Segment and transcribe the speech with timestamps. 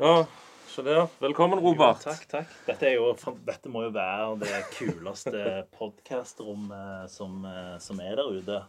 [0.00, 0.26] Ja,
[0.66, 1.08] så der.
[1.18, 2.00] Velkommen, Robert.
[2.00, 2.52] Takk, takk.
[2.64, 3.10] Dette, er jo,
[3.44, 5.42] dette må jo være det kuleste
[5.76, 8.62] podkastrommet som, eh, som er der ute.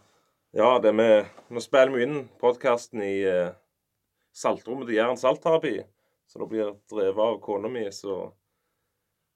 [0.52, 3.54] Ja, det med, nå spiller vi inn podkasten i eh,
[4.36, 5.78] saltrommet til Jæren saltterapi.
[6.28, 8.26] Så det blir drevet av kona mi, så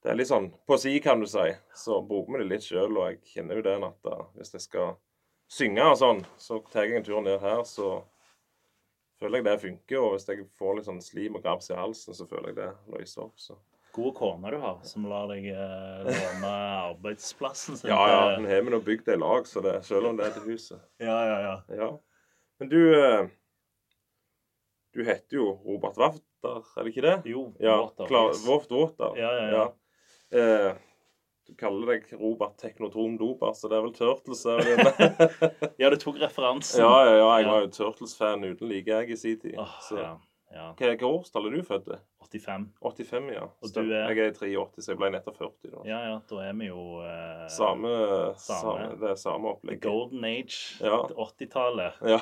[0.04, 1.46] det er litt sånn på si, kan du si.
[1.72, 4.98] Så bruker vi det litt sjøl, og jeg kjenner jo det at hvis jeg skal
[5.48, 8.02] synge og sånn, så tar jeg en tur ned her, så
[9.20, 10.02] føler jeg det funker.
[10.02, 12.70] Og hvis jeg får litt sånn slim og grabs i halsen, så føler jeg det
[12.96, 13.34] løser opp.
[13.40, 13.58] så...
[13.96, 16.50] gode kone du har, som lar deg eh, låne
[16.90, 17.88] arbeidsplassen sin.
[17.88, 18.18] Ja, ja.
[18.36, 20.82] Den har vi nå bygd i lag, så det, selv om det er til huset.
[21.00, 21.54] ja, ja, ja.
[21.78, 21.88] Ja.
[22.60, 23.28] Men du eh,
[24.96, 27.16] Du heter jo Robert Wafter, er det ikke det?
[27.28, 28.12] Jo, Ja, Wafter.
[28.48, 29.16] Water.
[29.16, 29.64] Ja, ja, ja.
[30.36, 30.76] Eh,
[31.46, 34.44] du kaller deg Robert Teknotrom Dober, så det er vel Turtles?
[34.50, 34.80] Er vel?
[35.82, 36.80] Ja, du tok referansen.
[36.82, 37.28] ja, ja, ja.
[37.40, 39.54] Jeg var jo Turtles-fan uten like, jeg, i sin tid.
[39.62, 39.98] Oh, Så.
[40.00, 40.16] ja,
[40.56, 40.72] ja.
[40.78, 41.90] Hva årstall er du født?
[41.94, 41.98] i?
[42.26, 42.64] 85.
[42.82, 43.44] 85, ja.
[43.62, 43.90] Er?
[44.10, 45.70] Jeg er i 83, så jeg ble nettopp 40.
[45.70, 45.82] da.
[45.86, 47.92] Ja, ja, da er vi jo eh, Samme,
[48.34, 48.62] Samme.
[48.64, 50.58] samme, det er samme The golden age.
[50.82, 50.98] Ja.
[51.06, 52.00] 80-tallet.
[52.16, 52.18] Ja,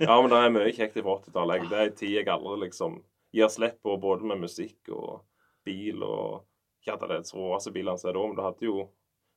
[0.00, 1.68] ja, men det er mye kjekt fra 80-tallet.
[1.70, 2.98] Det er en tid jeg aldri liksom
[3.36, 5.22] gir slipp på, både med musikk og
[5.66, 6.42] bil og
[6.86, 8.76] Det er så råeste bilene som er da, men du hadde jo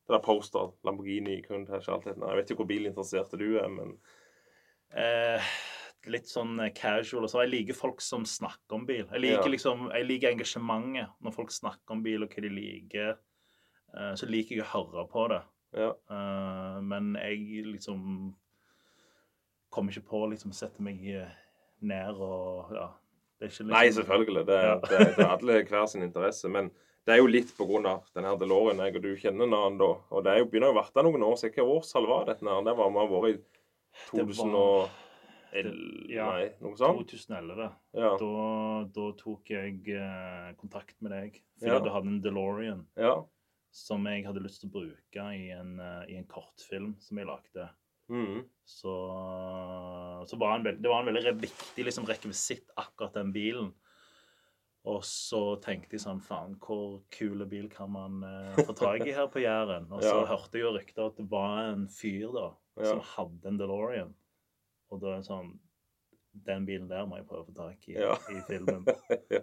[0.10, 2.28] det der Poster, Lamborghini Countach, alt det der.
[2.32, 3.98] Jeg vet ikke hvor bilinteressert du er, men
[4.90, 5.42] Eh,
[6.10, 7.28] litt sånn eh, casual.
[7.30, 9.04] Så jeg liker folk som snakker om bil.
[9.12, 9.52] Jeg liker Ja.
[9.54, 13.12] liksom, jeg liker engasjementet når folk snakker om bil og hva de liker.
[13.94, 15.42] Eh, så liker jeg å høre på det.
[15.78, 15.92] ja.
[16.10, 18.34] Eh, men jeg liksom
[19.70, 21.30] kommer ikke på å liksom sette meg eh,
[21.82, 22.90] ned og ja.
[23.42, 24.46] Liksom, Nei, selvfølgelig.
[24.50, 24.76] Det, Ja.
[24.90, 26.50] det, det er alle hver sin interesse.
[26.50, 26.72] Men
[27.10, 29.64] det er jo litt på grunn av den her DeLorean jeg og du kjenner når
[29.66, 29.88] han da.
[30.14, 31.56] Og det er jo begynner jo å verte noen år siden.
[31.56, 32.46] Hvilket årstall var dette?
[32.68, 35.08] Det var vi har vært i Det 2011 var-
[36.14, 37.02] ja, Nei, noe sånt?
[37.10, 37.72] 2011.
[37.98, 38.12] Ja.
[38.22, 38.30] Da,
[38.94, 41.42] da tok jeg eh, kontakt med deg.
[41.58, 41.80] Fordi Ja.
[41.82, 43.16] du hadde en DeLorean ja.
[43.74, 47.26] som jeg hadde lyst til å bruke i en, eh, i en kortfilm som jeg
[47.26, 47.70] lagde.
[48.10, 48.44] Mm.
[48.66, 48.94] Så,
[50.30, 53.74] så var en det var en veldig viktig liksom, rekvisitt, akkurat den bilen.
[54.86, 59.12] Og så tenkte jeg sånn Faen, hvor kule bil kan man eh, få tak i
[59.12, 59.90] her på Jæren?
[59.94, 60.26] Og så Ja.
[60.32, 62.46] hørte jeg jo rykter at det var en fyr da
[62.80, 62.86] Ja.
[62.94, 64.14] som hadde en DeLorean.
[64.92, 65.60] Og da er det sånn
[66.46, 68.14] Den bilen der må jeg prøve å få tak i Ja.
[68.32, 68.86] i filmen.
[69.30, 69.42] ja.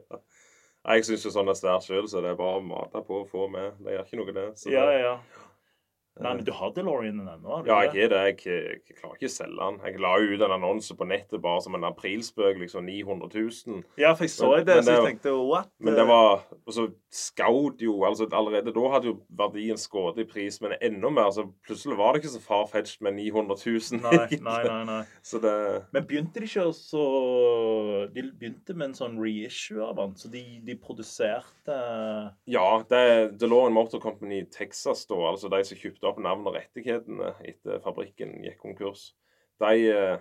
[0.87, 3.29] Jeg syns jo sånn er svært sjøl, så det er bare å mate på og
[3.29, 3.75] få med.
[3.83, 4.45] Det gjør ikke noe, det.
[4.61, 5.15] Så Ja, det ja.
[6.19, 7.59] Nei, men du har DeLoreanen ennå?
[7.67, 8.21] ja, jeg har det.
[8.47, 9.81] Jeg, jeg klarer ikke å selge den.
[9.85, 13.83] Jeg la jo ut en annonse på nettet bare som en aprilspøk, liksom 900 000.
[14.01, 15.69] Ja, for jeg så Men- det, men så jeg det- tenkte what?
[15.79, 20.25] Men det var Og så skaut jo altså Allerede da hadde jo verdien skutt i
[20.25, 21.31] pris, men enda mer.
[21.31, 24.01] Så plutselig var det ikke så farfetched med 900 000.
[24.01, 24.85] Nei, nei, nei.
[24.85, 25.03] nei.
[25.23, 27.05] Så det Men begynte de ikke også
[28.15, 31.77] De begynte med en sånn reissue av den, så de, de produserte
[32.47, 36.57] Ja, det DeLorean Motor Company i Texas, da, altså de som kjøpte opp navn og
[36.57, 39.11] rettighetene etter fabrikken gikk konkurs,
[39.63, 40.17] de, eh,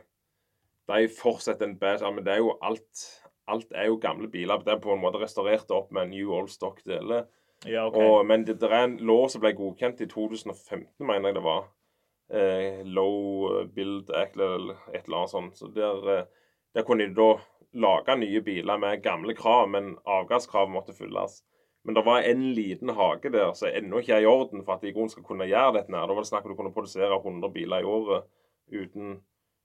[0.92, 3.06] de fortsetter en ja, Men det er jo alt
[3.48, 4.58] Alt er jo gamle biler.
[4.66, 7.28] Det er på en måte restaurert opp med new old stock deler.
[7.70, 8.24] Ja, okay.
[8.26, 11.68] Men det, det er en lov som ble godkjent i 2015, mener jeg det var.
[12.34, 15.58] Eh, low Build Act eller et eller annet sånt.
[15.62, 17.36] Så der, eh, der kunne de da
[17.76, 21.44] lage nye biler med gamle krav, men avgasskrav måtte fylles.
[21.86, 24.82] Men det var en liten hage der som ennå ikke er i orden for at
[24.82, 25.92] de i grunnen skal kunne gjøre dette.
[25.94, 26.08] nær.
[26.10, 28.26] Da var det snakk om at du kunne produsere 100 biler i året
[28.74, 29.20] uten,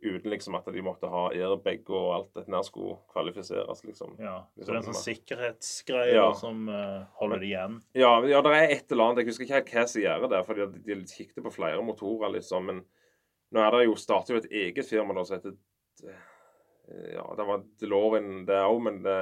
[0.04, 4.14] uten liksom at de måtte ha airbag og alt dette her skulle kvalifiseres, liksom.
[4.20, 6.26] ja, så det er en sånn sikkerhetsgreie Ja.
[6.36, 7.78] som uh, holder det igjen.
[7.96, 9.22] Ja, ja, det er et eller annet.
[9.24, 10.42] Jeg husker ikke helt hva som gjør det.
[10.46, 12.68] fordi at De kikket på flere motorer, liksom.
[12.68, 12.82] Men
[13.52, 15.56] nå er det jo startet jo et eget firma da, som heter
[16.04, 19.16] eh, Ja, det var DeLorean, det òg, men det,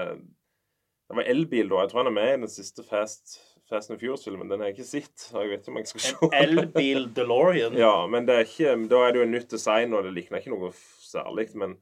[1.09, 1.83] det var elbil, da.
[1.83, 3.39] Jeg tror han er med i den siste Fast,
[3.69, 4.51] Fast and Furious-filmen.
[4.51, 5.29] Den har jeg ikke sett.
[5.33, 7.77] jeg vet ikke om jeg skal se En elbil DeLorean.
[7.81, 10.53] Ja, men er ikke, da er det jo en nytt design, og det likner ikke
[10.53, 11.49] noe særlig.
[11.57, 11.79] Men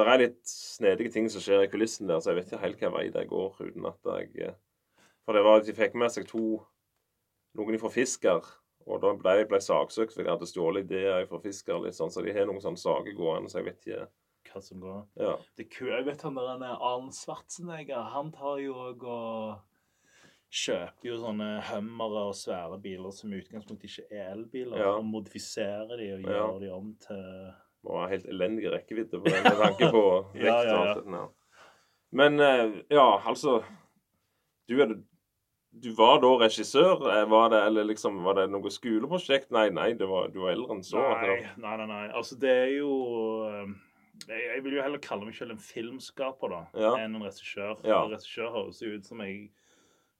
[0.00, 2.78] det er litt snedige ting som skjer i kulissen der, så jeg vet ikke helt
[2.78, 4.56] hvilken vei det går uten at jeg eh,
[5.26, 6.62] For det var, at de fikk med seg to
[7.58, 8.48] noen fra Fisker,
[8.88, 12.24] og da ble ble saksøkt for de hadde stjålet ideer fra Fisker, litt sånn, så
[12.24, 14.06] de har noen sånne saker gående, så jeg vet ikke
[14.50, 15.02] Hva som går.
[15.20, 15.34] Ja.
[15.56, 15.92] Det kult.
[15.92, 18.08] Jeg vet han der er Arne Schwarzenegger.
[18.14, 19.58] Han tar jo òg og
[20.50, 24.88] kjøper jo sånne Hummere og svære biler som i utgangspunktet ikke er elbiler, Ja.
[24.98, 26.30] og modifiserer de og Ja.
[26.32, 27.52] gjør de om til
[27.84, 30.02] må ha helt elendig rekkevidde på det, med tanke på
[30.34, 31.28] vekt Ja, ja, og alt det der.
[32.12, 33.62] Men eh, ja, altså
[34.68, 34.92] Du, er,
[35.82, 37.00] du var da regissør?
[37.08, 39.50] Eh, Var det, eller liksom, var det noe skoleprosjekt?
[39.50, 40.98] Nei, nei, det var, du var eldre enn så.
[40.98, 42.08] Nei, nei, nei, nei.
[42.12, 42.90] Altså, det er jo
[43.48, 43.72] eh,
[44.28, 46.92] jeg, vil jo heller kalle meg selv en filmskaper da, Ja.
[46.98, 47.80] enn en regissør.
[47.84, 48.04] Ja.
[48.04, 49.50] En regissør høres jo ut som jeg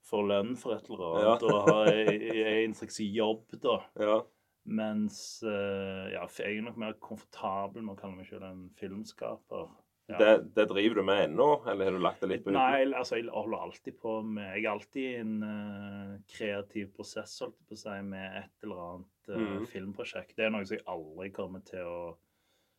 [0.09, 1.33] får lønn for et eller Ja.
[1.35, 3.77] annet, og har jeg en slags jobb, da.
[3.99, 4.21] Ja.
[4.65, 9.69] Mens eh, ja, jeg er nok mer komfortabel med å kalle meg selv en filmskaper.
[10.11, 10.17] Ja.
[10.17, 13.15] Det, det driver du med ennå, eller har du lagt det litt på Nei, altså
[13.15, 17.69] jeg holder alltid på med Jeg er alltid i en uh, kreativ prosess, holdt jeg
[17.69, 19.69] på å si, med et eller annet uh, mm.
[19.71, 20.35] filmprosjekt.
[20.35, 22.01] Det er noe som jeg aldri kommer til å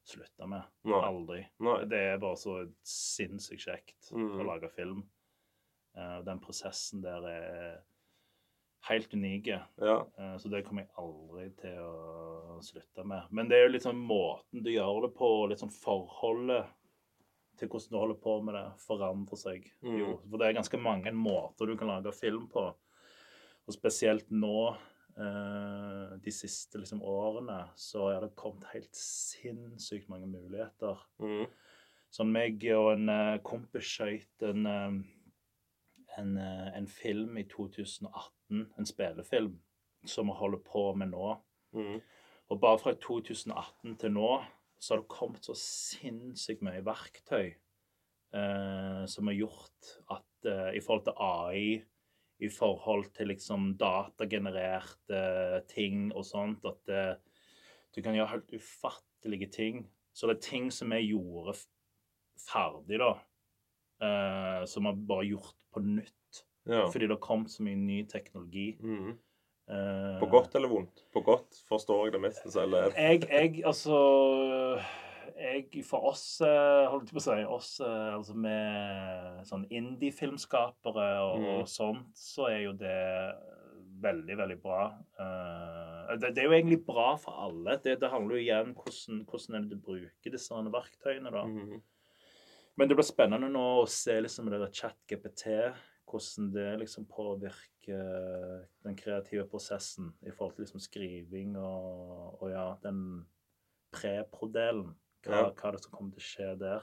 [0.08, 0.66] slutte med.
[0.88, 1.00] Nei.
[1.06, 1.40] Aldri.
[1.62, 1.78] Nei.
[1.90, 4.34] Det er bare så sinnssykt kjekt mm.
[4.40, 5.04] å lage film.
[5.96, 7.81] Uh, den prosessen der er
[8.88, 9.52] helt unik.
[9.52, 9.99] Ja.
[10.19, 13.31] Uh, Så det kommer jeg aldri til å slutte med.
[13.31, 16.70] Men det er jo litt sånn måten du gjør det på, og litt sånn forholdet
[17.60, 19.66] til hvordan du holder på med det, forandrer seg.
[19.84, 19.98] Mm.
[20.00, 22.64] Jo, for det er ganske mange måter du kan lage film på.
[23.62, 24.72] Og spesielt nå,
[25.12, 31.03] de siste liksom, årene, så er det kommet helt sinnssykt mange muligheter.
[31.20, 31.50] Mm.
[32.12, 34.97] Sånn meg og en eh, kompis skøyt en, eh,
[36.20, 39.55] en, eh, en film i 2018, en spillefilm,
[40.05, 41.31] som vi holder på med nå.
[41.73, 42.03] Mm.
[42.53, 44.32] Og bare fra 2018 til nå
[44.82, 50.82] så har det kommet så sinnssykt mye verktøy eh, som har gjort at eh, i
[50.85, 51.65] forhold til AI,
[52.43, 55.23] i forhold til liksom datagenererte
[55.71, 57.12] ting og sånt, at eh,
[57.94, 59.85] du kan gjøre helt ufattelige ting.
[60.12, 61.55] Så det er ting som vi gjorde
[62.43, 63.15] ferdig, da,
[64.03, 66.41] Uh, som vi bare gjort på nytt.
[66.67, 66.89] Ja.
[66.91, 68.73] Fordi det har kommet så mye ny teknologi.
[68.83, 69.12] Mm.
[69.71, 71.05] Uh, På godt eller vondt?
[71.15, 72.49] På godt forstår jeg det mest.
[72.59, 74.00] Eller jeg, jeg, altså
[75.36, 81.08] jeg, For oss, eh, holdt jeg på å si, oss eh, altså med sånn indie-filmskapere
[81.24, 81.48] og, Mm.
[81.60, 82.98] og sånt, så er jo det
[84.02, 84.82] veldig, veldig bra.
[85.14, 87.76] Uh, det, det er jo egentlig bra for alle.
[87.84, 91.30] Det, det handler jo igjen om hvordan, hvordan du bruker disse verktøyene.
[91.30, 91.44] da.
[91.46, 91.82] Mm.
[92.76, 95.44] Men det blir spennende nå å se liksom det der chat-GPT,
[96.08, 102.66] hvordan det liksom påvirker den kreative prosessen i forhold til liksom skriving og, og ja,
[102.82, 103.24] den
[103.92, 104.92] pre-pro-delen.
[105.26, 105.50] Hva, Ja.
[105.50, 106.82] hva det som kommer til å skje der?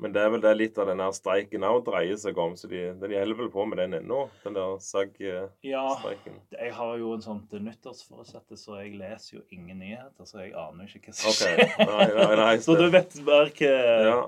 [0.00, 2.52] Men det er vel det litt av den her streiken òg dreier seg om.
[2.54, 6.36] Så de, de holder vel på med den ennå, den der SAG-streiken.
[6.52, 10.44] Ja, jeg har jo en sånn til nyttårsforutsette, så jeg leser jo ingen nyheter, så
[10.44, 11.64] jeg aner jo ikke hva som skjer.
[11.82, 13.72] Nei, nei, nei, så du vet bare hva
[14.06, 14.18] Ja.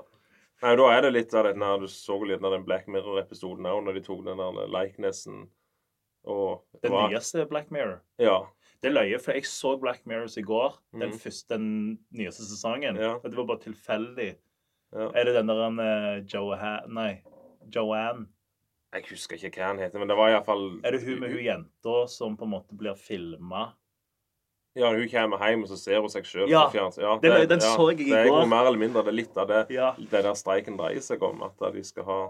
[0.61, 3.65] Nei, da er det litt av den her Du så litt av den Black Mirror-episoden
[3.65, 5.45] òg, når de tok den der likenessen
[6.29, 8.01] og Den nyeste Black Mirror.
[8.21, 8.43] Ja.
[8.81, 10.77] Det er løye, for jeg så Black Mirrors i går.
[10.91, 11.19] Den Mhm.
[11.19, 12.95] første, den nyeste sesongen.
[12.97, 13.19] Ja.
[13.23, 14.35] Det var bare tilfeldig.
[14.93, 15.07] ja.
[15.15, 17.21] Er det den der han Johan Nei.
[17.75, 18.27] Joanne.
[18.93, 21.43] Jeg husker ikke hva han heter, men det var iallfall Er det hun med hun
[21.45, 23.69] jenta som på en måte blir filma?
[24.75, 26.69] Ja, hun kommer hjem, og så ser hun seg sjøl Ja.
[26.73, 26.89] Ja,
[27.21, 28.23] den- den så jeg i går.
[28.23, 29.91] Det er mer eller mindre det er litt av det Ja.
[29.97, 31.41] det der streiken dreier seg om.
[31.43, 32.29] At de skal ha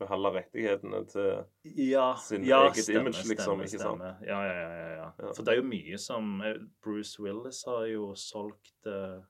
[0.00, 4.00] beholde rettighetene til Ja, Sin ja, eget image, liksom, ikke sant?
[4.00, 4.16] stemmer.
[4.26, 5.10] Ja, ja, ja, ja, ja.
[5.18, 5.32] Ja.
[5.34, 9.20] For det er jo mye som eh, Bruce Willis har jo solgt eh,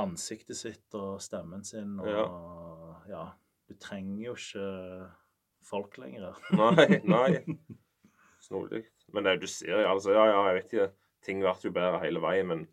[0.00, 3.28] ansiktet sitt og stemmen sin, og ja.
[3.70, 5.10] Du trenger jo ikke
[5.62, 6.34] folk lenger.
[6.58, 7.42] Nei, nei.
[8.46, 8.84] Snodig.
[9.14, 10.88] Men det, du ser altså Ja, ja, jeg vet ikke.
[11.22, 12.64] Ting blir jo bedre hele veien, men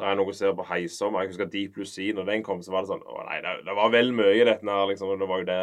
[0.00, 1.16] det er noe å se på Heisom.
[1.20, 3.54] Jeg husker Deep Blue Sea, når den kom, så var det sånn Å nei, det,
[3.68, 5.12] det var vel mye, i dette her, liksom.
[5.20, 5.60] Det var jo det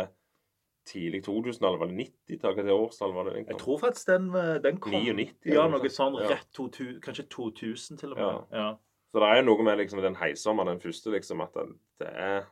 [0.87, 2.59] tidlig 2000, eller var det 90-tallet?
[2.61, 3.51] Hva til årstall var det den kom?
[3.55, 6.15] Jeg tror faktisk den, eh, den kom 99 Ja, noe sånn.
[6.21, 6.29] Ja.
[6.35, 8.37] rett 2000, kanskje 2000 til og med.
[8.55, 8.67] Ja.
[9.11, 11.67] Så det er jo noe med liksom den heisommeren, den første, liksom, at det,
[12.03, 12.45] det er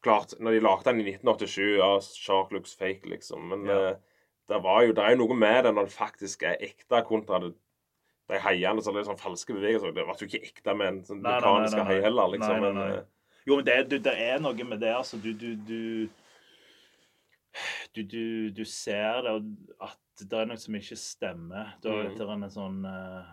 [0.00, 3.42] Klart, når de lagde den i 1987, ja, Shark looks fake, liksom.
[3.50, 3.74] Men Ja.
[3.76, 3.98] det,
[4.48, 7.38] det var jo, det er jo noe med den når den faktisk er ekte, kontra
[7.42, 7.50] det,
[8.30, 9.94] de heiene så er det sånn falske bevegelser.
[9.96, 12.56] Det var jo ikke ekte med en sånn mekanisk hei heller, liksom.
[12.56, 12.88] Nei, nei, nei.
[13.00, 13.10] Men,
[13.48, 15.18] Jo, men det, du, det er noe med det, altså.
[15.20, 15.80] Du, du, du
[17.96, 21.74] du, du, du ser det, og at det er noe som ikke stemmer.
[21.82, 23.30] Du har Det en sånn eh,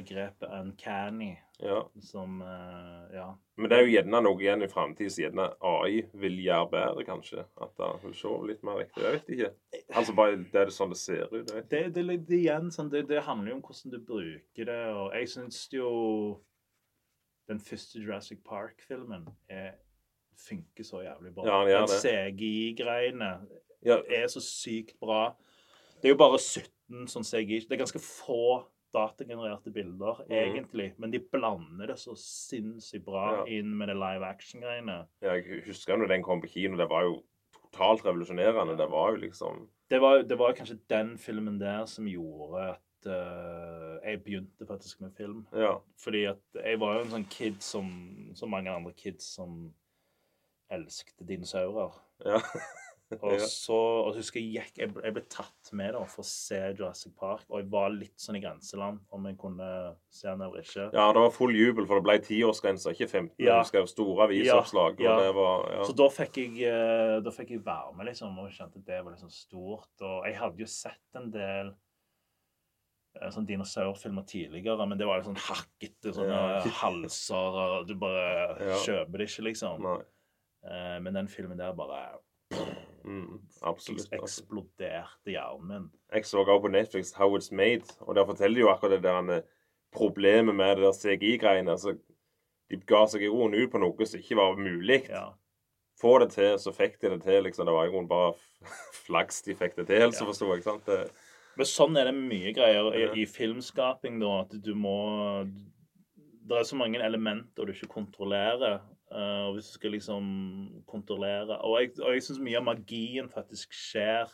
[0.00, 1.90] begrepet uncanny ja.
[2.00, 3.38] som eh, Ja.
[3.56, 7.04] Men det er jo gjerne noe igjen i framtida som gjerne AI vil gjøre bedre,
[7.04, 7.44] kanskje.
[7.60, 9.50] At det vil se litt mer riktig Jeg vet ikke.
[9.92, 11.52] Altså bare det er det sånn det ser ut.
[11.68, 15.12] Det, det, det, igjen, sånn, det, det handler jo om hvordan du bruker det, og
[15.18, 15.92] jeg syns jo
[17.50, 19.74] den første Jurassic Park-filmen er
[20.40, 21.46] funker så jævlig bra.
[21.46, 21.96] Ja, ja, Den.
[22.00, 23.32] CGI-greiene
[23.84, 25.34] Ja, er så sykt bra.
[26.00, 27.66] Det er jo bare 17 sånn CGI.
[27.68, 28.62] Det er ganske få
[28.94, 30.36] datagenererte bilder, mm.
[30.36, 30.92] egentlig.
[30.98, 33.44] Men de blander det så sinnssykt bra Ja.
[33.58, 35.06] inn med det live action-greiene.
[35.22, 36.76] jeg husker når den kom på kino.
[36.76, 37.22] Det var jo
[37.54, 38.76] totalt revolusjonerende.
[38.76, 43.06] Det var jo liksom Det var, det var kanskje den filmen der som gjorde at
[43.06, 45.46] uh, jeg begynte faktisk med film.
[45.52, 45.78] Ja.
[45.98, 47.88] Fordi at jeg var jo en sånn kid som,
[48.34, 49.72] som mange andre kids som
[50.70, 51.96] elsket dinosaurer.
[52.24, 52.38] Ja.
[53.18, 53.38] Og Ja.
[53.50, 53.74] så
[54.06, 57.42] og husker jeg jeg ble, jeg ble tatt med da for å se Jurassic Park,
[57.50, 60.92] og jeg var litt sånn i grenseland om jeg kunne se den eller ikke.
[60.94, 63.34] ja, det var full jubel, for det ble tiårsgrense, ikke 15.
[63.42, 63.58] Ja.
[63.62, 65.00] Du skrev store avisoppslag.
[65.02, 65.16] Ja.
[65.32, 65.82] Var ja.
[65.84, 69.12] Så da fikk jeg, eh, da fikk jeg være med, liksom, og kjente det var
[69.12, 69.90] liksom stort.
[70.00, 71.74] Og jeg hadde jo sett en del
[73.20, 79.18] eh, sånn dinosaurfilmer tidligere, men det var liksom hakkete sånne halser, og du bare kjøper
[79.18, 79.82] det ikke, liksom.
[79.82, 80.00] Nei.
[80.62, 82.20] Eh, men den filmen der bare
[83.04, 84.06] Mm, absolutt.
[84.12, 84.22] absolutt.
[84.22, 85.90] eksploderte hjernen min.
[86.12, 89.02] Jeg så også på Netflix How It's Made, og der forteller de jo akkurat det
[89.02, 89.42] der
[89.92, 91.70] problemet med det der CGI-greiene.
[91.70, 91.96] Altså,
[92.70, 95.00] de ga seg i roen ut på noe som ikke var mulig.
[95.08, 95.30] Ja.
[96.00, 97.42] Få det til, så fikk de det til.
[97.44, 97.66] liksom.
[97.66, 98.34] Det var i grunnen bare
[99.06, 100.30] flaks de fikk det til, så Ja.
[100.30, 100.62] forsto jeg.
[100.62, 100.86] sant?
[100.86, 101.10] Det,
[101.56, 105.44] Men sånn er det mye greier i, i filmskaping, da, at du må
[106.50, 108.80] Det er så mange elementer du ikke kontrollerer.
[109.10, 110.24] Eh, og hvis du skal liksom
[110.86, 114.30] kontrollere Og jeg, og jeg syns mye av magien faktisk skjer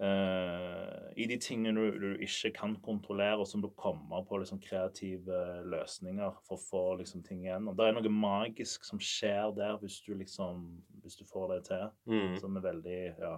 [0.00, 4.60] uh, i de tingene du, du ikke kan kontrollere, og som du kommer på liksom
[4.62, 5.40] kreative
[5.70, 7.76] løsninger for å få liksom ting igjennom.
[7.76, 10.68] Det er noe magisk som skjer der hvis du liksom
[11.02, 13.36] Hvis du får det til mm, som er veldig Ja.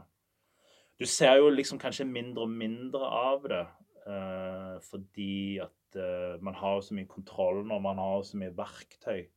[0.99, 3.67] Du ser jo liksom kanskje mindre og mindre av det
[4.09, 8.57] uh, fordi at uh, man har jo så mye kontroll når man har så mye
[8.57, 9.28] verktøy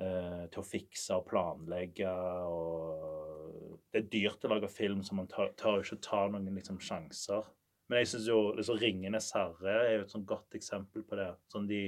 [0.00, 2.10] til å fikse og planlegge
[2.48, 6.78] og Det er dyrt å lage film, så man tør, tør ikke ta noen liksom
[6.80, 7.48] sjanser.
[7.90, 11.26] Men jeg syns jo liksom, 'Ringenes herre' er jo et sånn godt eksempel på det.
[11.50, 11.80] Sånn de,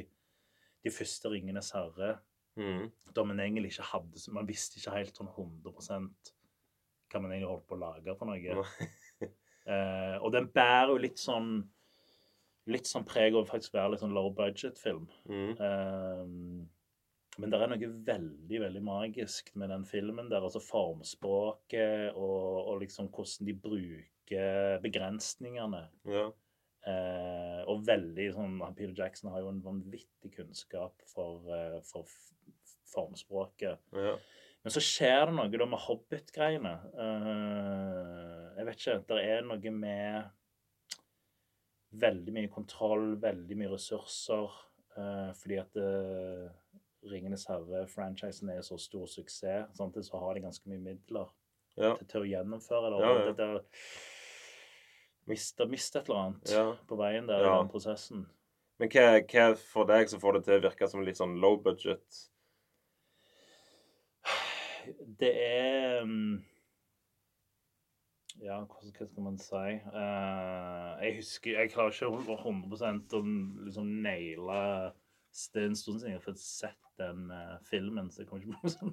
[0.83, 2.16] de første 'Ringenes herre'
[2.59, 6.33] mm, da man egentlig ikke hadde Man visste ikke helt sånn 100%
[7.12, 8.66] hva man egentlig holdt på å lage for noe.
[9.62, 11.61] Eh, og den bærer jo litt sånn
[12.66, 15.04] litt sånn preg av faktisk være litt sånn low budget-film.
[15.31, 16.25] mm, Eh,
[17.41, 20.45] men det er noe veldig, veldig magisk med den filmen der.
[20.45, 25.87] Altså formspråket og, og liksom hvordan de bruker begrensningene.
[26.12, 26.31] ja.
[26.83, 32.11] Eh, og veldig sånn Peter Jackson har jo en vanvittig kunnskap for, eh, for
[32.91, 33.79] formspråket.
[33.95, 34.17] ja.
[34.62, 36.73] Men så skjer det noe da med Hobbit-greiene.
[37.05, 38.99] Eh, jeg vet ikke.
[39.09, 40.29] Det er noe med
[42.03, 44.61] veldig mye kontroll, veldig mye ressurser.
[44.93, 46.51] eh, fordi at uh,
[47.11, 49.73] Ringenes herre-franchisen er så stor suksess.
[49.77, 51.31] Samtidig så har de ganske mye midler
[51.77, 51.95] ja.
[51.97, 53.01] til, til å gjennomføre det.
[53.03, 53.25] Ja, Og ja.
[53.27, 53.57] det der
[55.31, 56.67] mister, mister, et eller annet Ja.
[56.87, 57.57] på veien der Ja.
[57.57, 58.27] i den prosessen.
[58.79, 61.57] Men hva, hva for deg som får det til å virke som litt sånn low
[61.63, 62.23] budget?
[65.21, 66.43] Det er mm,
[68.43, 69.55] Ja, hva skal man si?
[69.55, 72.11] uh, jeg husker Jeg klarer ikke
[72.43, 73.23] 100 å
[73.67, 74.93] liksom naile
[75.53, 78.45] Det er en stund siden jeg har fått sett den uh, filmen, så jeg kommer
[78.45, 78.93] ikke på sånn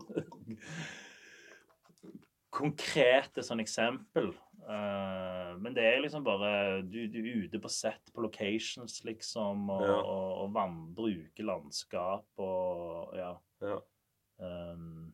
[2.50, 4.31] konkrete sånn eksempel.
[4.65, 9.69] Uh, men det er liksom bare Du, du er ute på sett, på locations, liksom,
[9.72, 9.96] og, Ja.
[10.01, 13.34] og, og vann, bruker landskap og Ja.
[13.63, 13.79] Ja.
[14.39, 15.13] Um,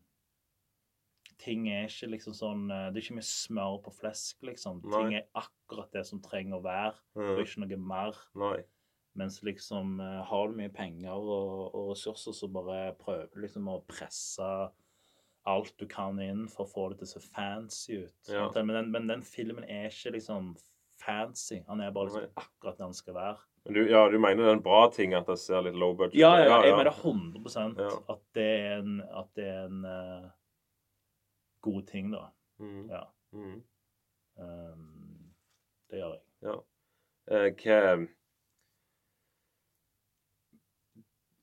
[1.41, 4.84] ting er ikke liksom sånn eh, Det er ikke mye smør på flesk, liksom.
[4.86, 5.00] Nei.
[5.01, 8.20] Ting er akkurat det som trenger å være, og ikke noe mer.
[8.38, 8.60] nei.
[9.15, 13.69] Mens liksom eh, har du mye penger og, og ressurser, så bare prøver du liksom
[13.72, 14.50] å presse
[15.48, 18.29] alt du kan inn for å få det til å se fancy ut.
[18.31, 18.48] Ja.
[18.57, 20.55] Men, den, men den filmen er ikke liksom
[21.01, 21.62] fancy.
[21.67, 23.38] Han er bare liksom akkurat det han skal være.
[23.65, 25.93] Men du, ja, du mener det er en bra ting at det ser litt low
[25.98, 26.48] budget Ja, ut?
[26.50, 27.93] ja, jeg mener 100 Ja.
[28.13, 28.98] at det er en,
[29.38, 30.27] det er en uh,
[31.65, 32.27] god ting, da.
[32.62, 33.03] Mm, Ja.
[33.34, 33.55] mm.
[34.36, 35.31] Um,
[35.89, 36.60] det gjør jeg.
[37.31, 37.79] Eh, hva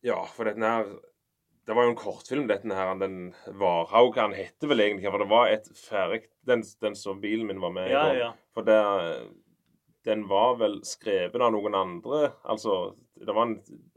[0.03, 0.89] Ja, for dette her
[1.67, 2.95] Det var jo en kortfilm, dette her.
[2.99, 7.47] Den Varhaug, han heter vel egentlig For det var et ferdig Den, den som bilen
[7.47, 7.95] min var med i.
[7.95, 8.33] Ja, ja.
[8.55, 8.81] For det,
[10.05, 12.33] den var vel skrevet av noen andre.
[12.51, 13.53] Altså, det var en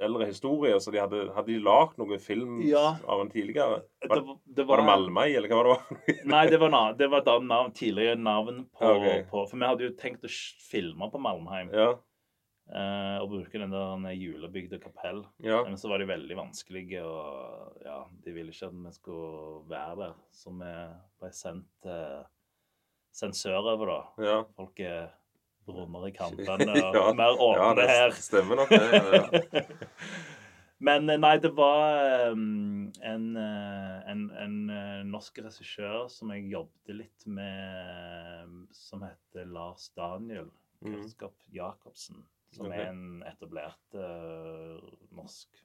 [0.05, 2.97] eldre historie, så de hadde, hadde de lagd noen film Ja.
[3.09, 3.79] av en tidligere.
[4.05, 5.71] Var, det, det var det Malmøy, eller hva var
[6.05, 6.17] det?
[6.35, 9.23] Nei, det var, na- det var navn, tidligere navn på, okay.
[9.31, 10.33] på For vi hadde jo tenkt å
[10.69, 11.95] filme på Malmheim ja,
[12.69, 15.23] eh, og bruke den der julebygde kapell.
[15.43, 15.63] ja.
[15.63, 19.99] Men så var de veldig vanskelige, og ja, de ville ikke at vi skulle være
[20.03, 20.15] der.
[20.31, 20.71] Så vi
[21.19, 22.23] ble sendt, uh,
[23.11, 23.99] sendt da.
[24.23, 24.39] ja.
[24.55, 25.13] Folk er
[25.67, 28.11] rundere i kantene og Ja, mer ja, åpne det her.
[28.11, 29.03] stemmer nok, det.
[29.53, 29.65] Ja.
[30.85, 36.49] Men eh, nei, det var um, en, eh, en, en eh, norsk regissør som jeg
[36.51, 40.51] jobbet litt med, som heter Lars Daniel.
[40.83, 40.91] Mm.
[40.91, 42.19] Kurtskap Jacobsen,
[42.55, 42.81] som okay.
[42.81, 44.77] er en etablert uh,
[45.15, 45.61] norsk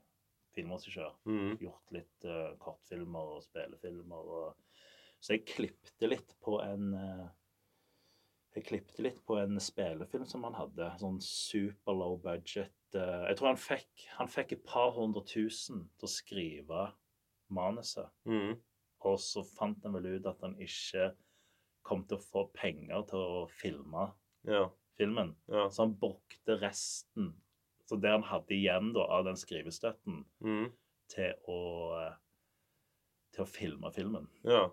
[0.55, 1.13] filmregissør.
[1.31, 1.53] Mm.
[1.63, 4.33] Gjort litt uh, kortfilmer og spillefilmer.
[4.41, 4.81] Og...
[5.21, 7.29] Så jeg klippte litt på en uh,
[8.57, 10.91] Jeg klippte litt på en spillefilm som han hadde.
[11.03, 12.75] Sånn super low budget.
[12.91, 16.89] jeg tror han fikk, han fikk et par hundre tusen til å skrive
[17.55, 18.11] manuset.
[18.27, 18.57] Mm.
[19.07, 21.13] Og så fant han vel ut at han ikke
[21.87, 24.11] kom til å få penger til å filme
[24.49, 24.67] Ja.
[25.01, 25.33] Filmen.
[25.51, 25.67] Ja.
[25.73, 27.33] Så han brukte resten,
[27.89, 30.69] så det han hadde igjen da, av den skrivestøtten, Mm.
[31.11, 31.59] til å,
[32.05, 32.15] eh,
[33.35, 34.29] til å filme filmen.
[34.45, 34.69] Ja.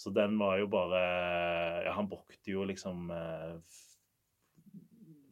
[0.00, 3.58] Så den var jo bare Ja, han brukte jo liksom eh,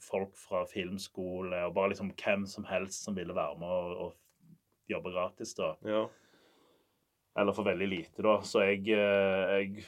[0.09, 4.15] folk fra filmskole og bare liksom hvem som helst som ville være med og, og
[4.89, 5.75] jobbe gratis, da.
[5.85, 6.07] Ja.
[7.39, 8.39] Eller for veldig lite, da.
[8.43, 9.85] Så jeg, eh, jeg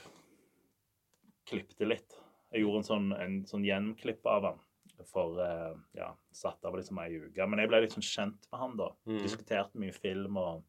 [1.49, 2.20] klippte litt.
[2.51, 4.61] Jeg gjorde en sånn, en sånn gjenklipp av han.
[5.09, 7.47] For eh, ja, satt av liksom ei uke.
[7.47, 8.91] Men jeg ble sånn kjent med han, da.
[9.09, 9.21] Mm.
[9.23, 10.65] Diskuterte mye film og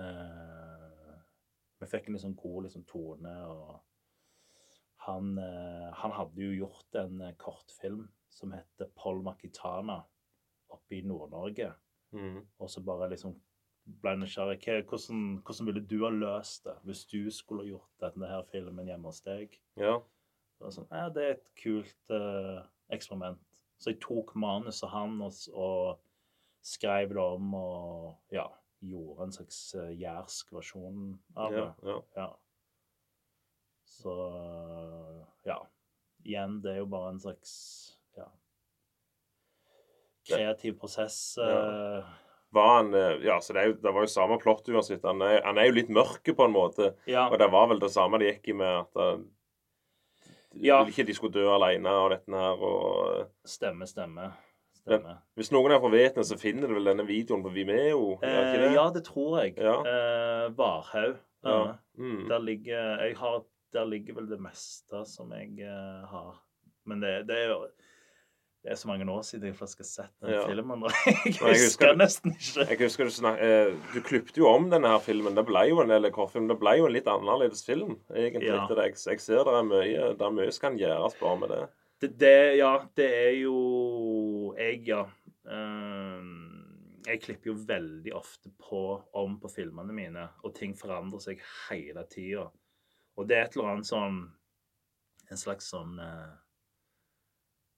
[0.00, 1.16] eh,
[1.82, 3.74] Vi fikk en sånn god liksom, tone, og
[5.06, 10.00] han, eh, han hadde jo gjort en eh, kortfilm som heter Paul Makitana
[10.72, 11.68] oppe i Nord-Norge.
[12.16, 12.40] Mm.
[12.58, 13.36] Og så bare liksom
[13.86, 14.58] ble nysgjerrig.
[14.88, 19.10] Hvordan, hvordan ville du ha løst det hvis du skulle gjort denne her filmen hjemme
[19.10, 19.54] hos deg?
[19.78, 19.98] Ja.
[20.60, 23.42] Det sånn, ja, det er et kult uh, eksperiment.
[23.76, 26.00] Så jeg tok manuset hans og
[26.64, 28.46] skrev det om og ja,
[28.80, 31.66] gjorde en slags uh, jærsk versjon av det.
[31.84, 31.98] Ja.
[32.16, 32.28] Ja.
[33.96, 34.14] Så
[35.46, 35.60] ja.
[36.26, 37.52] Igjen, det er jo bare en slags
[38.16, 38.24] ja,
[40.26, 41.36] kreativ prosess.
[41.38, 42.00] Ja.
[42.46, 45.04] Eh, Var han eh, Ja, så det, jo, det var jo samme plott uansett.
[45.04, 46.94] Han er, han er jo litt mørke på en måte.
[47.06, 47.28] ja.
[47.30, 49.24] Og det var vel det samme det gikk i med at det,
[50.64, 50.80] Ja.
[50.88, 52.62] Ikke de skulle dø alene og dette her.
[52.64, 53.26] og...
[53.44, 54.30] Stemme, Stemme, stemme.
[54.80, 55.18] stemme.
[55.36, 58.16] Hvis noen er fra vet så finner de vel denne videoen på Vimeo?
[58.22, 58.72] Eh, det?
[58.72, 59.56] ja, det tror jeg.
[59.58, 59.76] Ja.
[59.84, 61.18] Eh, Varhaug.
[61.46, 61.76] Ja.
[61.98, 62.24] Mm.
[62.28, 66.40] Der, ligger, jeg har, der ligger vel det meste som jeg uh, har.
[66.86, 67.60] Men det, det er jo
[68.66, 70.40] det er så mange år siden jeg faktisk har sett den Ja.
[70.48, 70.80] filmen.
[70.82, 72.64] Og jeg jeg husker husker nesten ikke.
[72.72, 75.36] Jeg husker du, snak, eh, du klippte jo om denne her filmen.
[75.38, 76.48] Det ble jo en eller kortfilm.
[76.50, 78.48] Det ble jo en litt annerledes film, egentlig.
[78.50, 78.64] Ja.
[78.66, 78.88] det.
[78.88, 81.60] Jeg, jeg ser det er mye Det er mye som kan gjøres bare med det.
[82.02, 83.56] Det, det, ja, det er jo
[84.58, 85.04] Jeg, ja.
[85.46, 88.80] Ehm, jeg klipper jo veldig ofte på
[89.14, 92.48] om på filmene mine, og ting forandrer seg hele tida.
[93.16, 94.18] Og det er et eller annet sånn
[95.30, 96.34] En slags sånn eh,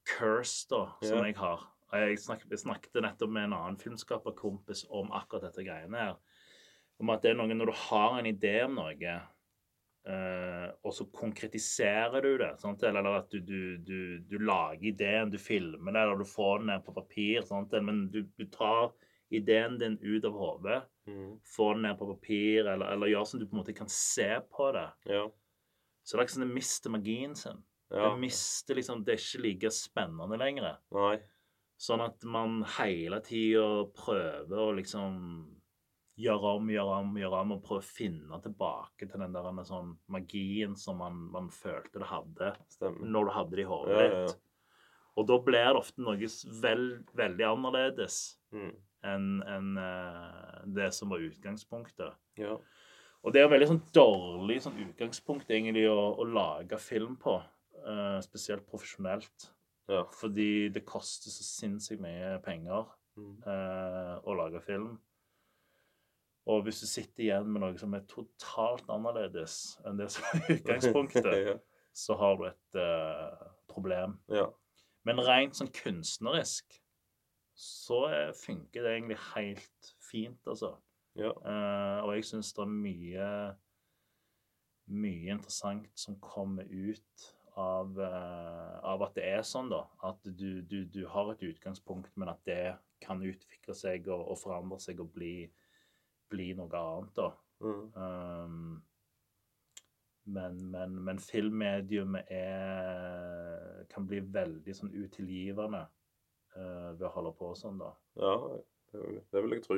[0.09, 1.67] curse, da, som jeg har.
[1.93, 6.17] Jeg snakket, jeg snakket nettopp med en annen filmskaperkompis om akkurat dette greiene her.
[7.01, 9.15] Om at det er noe når du har en idé om noe,
[10.09, 12.51] eh, og så konkretiserer du det.
[12.61, 12.83] Sant?
[12.85, 16.71] Eller at du, du, du, du lager ideen, du filmer det, eller du får den
[16.75, 17.45] ned på papir.
[17.49, 17.73] Sant?
[17.85, 18.93] Men du, du tar
[19.35, 21.39] ideen din ut av hodet, Mm.
[21.57, 23.89] får den ned på papir, eller, eller gjør sånn at du på en måte kan
[23.89, 24.83] se på det.
[25.09, 25.23] Ja.
[26.05, 27.63] Så det er ikke sånn det mister magien sin.
[27.91, 28.09] Ja.
[28.11, 30.79] Det mister liksom, det er ikke like spennende lenger.
[30.95, 31.17] Nei.
[31.79, 35.15] Sånn at man hele tida prøver å liksom
[36.19, 39.61] gjøre om, gjøre om, gjøre om, og prøve å finne tilbake til den der den
[39.65, 43.07] sånn magien som man, man følte det hadde Stemmer.
[43.07, 44.35] når du hadde det i hodet Ja, ja, ja.
[45.19, 46.29] Og da blir det ofte noe
[46.63, 46.85] vel,
[47.19, 48.19] veldig annerledes
[48.55, 48.71] Mm.
[49.05, 52.15] enn en, uh, det som var utgangspunktet.
[52.41, 52.55] Ja.
[53.23, 57.35] Og det er veldig sånn dårlig sånn utgangspunkt egentlig å, å lage film på.
[57.79, 59.51] Eh, spesielt profesjonelt.
[59.89, 60.03] Ja.
[60.13, 63.37] Fordi det koster så sinnssykt mye penger Mm.
[63.47, 64.93] uh, å lage film.
[66.49, 70.45] Og hvis du sitter igjen med noe som er totalt annerledes enn det som er
[70.57, 71.57] utgangspunktet, ja.
[71.93, 74.19] så har du et uh, problem.
[74.33, 74.49] ja.
[75.07, 76.75] Men rent sånn kunstnerisk
[77.59, 78.01] så
[78.37, 80.75] funker det egentlig helt fint, altså.
[81.17, 81.31] Ja.
[82.05, 83.29] Og jeg syns det er mye
[84.93, 87.25] mye interessant som kommer ut
[87.59, 89.83] av, eh, av at det er sånn, da.
[90.07, 94.39] At du, du, du har et utgangspunkt, men at det kan utvikle seg og, og
[94.41, 95.49] forandre seg og bli,
[96.31, 97.33] bli noe annet, da.
[97.59, 97.85] Mm.
[97.99, 98.83] Um,
[100.29, 105.87] men, men, men filmmediumet er, kan bli veldig sånn utilgivende
[106.55, 107.95] uh, ved å holde på sånn, da.
[108.21, 108.35] ja.
[108.89, 109.77] Det det vil jeg tro.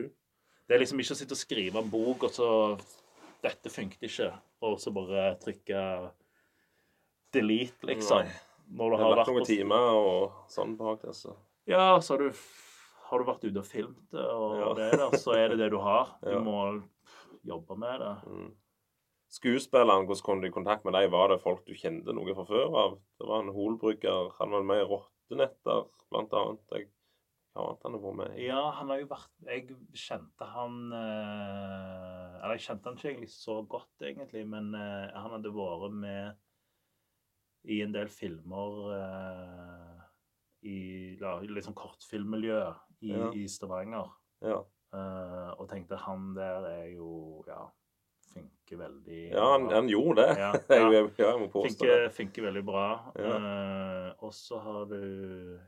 [0.68, 2.50] Det er liksom ikke å sitte og skrive en bok, og så
[3.40, 4.26] Dette funket ikke.
[4.68, 5.80] Og så bare trykke
[7.32, 8.24] delete, liksom.
[8.24, 8.38] Nei.
[8.70, 11.34] Når du har vært noen timer og sånn bak det, så
[11.66, 12.40] Ja, så har du,
[13.10, 14.72] har du vært ute og filmet det, og Ja.
[14.78, 16.14] det der, så er det det du har.
[16.22, 16.38] Du Ja.
[16.40, 16.82] må
[17.44, 18.14] jobbe med det.
[18.30, 18.52] mm.
[19.30, 21.10] skuespillerne, hvordan kom du i kontakt med dem?
[21.10, 22.96] Var det folk du kjente noe fra før av?
[23.18, 24.32] Det var en holbrygger.
[24.38, 26.60] Han var med i Rottenetter, blant annet.
[26.74, 26.88] Jeg,
[27.54, 28.46] hva annet han har vært med i?
[28.46, 29.64] Ja, han har jo vært Jeg
[29.98, 35.34] kjente han eh, Eller jeg kjente han ikke egentlig så godt, egentlig, men eh, han
[35.34, 36.36] hadde vært med
[37.64, 40.02] i en del filmer eh,
[40.70, 40.76] i
[41.48, 41.76] litt sånn
[43.00, 43.30] i, Ja.
[43.32, 44.10] i Stavanger.
[44.44, 44.60] Ja.
[44.92, 47.68] Eh, og tenkte han der er jo Ja,
[48.32, 50.34] funker veldig ja, han, han gjorde det.
[50.40, 51.30] Ja, jeg, ja.
[51.30, 52.10] jeg, må påstå det.
[52.16, 52.86] Funker, veldig bra.
[53.16, 54.98] Eh, og så har du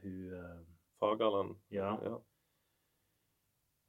[0.03, 0.61] hun eh,
[1.01, 1.57] Fagerland.
[1.71, 1.97] Ja.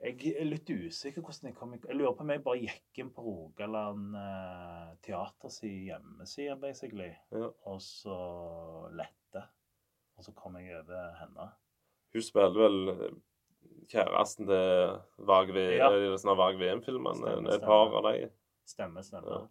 [0.03, 2.99] Jeg er litt usikker hvordan jeg kom i Jeg lurer på om jeg bare gikk
[2.99, 7.49] inn på Rogaland eh, Teaters hjemmeside, basically, Ja.
[7.71, 8.17] og så
[8.91, 9.45] lette.
[10.17, 11.47] Og så kom jeg over henne.
[12.13, 13.15] Hun spiller vel eh,
[13.93, 15.89] kjæresten til Varg Ja.
[16.35, 17.37] Varg VM-filmene.
[17.55, 18.29] Et par av dem.
[18.67, 19.31] Stemmer, stemmer.
[19.31, 19.47] Ja.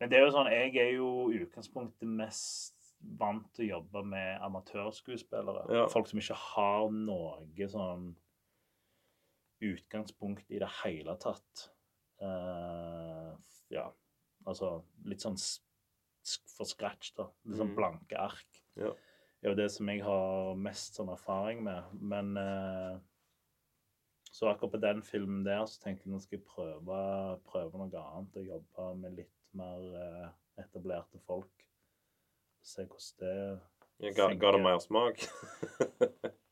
[0.00, 2.74] Men det er jo sånn, jeg er jo i utgangspunktet mest
[3.18, 5.66] vant til å jobbe med amatørskuespillere.
[5.74, 5.86] Ja.
[5.92, 8.14] Folk som ikke har noe sånn
[9.72, 11.68] utgangspunkt i det hele tatt.
[12.22, 13.32] Uh,
[13.72, 13.88] ja,
[14.46, 14.76] altså
[15.08, 15.38] litt sånn
[16.56, 17.26] for scratch, da.
[17.44, 17.76] Litt sånn Mhm.
[17.76, 18.62] blanke ark.
[18.76, 18.92] Ja.
[19.40, 21.84] Det er jo det som jeg har mest sånn erfaring med.
[22.00, 22.98] Men uh,
[24.32, 28.00] så akkurat på den filmen der så tenkte jeg nå skal jeg prøve, prøve noe
[28.00, 28.36] annet.
[28.40, 31.66] Og jobbe med litt mer uh, etablerte folk.
[32.64, 33.60] Se hvordan det
[34.00, 35.20] Jeg ga, ga det mer smak.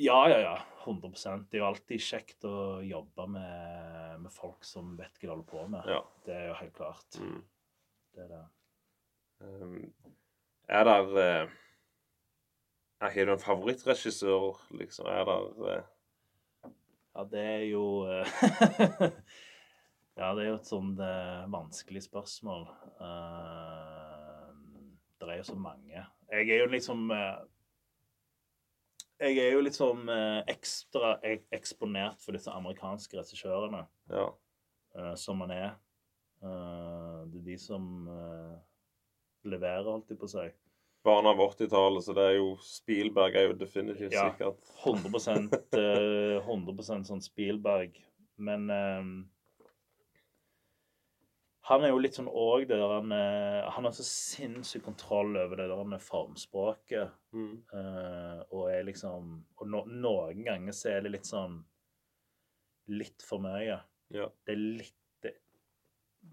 [0.00, 0.56] Ja, ja, ja.
[0.86, 5.32] 100% Det er jo alltid kjekt å jobbe med, med folk som vet hva de
[5.34, 5.90] holder på med.
[5.92, 5.98] ja.
[6.24, 7.18] Det er jo helt klart.
[7.20, 7.42] Mm.
[8.16, 8.44] Det er det.
[9.40, 9.76] Um,
[10.68, 11.52] er der eh,
[13.00, 15.06] er- Har du en favorittregissør, liksom?
[15.08, 16.70] Er der uh...
[17.16, 18.34] Ja, det er jo eh,
[20.20, 22.66] Ja, det er jo et sånn eh, vanskelig spørsmål.
[23.00, 24.50] Eh,
[25.20, 26.02] det er jo så mange.
[26.32, 27.40] Jeg er jo liksom eh,
[29.20, 31.18] Jeg er jo litt sånn eh, ekstra
[31.52, 33.84] eksponert for disse amerikanske regissørene.
[34.12, 34.30] Ja.
[34.96, 35.74] Uh, som man er.
[36.42, 38.56] Uh, det er de som uh,
[39.46, 40.46] leverer, holdt jeg på å si.
[41.04, 44.26] Barna av 80-tallet, så det er jo Spielberg er jo definitivt Ja.
[44.28, 47.94] sikkert 100 eh, 100% sånn Spielberg.
[48.36, 48.66] Men
[51.70, 53.12] han er jo litt sånn òg det der han,
[53.70, 57.12] han har så sinnssyk kontroll over det der med formspråket.
[57.36, 57.52] mm.
[57.72, 61.60] Uh, og er liksom Og no, noen ganger så er det litt sånn
[62.90, 63.76] Litt for mye.
[64.10, 64.26] Ja.
[64.42, 65.34] Det er litt Det,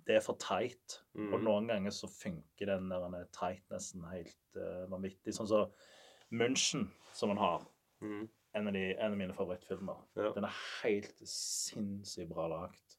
[0.07, 0.97] det er for teit.
[1.13, 1.29] Mm.
[1.29, 5.35] Og noen ganger så funker den der tightnessen helt uh, vanvittig.
[5.37, 5.69] Sånn som
[6.33, 7.67] München, som han har.
[8.01, 8.25] Mm.
[8.57, 10.01] En av, de, en av mine favorittfilmer.
[10.17, 10.31] Ja.
[10.35, 12.96] Den er helt sinnssykt bra lagt.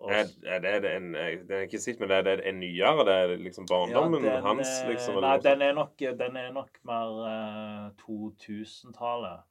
[0.00, 3.04] Er, er det en jeg- Den er ikke sitt, men er det en nyere?
[3.04, 5.20] Det er liksom barndommen Ja, den, hans, eh, liksom?
[5.20, 9.42] Nei, den er nok, den er nok mer uh, 2000-tallet.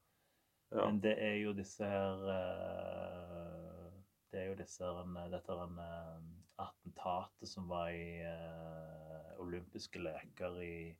[0.71, 0.85] ja.
[0.85, 3.91] Men det er jo disse her uh,
[4.31, 9.29] Det er jo disse her en- Dette er en uh, attentatet som var i eh,
[9.39, 10.95] olympiske leker i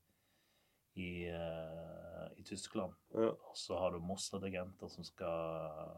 [0.96, 2.94] i, eh, i Tyskland.
[3.14, 3.30] Ja.
[3.30, 5.92] Og så har du Mossad-agenter som skal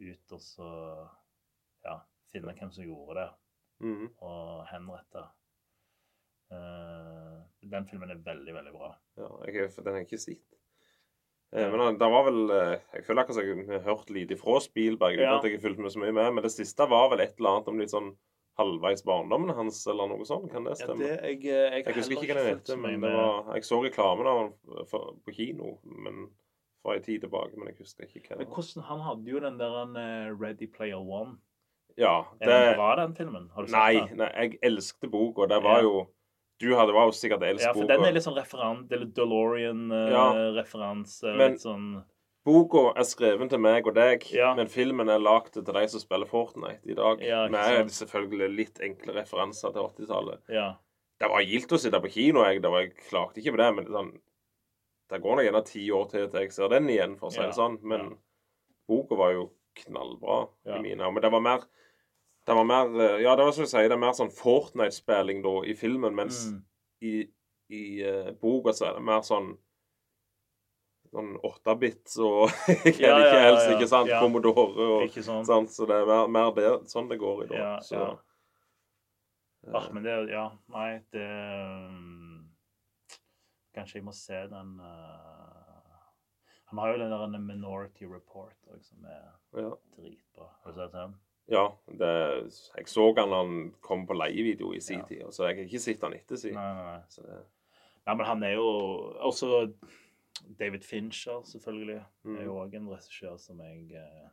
[0.00, 0.68] ut og så
[1.84, 1.96] ja,
[2.34, 3.28] finne hvem som gjorde det,
[3.86, 4.04] mm.
[4.26, 5.24] og henrette.
[6.52, 8.90] Uh, den filmen er veldig, veldig bra.
[9.18, 10.58] ja jeg, den har jeg ikke sett.
[11.54, 14.36] Eh, Men han- det var vel eh, Jeg føler akkurat som jeg har hørt lite
[14.36, 15.18] fra Spielberg.
[15.20, 15.36] Ja.
[15.38, 17.50] At jeg har fulgt med så mye med, Men det siste var vel et eller
[17.50, 18.16] annet om litt sånn
[18.58, 20.50] halvveis barndommen hans, eller noe sånt.
[20.52, 21.02] Kan det stemme?
[21.02, 23.78] Ja, det, jeg, jeg, Jeg husker ikke hva den heter, men det var, jeg så
[23.82, 26.28] reklamen av den for- på kino men
[26.82, 27.56] fra en tid tilbake.
[27.56, 28.54] Men jeg husker ikke hva det var.
[28.54, 31.38] hvordan, Han hadde jo den der en, eh, Ready Player One.
[31.96, 33.50] Ja, Er den var bra, den filmen?
[33.54, 34.16] Har du sett nei, den?
[34.18, 35.46] nei, jeg elsket boka.
[35.48, 35.82] Det var Ja.
[35.82, 36.06] jo
[36.60, 37.96] Du hadde var jo sikkert Ja, for boka.
[37.96, 38.86] den er litt sånn referan...
[38.88, 41.36] Det er litt DeLorean-referanse.
[41.36, 42.04] Men- litt sånn
[42.44, 44.54] Boka er skrevet til meg og deg, Ja.
[44.54, 47.18] men filmen er lagd til de som spiller Fortnite i dag.
[47.22, 50.40] Ja, med selvfølgelig litt enkle referanser til 80-tallet.
[50.50, 50.74] Ja.
[51.18, 52.60] Det var gildt å sitte på kino, jeg.
[52.60, 54.18] Det var, jeg klagde ikke på det, men sånn
[55.10, 57.40] Det går nok gjerne ti år til til jeg ser den igjen, for å si
[57.40, 57.78] Ja, det sånn.
[57.82, 58.08] Men ja.
[58.88, 60.76] boka var jo knallbra Ja.
[60.76, 61.12] i mine øyne.
[61.14, 61.60] Men det var mer
[62.46, 65.42] det var mer, eh, Ja, det var som du sier, det er mer sånn Fortnite-spilling
[65.44, 66.58] da i filmen, mens Mm.
[67.02, 67.12] i,
[67.70, 69.54] i uh, boka så er det mer sånn
[71.14, 73.74] sånn 8-bit og hva det Ja, ikke helst, ja.
[73.76, 74.08] ikke sant?
[74.10, 74.20] Ja.
[74.20, 75.46] Commodore og Ikke sant?
[75.46, 75.70] sånt.
[75.70, 77.60] Så det er mer, mer det, sånn det går i da.
[77.60, 78.08] Ja, så, ja.
[79.68, 82.50] eh, Ah, men det Ja, nei, det um,
[83.74, 86.02] Kanskje jeg må se den uh,
[86.70, 89.70] Han har jo den der Minority Report som liksom, er ja.
[89.96, 90.50] dritbra.
[90.64, 91.14] Har du sett den?
[91.52, 91.66] Ja.
[91.86, 92.10] Det,
[92.76, 95.04] jeg så han da han kom på leievideo i sin Ja.
[95.04, 96.54] tid, så jeg har ikke sett han etter siden.
[96.54, 97.42] Nei, nei, nei.
[98.16, 98.66] Men han er jo
[99.20, 99.72] også
[100.58, 102.02] David Fincher, selvfølgelig.
[102.24, 102.36] Mm.
[102.38, 104.28] er jo òg en regissør som jeg eh,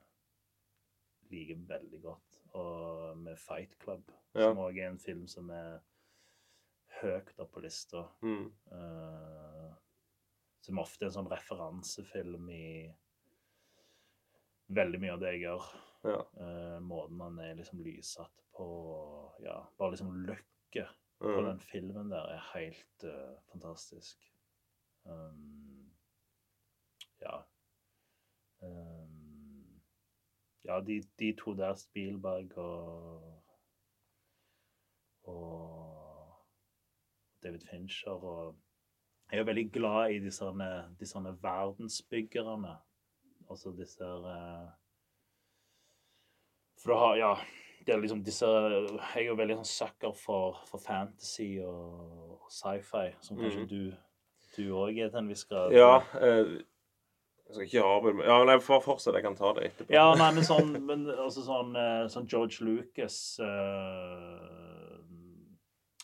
[1.32, 2.42] liker veldig godt.
[2.54, 4.04] Og med Fight Club,
[4.36, 4.50] Ja.
[4.50, 5.80] som òg er en film som er
[7.02, 8.08] høyt opp på lista.
[8.22, 9.72] mm, eh,
[10.62, 12.92] som ofte er en sånn referansefilm i
[14.70, 15.64] veldig mye av det jeg gjør.
[16.04, 16.20] Ja.
[16.42, 18.68] Eh, måten han er liksom lyssatt på.
[19.44, 21.46] Ja, bare liksom løkket på Mm.
[21.46, 24.18] den filmen der er helt uh, fantastisk.
[25.06, 25.92] Um,
[27.22, 27.42] ja.
[28.62, 29.82] Um,
[30.66, 33.44] ja, de, de to der, Spielberg og
[35.24, 36.36] og
[37.44, 38.60] David Fincher og
[39.32, 40.46] Jeg er veldig glad i disse,
[41.00, 42.78] disse verdensbyggerne.
[43.50, 44.68] Altså disse eh,
[46.82, 47.34] For du har Ja.
[47.82, 53.08] Det er liksom disse Jeg er jo veldig sånn sucker for, for fantasy og, sci-fi,
[53.26, 53.70] som kanskje mm.
[53.72, 53.94] du
[54.52, 55.72] du òg er til en viss grad.
[55.72, 56.60] ja eh,
[57.52, 59.16] jeg skal ikke arbeide med Ja, nei, for fortsett.
[59.18, 59.92] Jeg kan ta det etterpå.
[59.92, 65.00] Ja, nei, men sånn, men også sånn, eh, sånn George Lucas eh,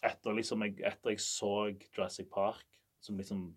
[0.08, 2.66] Etter liksom jeg, etter jeg så Jurassic Park,
[3.04, 3.48] som liksom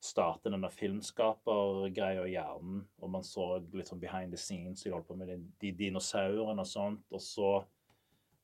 [0.00, 4.82] s- startet den der filmskapergreia i hjernen, og man så litt sånn behind the scenes,
[4.84, 7.50] de holdt på med de, de dinosaurene og sånt, og så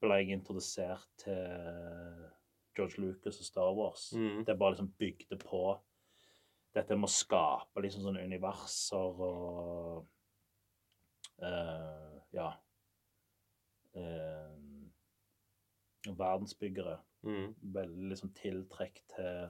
[0.00, 2.30] ble jeg introdusert til
[2.76, 4.08] George Lucas og Star Wars.
[4.12, 4.44] Mm.
[4.44, 5.60] Det bare liksom bygde på
[6.74, 10.06] dette med å skape liksom sånne universer og
[11.42, 12.48] uh, Ja.
[13.94, 14.50] Uh,
[16.18, 16.96] verdensbyggere.
[17.24, 17.54] Mm.
[17.78, 19.46] Veldig liksom tiltrekk til,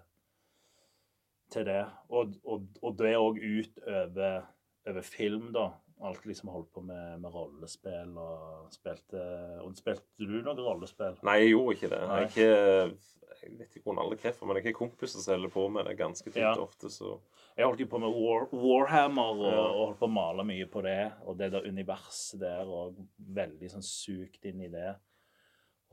[1.50, 1.84] til det.
[2.10, 4.44] Og, og, og det òg ut over,
[4.88, 5.70] over film, da.
[6.04, 9.20] Alt liksom holdt på med, med rollespill og spilte
[9.62, 11.14] Og spilte du noe rollespill?
[11.24, 12.00] Nei, jeg gjorde ikke det.
[12.34, 12.96] Jeg,
[13.44, 16.26] jeg vet ikke aldri hvorfor, men jeg har kompiser som holder på med det ganske
[16.32, 16.52] tynt Ja.
[16.60, 17.14] ofte, så
[17.56, 19.60] Jeg holdt jo på med War, Warhammer og, Ja.
[19.70, 21.12] og holdt på å male mye på det.
[21.24, 24.96] Og det der universet der, og veldig sånn sukt inn i det.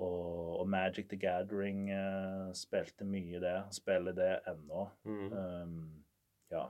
[0.01, 3.57] Og, og Magic the Gathering uh, spilte mye det.
[3.75, 4.87] Spiller det ennå.
[5.05, 5.31] mm.
[5.31, 5.75] Um,
[6.51, 6.65] ja.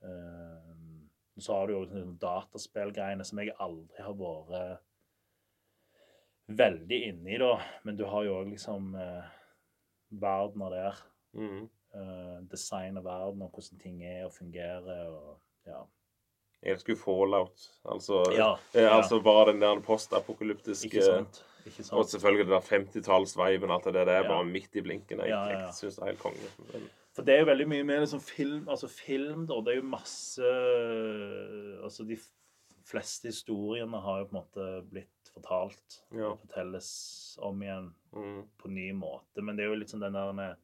[0.00, 4.82] Um, så har du jo sånne dataspillgreiene som jeg aldri har vært
[6.50, 7.54] veldig inne i, da.
[7.86, 9.28] Men du har jo òg liksom uh,
[10.20, 11.04] verdener der.
[11.38, 11.62] Mm.
[11.94, 15.80] Uh, design av verden og hvordan ting er og fungerer og ja.
[16.60, 17.62] Jeg elsker jo Fallout.
[17.88, 18.90] Altså, Ja, ja.
[18.96, 21.40] altså bare den der postapokalyptiske Ikke sant?
[21.92, 24.04] Og selvfølgelig det der 50-tallsviben, alt det der.
[24.04, 24.28] Det er Ja.
[24.28, 25.18] bare midt i blinken.
[25.18, 25.70] Jeg, Ja, ja, ja.
[25.72, 26.50] syns det er helt konge.
[27.12, 29.54] For det er jo veldig mye mer liksom film Altså film, da.
[29.54, 30.42] Det er jo masse
[31.82, 32.16] Altså de
[32.86, 36.00] fleste historiene har jo på en måte blitt fortalt.
[36.12, 36.32] Ja.
[36.32, 36.90] Og fortelles
[37.38, 38.42] om igjen mm.
[38.58, 39.42] på ny måte.
[39.42, 40.56] Men det er jo litt sånn den der med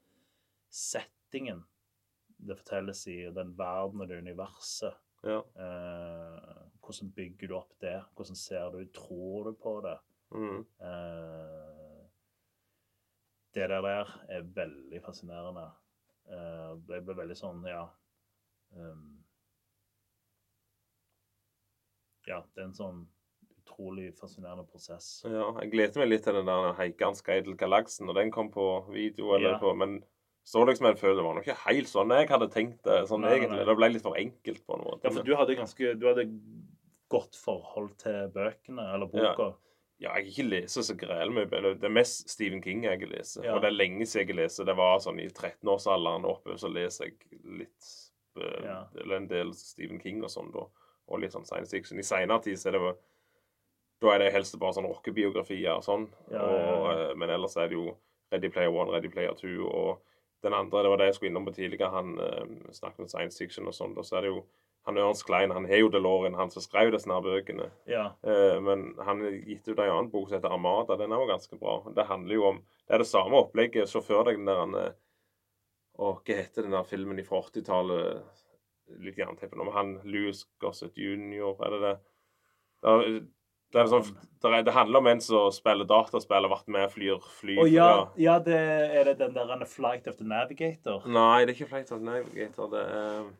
[0.72, 1.64] settingen
[2.37, 4.96] det fortelles i, og den verden og det universet.
[5.24, 5.38] Ja.
[5.38, 7.96] Eh, hvordan bygger du opp det?
[8.14, 8.82] Hvordan ser du?
[8.94, 9.96] Tror du på det?
[10.34, 10.64] Mm.
[10.80, 12.06] Eh,
[13.54, 15.70] det der der er veldig fascinerende.
[16.26, 17.84] Uh, det ble veldig sånn, ja
[18.74, 19.20] um,
[22.26, 23.04] Ja, det er en sånn
[23.60, 25.22] utrolig fascinerende prosess.
[25.22, 25.46] ja.
[25.62, 28.66] Jeg gleder meg litt til den der Heikans guide til galaksen når den kom på
[28.90, 29.34] video.
[29.36, 29.58] eller Ja.
[29.62, 30.02] på, Men
[30.44, 33.06] så liksom jeg føler det var nok ikke helt sånn jeg hadde tenkt det.
[33.08, 33.58] sånn Nei, nei, egentlig.
[33.58, 33.64] nei.
[33.70, 35.04] Det ble litt for enkelt på en måte.
[35.04, 36.26] Ja, for du hadde ganske Du hadde
[37.08, 39.54] godt forhold til bøkene, eller boka.
[39.54, 39.54] Ja,
[39.98, 41.46] jeg har ikke leser så grell mye.
[41.48, 43.46] Det er mest Stephen King jeg leser.
[43.46, 43.54] Ja.
[43.56, 44.66] Og det er lenge siden jeg leser.
[44.68, 47.92] Det var sånn i 13-årsalderen oppe, så leser jeg litt
[48.37, 48.80] eh, Ja.
[49.00, 50.66] Eller en del Stephen King og sånn, da.
[51.09, 52.00] Og litt sånn science fiction.
[52.02, 52.96] I seinere tid så er det jo
[54.04, 56.04] Da er det helst bare sånn rockebiografier og sånn.
[56.28, 57.06] Ja, og, ja, ja.
[57.06, 57.94] eh, Men ellers er det jo
[58.35, 60.02] Ready Player One, Ready Player Two og
[60.44, 63.38] den andre, det var det jeg skulle innom på tidligere, han eh, snakket om science
[63.40, 63.94] fiction og sånn.
[63.96, 64.42] Da så er det jo
[64.87, 67.72] han Ørns Klein, han har jo DeLorean, han som skrev disse her bøkene.
[67.90, 68.05] Ja.
[68.22, 70.94] Eh, men han har gitt ut en annen bok som heter Armada.
[71.01, 71.81] Den er jo ganske bra.
[71.96, 73.88] Det handler jo om Det er det samme opplegget.
[73.90, 74.92] Se for deg den der han, eh,
[75.99, 78.44] hva heter den der filmen fra 80-tallet?
[79.03, 79.64] Litt jernteppe nå.
[79.66, 81.96] Men han Louis Gossett jr., er det det?
[82.87, 83.16] Det, er,
[83.75, 86.70] det, er sånn, det, er, det handler om en som spiller dataspill og har vært
[86.77, 87.57] med flyr fly.
[87.59, 87.88] Oh, ja,
[88.22, 88.61] ja det,
[89.01, 91.03] er det den der han er Flight of the Navigator?
[91.11, 92.70] Nei, det er ikke Flight of the Navigator.
[92.70, 93.35] Det er eh,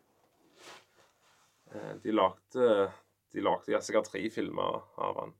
[2.03, 2.69] De lagde
[3.35, 5.35] De lagde ja, sikkert tre filmer av han.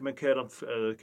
[0.00, 0.44] Men hva er det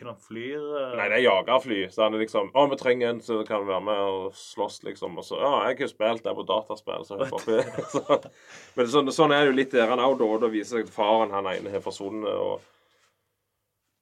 [0.02, 0.58] han eh, flyr?
[0.58, 0.94] eh?
[0.98, 1.82] Nei, det er jagerfly.
[1.94, 5.20] Så han er liksom Å, vi trenger en som kan være med og slåss, liksom.
[5.22, 7.60] Og så Ja, jeg har spilt der på dataspill, så hopp oppi.
[7.94, 8.18] Så,
[8.78, 10.32] men sånn, sånn er det jo litt der han òg, da.
[10.46, 12.34] Da viser seg at faren han ene har forsvunnet.
[12.34, 12.66] og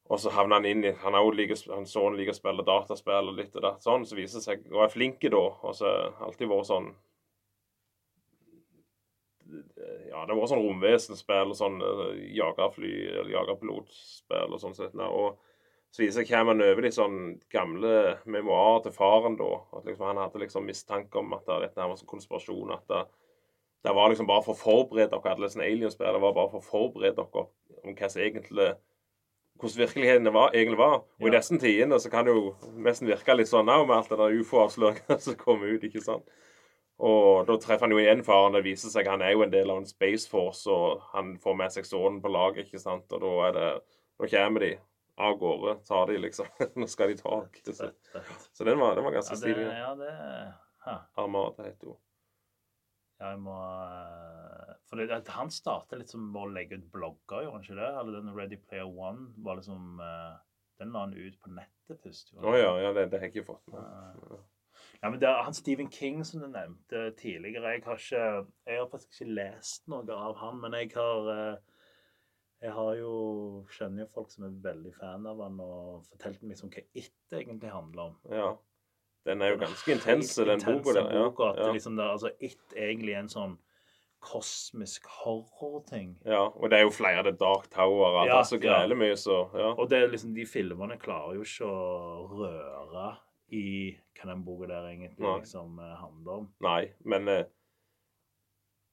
[0.09, 3.33] Og så havner han inn i Han er like, han sønnen liker å spille dataspill
[3.33, 4.07] og litt og datt sånn.
[4.07, 5.43] Så viser det seg Og er flink da.
[5.43, 6.93] Og så har alltid vært sånn
[10.09, 14.95] Ja, det var sånn romvesenspill og sånn eh, jagerfly eller jagerpilotspill og sånn sett.
[14.95, 15.37] Og
[15.89, 17.15] så viser jeg kommer over de sånn
[17.49, 17.93] gamle
[18.29, 19.49] memoarer til faren da.
[19.73, 22.75] At liksom han hadde liksom mistanke om at det, dette her var en konspirasjon.
[22.75, 23.01] At det,
[23.87, 26.13] det var liksom bare for å forberede dere alle sånne alienspill.
[26.13, 27.47] Det var bare for å forberede dere
[27.79, 28.69] om hva som egentlig
[29.59, 31.01] hvordan virkeligheten var, egentlig var.
[31.19, 31.39] Og i Ja.
[31.39, 34.37] disse tidene så kan det jo nesten virke litt sånn òg, med alt det der
[34.39, 36.23] ufo-avsløringene som kommer ut, ikke sant.
[36.99, 38.57] Og da treffer han jo igjen faren.
[38.57, 41.55] Det viser seg han er jo en del av en Space Force, og han får
[41.61, 43.07] med seg sønnen på laget, ikke sant.
[43.15, 43.69] Og da er det
[44.19, 44.73] Da kommer de
[45.19, 45.77] av gårde.
[45.87, 46.47] Tar de, liksom.
[46.79, 48.11] Nå skal de ta fett.
[48.51, 49.65] Så den var, den var ganske Ja, det, stilig.
[49.79, 50.11] ja, det
[50.85, 50.97] hæ.
[51.23, 51.97] Armada heter hun.
[53.19, 57.57] Ja, jeg må eh, For det, han starter litt som å legge ut blogger, gjorde
[57.57, 57.89] han ikke det?
[57.99, 60.37] Eller den Ready Player One var liksom eh,
[60.79, 62.31] Den la han ut på nettet først.
[62.39, 63.83] Å ja, ja, det, det har jeg ikke fått med.
[63.83, 64.39] Eh,
[64.99, 67.71] Ja, men det er han Stephen King som du nevnte tidligere.
[67.71, 71.59] Jeg har ikke Jeg har faktisk ikke lest noe av han, men jeg har eh,
[72.61, 73.13] Jeg har jo
[73.71, 77.13] Kjenner jo folk som er veldig fan av han, og fortalte meg liksom hva It
[77.31, 78.19] egentlig handler om.
[78.27, 78.51] Ja.
[79.27, 81.15] Den er jo Den er ganske intens, den boka der.
[81.15, 81.23] Ja.
[81.29, 81.71] boka, at ja.
[81.71, 83.57] liksom det, altså It egentlig er en sånn
[84.19, 86.17] kosmisk horror-ting.
[86.25, 86.41] ja.
[86.51, 88.27] Og det er jo flere det er Dark Tower og.
[88.27, 88.95] Ja, det er så ja.
[88.99, 89.71] mye, så ja.
[89.79, 93.05] Og det er liksom, de filmene klarer jo ikke å røre
[93.55, 95.37] i hva den boka der egentlig Nei.
[95.39, 96.45] liksom eh, handler om.
[96.65, 97.45] Nei, men eh,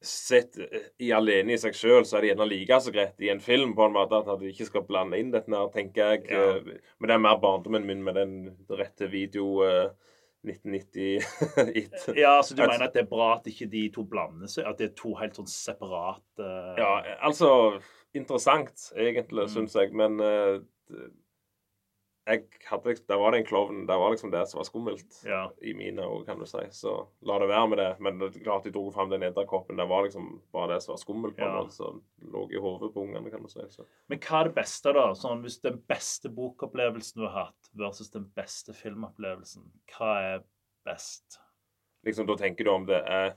[0.06, 3.30] sett eh, i alene i seg sjøl, så er det gjerne like så greit i
[3.32, 6.28] en film på en måte at du ikke skal blande inn dette her, tenker jeg.
[6.30, 6.82] Ja.
[7.00, 8.36] Men det er mer barndommen min med den
[8.70, 9.90] rette video uh,
[10.46, 12.16] 1990-it.
[12.22, 14.68] Ja, så du altså, mener at det er bra at ikke de to blander seg?
[14.68, 16.92] At det er to helt sånn separate Ja,
[17.26, 17.50] altså
[18.16, 19.50] Interessant, egentlig, Mm.
[19.52, 20.62] syns jeg, men jeg
[22.26, 23.86] hadde, Der var det en klovn.
[23.86, 25.22] Det var liksom det som var skummelt.
[25.24, 25.50] Ja.
[25.62, 26.58] i mine òg, kan du si.
[26.70, 28.00] Så la det være med det.
[28.00, 29.76] Men det er klart de dro fram den edderkoppen.
[29.76, 31.36] Det var liksom bare det som var skummelt.
[31.36, 31.68] på Ja.
[31.70, 33.60] Som lå i hodet på ungene, kan du si.
[33.70, 33.86] Så.
[34.08, 35.12] Men hva er det beste, da?
[35.14, 40.44] Sånn, hvis den beste bokopplevelsen du har hatt, versus den beste filmopplevelsen, hva er
[40.84, 41.38] best?
[42.06, 43.34] Liksom, Da tenker du om det er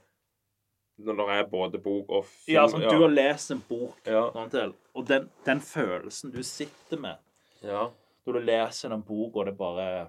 [0.99, 4.31] Når det er både bok og film Ja, sånn, Du har lest en bok, Ja.
[4.31, 7.17] sånn og den, den følelsen du sitter med
[7.61, 7.89] ja.
[8.29, 10.07] Når du leser den boka, det bare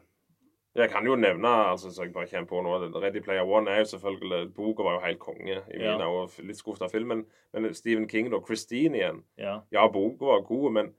[0.77, 3.81] Jeg kan jo nevne altså, så jeg bare kommer på nå, Ready Player One er
[3.83, 5.97] jo selvfølgelig Boka var jo helt konge i Ja.
[5.97, 7.25] mine og litt skuffet av filmen.
[7.53, 8.39] Men Stephen King, da.
[8.47, 9.23] Christine igjen.
[9.37, 9.61] Ja.
[9.73, 10.93] Ja, boka var god, men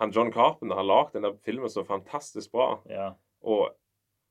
[0.00, 2.80] han John Carpenter har lagd den der filmen så fantastisk bra.
[2.90, 3.12] ja.
[3.44, 3.68] Og,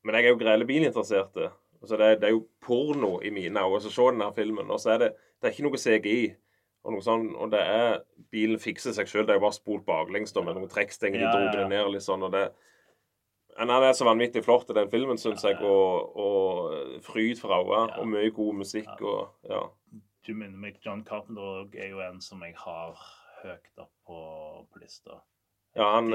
[0.03, 1.51] men jeg er jo grelle bilinteresserte.
[1.85, 4.69] Så det, det er jo porno i mine øyne å se denne filmen.
[4.71, 5.09] Og så er det,
[5.41, 6.35] det er ikke noe CGI.
[6.83, 8.01] Og noe sånn, og det er
[8.33, 9.23] Bilen fikser seg sjøl.
[9.27, 11.21] Det er jo bare spolt baklengs da, med noen trekkstenger.
[11.21, 11.57] De Ja, dro ja, ja.
[11.61, 12.23] det ned og litt sånn.
[12.27, 12.47] og det
[13.57, 15.59] Han er så vanvittig flott i den filmen, syns jeg.
[15.61, 17.99] Og, og fryd for øynene.
[18.01, 18.91] Og mye god musikk.
[18.99, 19.61] Og ja.
[20.27, 22.99] Du minner meg John Carpenter er jo en som jeg har
[23.43, 24.19] høyt opp på,
[24.71, 25.21] på lista.
[25.75, 26.11] ja, han.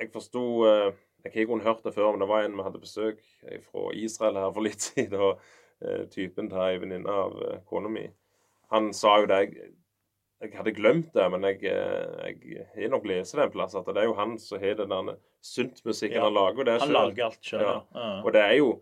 [0.00, 0.90] Jeg forsto eh,
[1.24, 3.88] Jeg har ikke hørt det før, men det var en vi hadde besøk eh, fra
[3.94, 5.14] Israel her for litt siden.
[5.20, 5.40] og
[5.80, 7.38] eh, Typen til ei venninne av
[7.70, 8.08] kona mi.
[8.70, 9.70] Han sa jo det jeg,
[10.44, 13.86] jeg hadde glemt det, men jeg, eh, jeg har nok lest det en plass at
[13.86, 16.16] det er jo han som har den der syntmusikken.
[16.18, 16.24] Ja.
[16.24, 16.92] Han lager det Han selv.
[16.98, 17.62] lager alt sjøl.
[17.62, 17.76] Ja.
[17.94, 18.10] Ja.
[18.24, 18.74] Og det er jo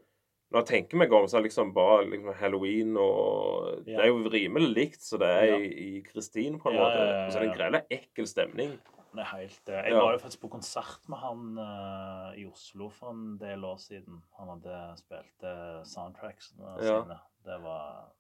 [0.53, 4.11] Når jeg tenker meg om, så er det liksom bare liksom halloween og Det er
[4.11, 7.07] jo rimelig likt som det er i, i Christine, på en måte.
[7.33, 8.75] så er det en grei ekkel stemning.
[9.15, 9.73] Det er helt, det.
[9.73, 10.03] jeg Ja.
[10.03, 14.21] var jo faktisk på konsert med han uh, i Oslo for en del år siden.
[14.39, 17.19] Han hadde spilt uh, soundtracks sine.
[17.45, 18.13] Det var,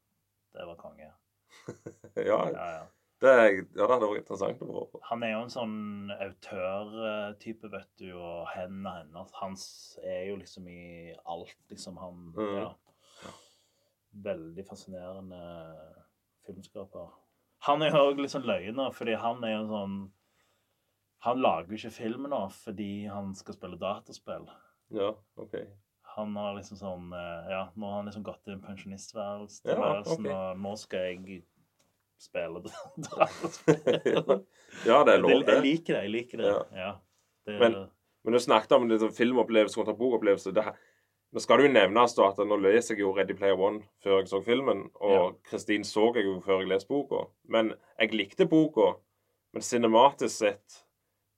[0.57, 1.12] det var konge.
[2.17, 2.85] ja, Ja, ja.
[3.23, 3.33] det,
[3.77, 5.03] ja, det hadde vært interessant å prøve.
[5.11, 5.77] Han er jo en sånn
[6.17, 9.67] autørtype, vet du, og hendene hennes Hans
[10.03, 12.01] er jo liksom i alt, liksom.
[12.03, 12.57] Han mm.
[12.62, 12.71] Ja.
[14.25, 15.38] Veldig fascinerende
[16.47, 17.12] filmskaper.
[17.66, 19.95] Han er jo òg litt sånn løgner, fordi han er jo sånn
[21.22, 24.49] Han lager jo ikke film nå fordi han skal spille dataspill.
[24.93, 25.55] Ja, OK.
[26.16, 30.01] Han har liksom sånn eh, Ja, nå har han liksom gått i en pensjonistværelse, Ja,
[30.03, 30.33] okay.
[30.35, 31.45] og nå skal jeg
[32.23, 34.23] spille dataspill.
[34.89, 36.03] ja, det er lov, Jeg liker det.
[36.07, 36.47] jeg liker det.
[36.53, 36.62] Ja.
[36.85, 36.93] Ja.
[37.47, 37.83] Det, Men-
[38.25, 40.53] Men du snakket om liksom, filmopplevelse kontra bokopplevelse.
[40.55, 40.62] Det,
[41.35, 44.20] nå skal det jo nevnes da at nå leser jeg jo Ready Player One før
[44.20, 47.25] jeg så filmen, og Kristin så jeg jo før jeg leste boka.
[47.51, 48.93] Men jeg likte boka,
[49.53, 50.79] men cinematisk sett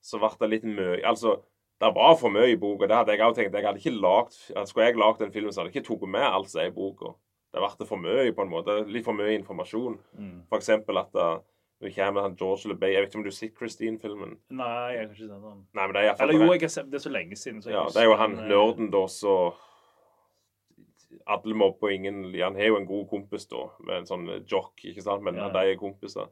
[0.05, 1.39] så ble det litt mye Altså,
[1.80, 2.85] det var for mye i boka.
[2.87, 3.55] Det hadde jeg òg tenkt.
[3.57, 4.37] Jeg hadde ikke lagt,
[4.68, 6.76] Skulle jeg lagd den filmen, så hadde jeg ikke tatt med alt som er i
[6.76, 7.14] boka.
[7.55, 8.74] Det har vært for mye, på en måte.
[8.90, 9.94] Litt for mye informasjon.
[10.18, 11.36] mm, For eksempel at uh,
[11.84, 14.32] Det kommer han George LeBay Jeg vet ikke om du har sett Christine-filmen?
[14.50, 15.61] Nei, jeg kan ikke sett den.
[15.78, 17.61] Nei, men det er Eller jo, jeg har sett det er så lenge siden.
[17.62, 19.36] Så Ja, det er jo han eh, nerden, da, så
[21.30, 25.02] Alle mobber ingen Han har jo en god kompis, da, med en sånn jock, ikke
[25.07, 25.48] sant, men Ja.
[25.55, 26.26] de er kompiser.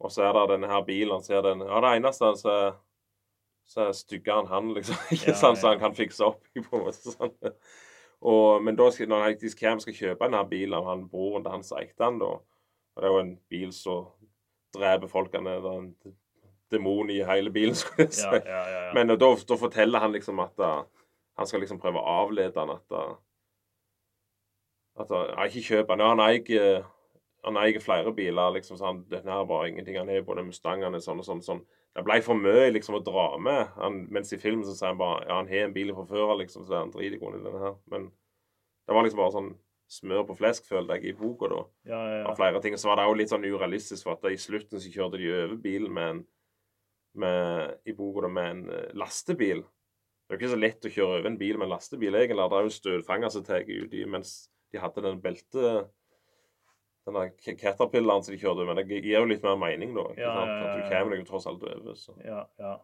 [0.00, 1.12] Og så er det denne her bilen.
[1.18, 2.56] Han ser den Ja, det eneste han så,
[3.68, 4.96] så er styggere enn han, liksom.
[5.14, 7.36] Ikke Ja, sant, så han kan fikse opp på en måte sånn.
[8.24, 11.44] Og, men da skal, når han faktisk Cam skal kjøpe denne bilen av han broren
[11.44, 14.06] til han som eide den, da Og det er jo en bil som
[14.74, 15.58] dreper folkene.
[15.60, 16.16] Det er en
[16.72, 18.24] demon i hele bilen, skulle jeg si.
[18.24, 18.92] Ja, ja, ja.
[18.96, 20.72] Men da, da forteller han liksom at da,
[21.38, 23.04] han skal liksom prøve å avlede han at da,
[25.02, 26.06] at han Ikke kjøper den.
[26.06, 26.84] Han eier
[27.44, 29.98] han eier flere biler, liksom, så han, denne var ingenting.
[29.98, 31.42] Han har både Mustangene sånn og sånn.
[31.44, 31.60] sånn.
[31.94, 33.68] Det ble for mye liksom å dra med.
[33.78, 36.34] Han, mens i filmen så sier han bare ja, han har en bil fra før
[36.40, 37.76] liksom, så han driter i denne her.
[37.92, 38.08] Men
[38.84, 39.52] det var liksom bare sånn
[39.94, 41.60] smør på flesk, følte jeg, i boka da
[41.92, 42.74] ja, ja, av flere ting.
[42.80, 45.60] Så var det òg litt sånn urealistisk, for at i slutten så kjørte de over
[45.60, 46.24] bilen med en
[47.14, 49.60] med, i boka da, med en eh, lastebil.
[49.62, 52.42] Det er jo ikke så lett å kjøre over en bil med en lastebil, egentlig.
[52.50, 54.32] Det er jo en støtfanger som tar ut de, mens
[54.72, 55.74] de hadde den belte
[57.06, 58.70] den der ca- caterpillaren som de kjørte over.
[58.74, 60.04] Men det gir jo litt mer mening, da.
[60.16, 61.94] Ja, ja, ja, At du kommer deg jo tross alt over.
[62.00, 62.14] Så.
[62.24, 62.74] ja, ja.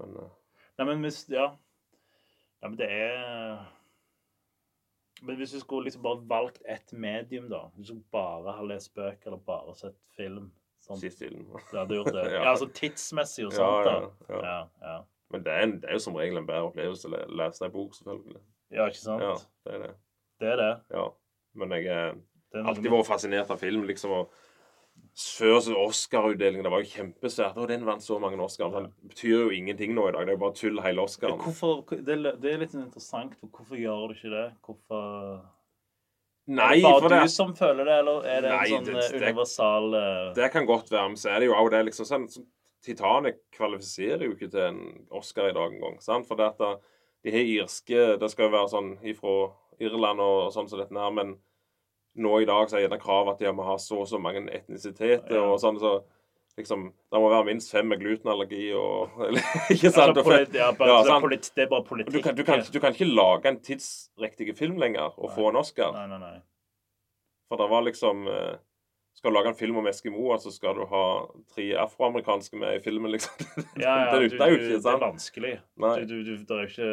[0.00, 0.30] Men, uh...
[0.78, 1.50] Nei, men hvis Ja.
[2.62, 3.62] ja men det er
[5.22, 8.94] Men hvis du skulle liksom bare valgt ett medium, da Hvis du bare har lest
[8.96, 10.50] bøker eller bare sett film
[10.82, 11.44] sånn, film.
[11.72, 12.24] Ja, Du gjort det?
[12.34, 12.48] Ja.
[12.50, 13.92] altså tidsmessig og sånt, da.
[14.00, 14.40] ja, ja.
[14.42, 14.96] Ja, ja.
[15.30, 17.70] Men det er, en, det er jo som regel en bedre opplevelse å lese ei
[17.72, 18.40] bok, selvfølgelig.
[18.74, 19.22] ja ikke sant?
[19.22, 19.92] Ja, det er det.
[20.42, 20.72] Det er det.
[20.92, 21.04] Ja.
[21.54, 21.86] Men jeg
[22.52, 23.84] det alltid vært fascinert av film.
[23.88, 24.28] liksom, og
[25.12, 27.56] Før Oscar-utdelingen, det var jo kjempesvært.
[27.60, 28.70] Og den vant så mange Oscar.
[28.72, 30.24] Det betyr jo ingenting nå i dag.
[30.26, 31.38] Det er jo bare tull, hele Oscaren.
[31.40, 33.34] Hvorfor, det, er- det er litt interessant.
[33.42, 34.46] Hvorfor gjør du ikke det?
[34.64, 35.42] Hvorfor
[36.52, 39.04] Nei, er det bare du som føler det, eller er det Nei, en sånn det-
[39.04, 40.32] eh, det- universal uh...
[40.34, 42.46] det kan godt være, men så er det jo òg det liksom sånn, sånn
[42.82, 44.80] Titanic kvalifiserer jo ikke til en
[45.14, 46.00] Oscar i dag engang.
[46.26, 46.78] For det da-
[47.22, 50.98] de har irske Det skal jo være sånn ifra Irland og, og sånn som dette
[50.98, 51.36] her, men
[52.16, 54.42] nå i dag så er gjerne kravet at de må ha så og så mange
[54.52, 55.44] etnisiteter Ja.
[55.48, 56.02] og sånn, så
[56.58, 59.40] liksom Det må være minst fem med glutenallergi og eller,
[59.72, 60.10] Ikke sant?
[60.16, 61.22] altså, polit, ja, bare, Ja, det, er sant.
[61.24, 62.12] polit, det er bare politikk.
[62.12, 65.56] du, kan, du, kan, du kan ikke lage en tidsriktig film lenger og få en
[65.62, 65.92] Oscar.
[65.96, 66.34] Nei, nei, nei.
[67.48, 68.52] For det var liksom eh,
[69.16, 71.02] Skal du lage en film om Eskimoer, så skal du ha
[71.54, 73.32] tre afroamerikanske med i filmen, liksom.
[73.84, 74.84] Ja, ja, det nytter jo ikke sant?
[74.84, 75.54] det er vanskelig.
[75.84, 75.96] Nei.
[76.04, 76.92] Du, du, du det er jo ikke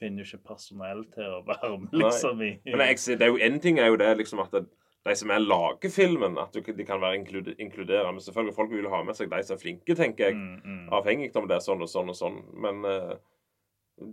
[0.00, 2.44] finner jo ikke personell til å være med, liksom.
[2.44, 4.64] I, Men jeg, det er jo en ting er jo det liksom at det,
[5.08, 8.12] de som er lager filmen, at du, de kan være inkluderende.
[8.12, 10.36] Men selvfølgelig folk vil ha med seg de som er flinke, tenker jeg.
[10.36, 10.82] mm, mm.
[10.98, 12.36] Avhengig om det er sånn og sånn og sånn.
[12.60, 13.14] Men uh,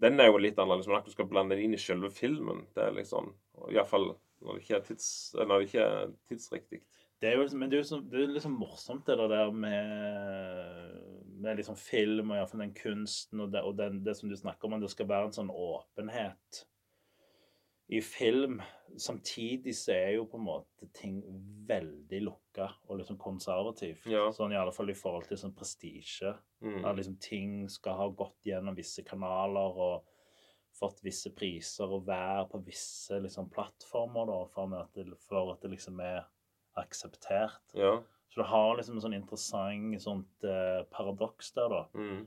[0.04, 0.88] den er jo litt annerledes.
[0.88, 3.34] Men at du skal blande det inn i selve filmen, det er liksom
[3.68, 4.14] Iallfall
[4.46, 5.10] når det ikke er, tids,
[5.40, 6.82] når det ikke er tidsriktig.
[7.22, 10.98] Det er jo, men det er jo så, det er liksom morsomt, det der med,
[11.42, 14.68] med liksom film og iallfall den kunsten og, det, og den, det som du snakker
[14.68, 16.62] om, at det skal være en sånn åpenhet
[17.88, 18.62] i film.
[18.98, 21.22] Samtidig så er jo på en måte ting
[21.68, 24.06] veldig lukka og liksom konservativt.
[24.12, 24.28] Ja.
[24.36, 26.34] Sånn i alle fall i forhold til sånn prestisje.
[26.62, 26.84] Mm.
[26.84, 30.08] At liksom ting skal ha gått gjennom visse kanaler og
[30.78, 35.64] fått visse priser og være på visse liksom, plattformer da, for at, det, for at
[35.64, 36.26] det liksom er
[36.80, 37.76] akseptert.
[37.78, 37.98] Ja.
[38.30, 41.84] Så du har liksom en sånn interessant sånt eh, paradoks der, da.
[41.98, 42.26] Mm.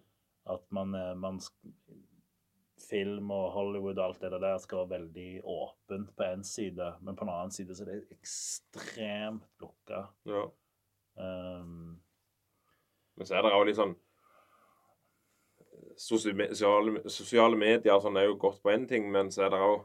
[0.51, 1.39] At man, eh, man
[2.81, 7.17] Film og Hollywood og alt det der skal være veldig åpent på én side, men
[7.17, 10.07] på en annen side så er det ekstremt lukka.
[10.31, 10.47] ja.
[11.21, 12.01] Um,
[13.17, 13.97] Men så er det òg litt sånn
[16.01, 19.83] Sosiale, sosiale medier sånn er jo godt på én ting, men så er det òg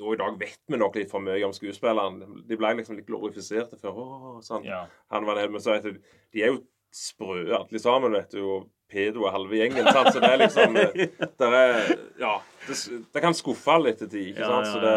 [0.00, 2.20] Nå i dag vet vi nok litt for mye om skuespilleren.
[2.48, 4.40] De ble liksom litt glorifiserte før.
[4.46, 4.64] Sånn.
[4.64, 4.86] ja.
[5.12, 5.98] Han var nede, men så etter,
[6.32, 8.40] De er jo sprø alle sammen, vet du.
[8.42, 9.86] Og pedo er halve gjengen.
[9.92, 10.08] sant?
[10.14, 10.74] Så det er liksom
[11.44, 12.38] det er, Ja.
[12.66, 12.76] Det,
[13.12, 14.32] det kan skuffe litt til tid.
[14.32, 14.66] ikke sant?
[14.72, 14.96] Så det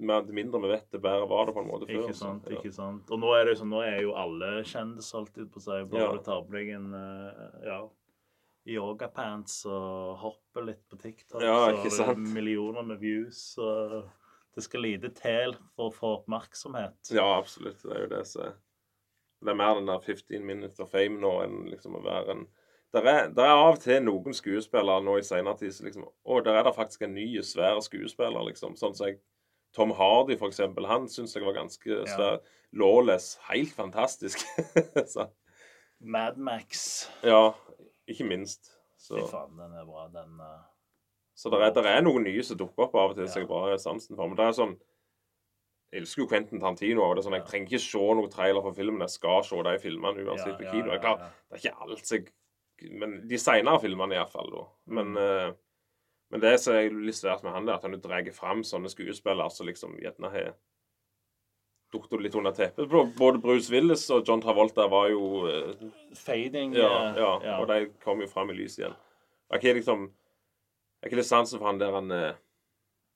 [0.00, 2.04] mer- mindre vi vet, det bedre var det på en måte før.
[2.04, 2.56] Ikke så, sant, ja.
[2.60, 3.10] ikke sant.
[3.12, 5.88] Og nå er det jo sånn, nå er jo alle kjendiser alltid på seg.
[5.90, 6.22] Bare Ja.
[6.28, 7.80] tar på deg en eh, ja,
[8.68, 12.18] yogapants og hopper litt på TikTok, Ja, ikke sant.
[12.34, 13.56] millioner med views.
[13.58, 14.02] Og
[14.54, 17.12] det skal lite til for å få oppmerksomhet.
[17.14, 17.82] Ja, absolutt.
[17.82, 18.56] Det er jo det som er
[19.40, 22.46] Det er mer den der 15 minutes of fame nå enn liksom å være en
[22.92, 26.04] der er, der er av og til noen skuespillere nå i senere tid som liksom
[26.04, 28.74] Å, der er det faktisk en ny, svær skuespiller, liksom.
[28.76, 29.20] Sånn som jeg
[29.72, 30.88] Tom Hardy, for eksempel.
[30.90, 32.40] Han syns jeg var ganske svær.
[32.74, 33.36] Lawless.
[33.46, 34.42] Helt fantastisk.
[36.00, 37.08] Mad Max.
[37.22, 37.54] ja,
[38.14, 38.72] ikke minst.
[39.00, 40.06] Så, Fy faen, den er bra.
[40.12, 40.60] Den uh...
[41.34, 43.46] så der er, der er noen nye som dukker opp av og til som Ja.
[43.46, 44.28] jeg bare har sansen for.
[44.28, 44.76] Men det er sånn
[45.92, 47.02] Jeg elsker jo Quentin Tarantino.
[47.02, 49.00] og det er sånn, Jeg trenger ikke se noen trailer for filmen.
[49.00, 50.90] Jeg skal se de filmene uansett på kino.
[50.90, 52.28] Det er klart, det er ikke alt jeg
[53.00, 54.50] Men de senere filmene, iallfall.
[54.54, 54.62] da.
[54.86, 55.52] Men, eh,
[56.30, 59.50] men det som er litt svært med han, er at han drar fram sånne skuespillere
[59.50, 60.54] som liksom gjerne har
[61.92, 62.88] datt litt under teppet.
[63.18, 67.90] Både Bruce Willis og John Travolta var jo eh, Fading ja, ja, ja, og de
[68.04, 68.96] kom jo fram i lyset igjen.
[69.50, 70.08] Jeg har ikke liksom
[71.00, 72.38] Jeg har litt sansen for han der han eh,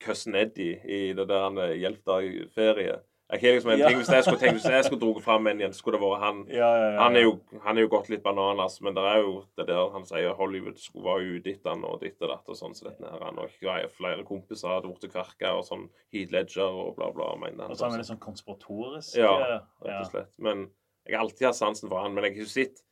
[0.05, 2.99] Cousin Eddie i det der han eh, Hjelp deg i ferie.
[3.33, 3.89] Liksom Ja.
[3.89, 6.05] ting Hvis jeg skulle tenkt Hvis jeg skulle dratt fram en igjen, så skulle det
[6.05, 6.45] vært han.
[6.49, 9.23] ja, ja, ja, Han er jo, han er jo gått litt bananas, men det er
[9.23, 12.49] jo det der han sier Hollywood skulle være ute etter han og ditt og datt
[12.49, 12.75] og sånn.
[12.77, 13.89] Så dette her, han og greier.
[13.89, 17.71] Flere kompiser hadde blitt kverka og sånn Heat Ledger og bla, bla, mener han.
[17.73, 19.17] Og så er han litt sånn konspiratorisk.
[19.17, 20.39] Ja, rett og slett.
[20.39, 20.71] Men
[21.07, 22.15] jeg har alltid hatt sansen for han.
[22.15, 22.83] Men jeg har ikke sett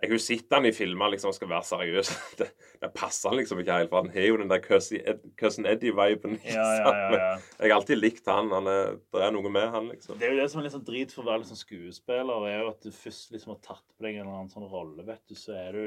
[0.00, 2.10] jeg har jo sett han i filmer liksom skal være seriøs.
[2.40, 2.46] Det,
[2.80, 6.38] det passer han liksom ikke helt, for han har jo den der Cousin Eddie-viben.
[6.48, 7.34] Ja, ja, ja, ja.
[7.60, 8.48] Jeg har alltid likt han.
[8.56, 10.16] han er, det er noe med han, liksom.
[10.20, 12.62] Det er jo det som er litt sånn drit for å være liksom skuespiller, er
[12.62, 15.22] jo at du først liksom har tatt på deg en eller annen sånn rolle, vet
[15.28, 15.84] du, så er du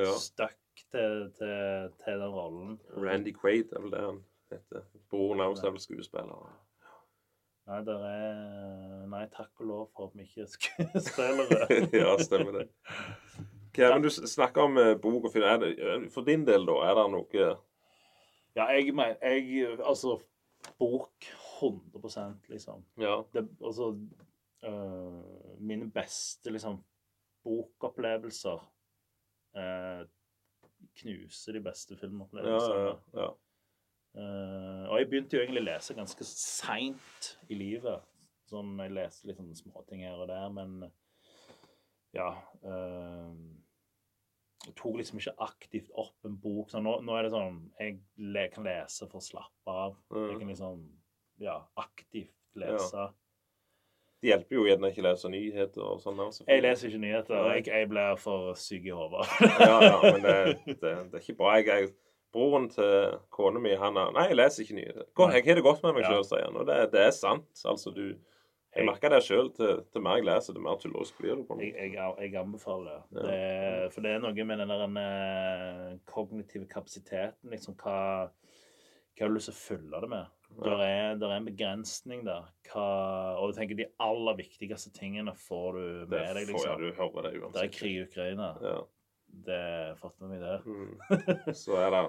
[0.00, 0.08] Ja.
[0.16, 0.56] stuck
[0.92, 2.78] til, til, til den rollen.
[2.96, 4.86] Randy Quaid er vel det han heter.
[5.12, 6.48] Broren er også vel skuespiller.
[7.70, 11.66] Nei, det er Nei, takk og lov for at vi ikke er skuespillere.
[12.02, 12.64] ja, stemmer det.
[13.72, 15.46] Kevin, du snakker om eh, bok og film.
[15.48, 17.44] Er det, eh, for din del, da, er det noe
[18.56, 20.18] Ja, jeg mener jeg, Altså,
[20.78, 21.28] bok
[21.62, 22.82] 100% liksom.
[23.00, 23.20] Ja.
[23.32, 23.92] Det, altså
[24.64, 26.82] øh, Mine beste liksom
[27.44, 28.58] bokopplevelser
[29.56, 30.02] øh,
[30.98, 32.82] knuser de beste Ja, filmopplevelsene.
[32.82, 33.28] ja, ja.
[33.30, 33.34] Eh,
[34.14, 38.02] og jeg begynte jo egentlig å lese ganske seint i livet.
[38.50, 40.90] Sånn, Jeg leste litt sånne småting her og der, men
[42.12, 42.26] ja
[42.68, 43.30] eh,
[44.66, 46.68] Jeg tok liksom ikke aktivt opp en bok.
[46.70, 49.96] Så nå, nå er det sånn Jeg kan lese for å slappe av.
[50.12, 50.38] Jeg Mm.
[50.42, 50.84] kan liksom
[51.42, 53.08] ja, aktivt lese.
[54.22, 56.20] Det hjelper jo gjerne ikke å lese nyheter og sånn.
[56.46, 57.48] Jeg leser ikke nyheter.
[57.56, 59.24] Jeg, jeg blir for syk i hodet.
[59.58, 60.36] ja, ja, men det,
[60.68, 60.76] det,
[61.10, 61.56] det er ikke bra.
[61.56, 61.88] Jeg, jeg,
[62.32, 65.06] broren til kona mi, han er Nei, jeg leser ikke nyheter.
[65.32, 66.10] Jeg har det godt med meg Ja.
[66.14, 66.56] sjøl, sier han.
[66.56, 67.48] Og det, det er sant.
[67.64, 68.14] Altså, du
[68.74, 69.50] Jeg merker det sjøl.
[69.52, 71.92] Til, til mer jeg leser, til mer tullerisk blir du på Jeg, meg.
[71.92, 73.02] jeg, jeg anbefaler det.
[73.12, 73.26] Ja.
[73.26, 73.34] det.
[73.34, 77.50] er- For det er noe med den der eh, kognitive kapasiteten.
[77.52, 78.28] liksom Hva,
[79.12, 80.26] hva har du lyst til å fylle det med?
[80.64, 82.48] Der er, der er en begrensning der.
[82.72, 86.48] Hva, og du tenker de aller viktigste tingene får du Det med deg.
[86.48, 86.70] får liksom.
[86.70, 88.50] ja, du hører det Det er krig i Ukraina.
[88.62, 88.80] Ja.
[89.32, 90.58] Det fatter vi det.
[90.66, 90.98] Mm.
[91.62, 92.02] Så er det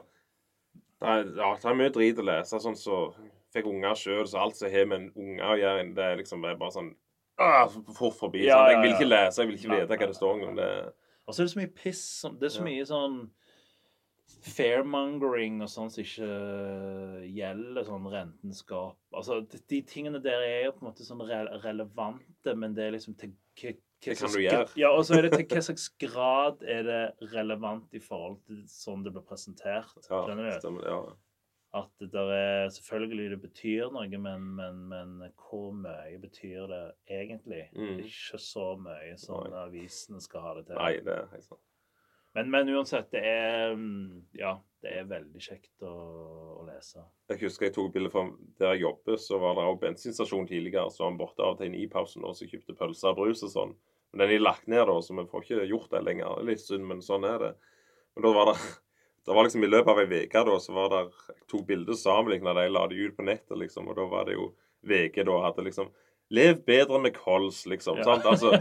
[1.04, 2.60] det er, ja, det er mye drit å lese.
[2.64, 3.06] Sånn så
[3.54, 6.44] fikk unger sjøl, så alt som har med en unge å gjøre, det er liksom
[6.46, 6.92] det er bare sånn
[7.44, 7.64] ah,
[7.98, 8.46] fort forbi.
[8.48, 8.72] Ja, sånn.
[8.72, 10.60] Jeg vil ikke lese, jeg vil ikke Nei, vite hva det står om.
[10.60, 10.70] Det
[11.28, 12.04] Og så er det så mye piss.
[12.40, 13.18] Det er så mye sånn
[14.44, 16.30] fairmongering og sånn som ikke
[17.28, 18.98] gjelder, sånn rentenskap.
[19.16, 22.88] Altså, de, de tingene der er jo på en måte sånn re relevante, men det
[22.88, 23.36] er liksom til
[24.04, 24.70] hva- kan du gjøre?
[24.80, 28.64] Ja, og så er det til hva slags grad er det relevant i forhold til
[28.70, 29.94] sånn det blir presentert.
[30.10, 30.24] ja,
[30.60, 31.04] stemmer, ja.
[31.74, 35.14] At det der er Selvfølgelig det betyr noe, men, men, men
[35.48, 37.64] hvor mye betyr det egentlig?
[37.74, 38.04] Mm.
[38.06, 39.64] Ikke så mye som Nei.
[39.66, 40.78] avisene skal ha det til.
[40.78, 41.64] Nei, det er helt sant.
[42.34, 45.94] Men, men uansett, det er mm, Ja, det er veldig kjekt å,
[46.62, 47.02] å lese.
[47.30, 48.24] Jeg husker jeg tok bilde fra
[48.62, 50.90] der jeg jobber, så var det også bensinstasjon tidligere.
[50.94, 53.44] Så var han borte av og til i pausen og så kjøpte pølser og brus
[53.46, 53.76] og sånn.
[54.14, 56.36] Men den er lagt ned, da, så vi får ikke gjort det lenger.
[56.38, 57.52] Det er litt synd, men sånn er det.
[58.14, 58.58] Men da var det
[59.26, 61.02] det var liksom I løpet av ei uke så var det,
[61.50, 62.54] to bilder sammenligna.
[62.54, 63.88] de la det ut på nettet, liksom.
[63.88, 64.52] Og da var det jo
[64.86, 65.92] VG da hadde liksom
[66.34, 67.98] Lev bedre med kols, liksom.
[68.00, 68.04] Ja.
[68.04, 68.26] sant?
[68.26, 68.52] Altså,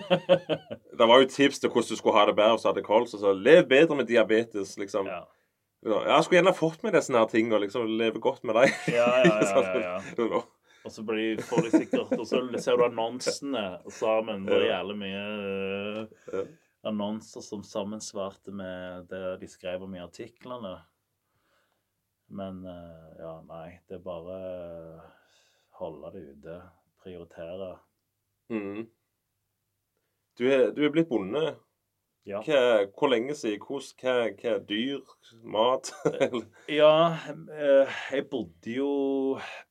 [0.98, 3.14] Det var jo tips til hvordan du skulle ha det bedre hvis du hadde kols.
[3.14, 5.06] Og så lev bedre med diabetes, liksom.
[5.06, 5.22] ja.
[5.82, 8.74] Ja, jeg skulle gjerne fått med disse her tingene og liksom leve godt med dem.
[8.94, 10.42] Ja, ja, ja, ja, ja.
[10.84, 14.46] Og så blir de, sikkert Og så ser du annonsene sammen.
[14.48, 15.26] Det er jævlig mye
[16.32, 16.48] uh,
[16.90, 20.74] annonser som sammensvarte med det de skrev om i artiklene.
[22.32, 23.68] Men uh, ja, nei.
[23.88, 25.04] Det er bare øh,
[25.78, 26.62] holde det ute.
[27.02, 27.76] Prioritere.
[28.50, 28.88] Mm.
[30.38, 31.56] Du er, du er blitt bonde.
[32.26, 32.38] Ja.
[32.46, 33.62] Hva, hvor lenge siden?
[33.66, 35.14] Hvordan, hva, hva dyr?
[35.42, 35.90] Mat?
[36.70, 36.94] Ja,
[37.50, 38.92] eh, jeg bodde jo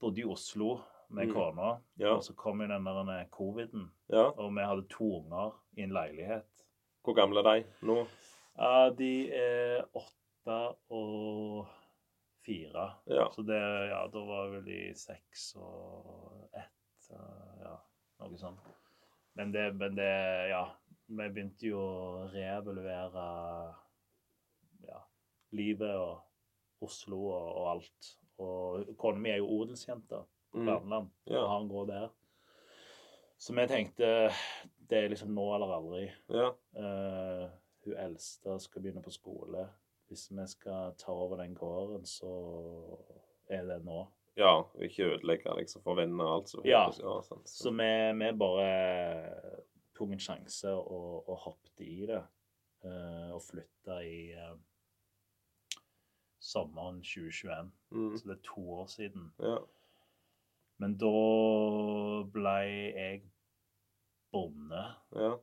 [0.04, 0.82] bodde i Oslo
[1.12, 1.34] med Mm.
[1.34, 1.70] kona.
[2.00, 2.16] ja.
[2.16, 4.24] Og så kom jo den der coviden, ja.
[4.32, 6.66] og vi hadde to unger i en leilighet.
[7.04, 8.02] Hvor gamle er de nå?
[8.60, 10.58] Uh, de er åtte
[10.90, 11.68] og
[12.46, 12.86] fire.
[13.08, 13.28] Ja.
[13.32, 13.60] Så det,
[13.90, 17.12] ja, da var vel de seks og ett.
[17.12, 17.76] Uh, Ja,
[18.20, 18.60] noe sånt.
[19.36, 20.66] Men det, men det Ja.
[21.12, 23.74] Vi begynte jo å reevaluere
[24.88, 25.00] ja,
[25.52, 26.22] livet og
[26.82, 28.12] Oslo og, og alt.
[28.40, 30.22] Og kona mi er jo odelsjente.
[30.52, 30.66] På Mm.
[30.68, 31.10] Kverneland.
[31.28, 31.44] Ja.
[31.44, 32.10] Og han en gård der.
[33.38, 34.08] Så vi tenkte
[34.90, 36.12] det er liksom nå eller aldri.
[36.30, 36.50] Ja.
[36.78, 37.50] Uh,
[37.86, 39.70] hun eldste skal begynne på skole.
[40.08, 42.28] Hvis vi skal ta over den gården, så
[43.50, 44.08] er det nå.
[44.38, 44.58] ja.
[44.62, 46.50] og Ikke ødelegge liksom for venner og alt.
[46.50, 46.92] Så, Ja.
[47.22, 47.50] sant.
[47.50, 47.90] Så vi,
[48.26, 49.32] vi bare
[49.98, 52.24] tok en sjanse og, og hoppet i det.
[52.84, 54.58] Uh, og flytta i uh,
[56.40, 57.72] sommeren 2021.
[57.92, 58.18] Mm.
[58.18, 59.34] Så det er to år siden.
[59.40, 59.58] Ja.
[60.82, 61.12] Men da
[62.34, 63.22] ble jeg
[64.34, 64.82] bonde,
[65.14, 65.36] Ja.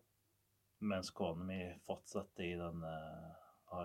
[0.80, 3.30] mens kona mi fortsatte i den uh,
[3.70, 3.84] ha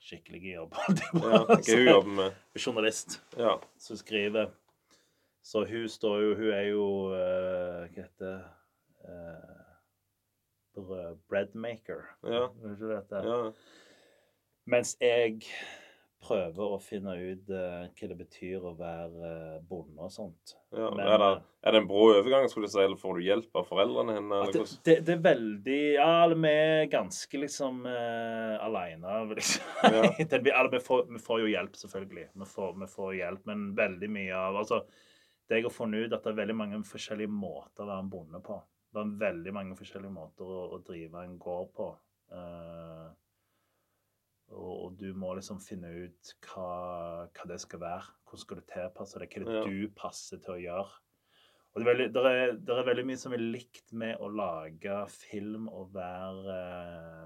[0.00, 0.72] skikkelige jobb.
[0.80, 1.44] holdt jeg på ja.
[1.44, 2.32] Hva hun jobber med?
[2.56, 3.58] Journalist Ja.
[3.76, 4.48] som skriver.
[5.44, 8.40] Så hun står jo Hun er jo uh, Hva heter det?
[9.04, 9.64] Uh,
[11.28, 12.00] breadmaker.
[12.24, 12.48] Ja.
[14.66, 15.42] Mens jeg
[16.24, 20.54] prøver å finne ut uh, hva det betyr å være uh, bonde og sånt.
[20.74, 20.88] ja.
[20.88, 23.26] Men, er, det, eh, er det en brå overgang, skulle du si, eller får du
[23.26, 24.40] hjelp av foreldrene henne?
[24.54, 29.16] Det, det, det er veldig Ja, eller vi er ganske liksom uh, aleine.
[29.34, 29.72] Liksom.
[29.84, 30.04] Ja.
[30.34, 32.28] Det blir- eller vi, får, vi får jo hjelp, selvfølgelig.
[32.34, 34.84] Vi får, vi får hjelp, men veldig mye av altså,
[35.48, 38.12] Det jeg har funnet ut, at det er veldig mange forskjellige måter å være en
[38.12, 38.58] bonde på.
[38.94, 41.88] Det er veldig mange forskjellige måter å, å drive en gård på.
[42.32, 43.06] Eh,
[44.52, 48.12] og, du må liksom finne ut hva, hva det skal være.
[48.28, 49.30] Hvordan skal du tilpasse det?
[49.30, 49.64] Hva er det Ja.
[49.64, 51.00] du passer til å gjøre?
[51.74, 54.28] Og det er, veldig, det, er, det er veldig mye som er likt med å
[54.30, 56.58] lage film og være,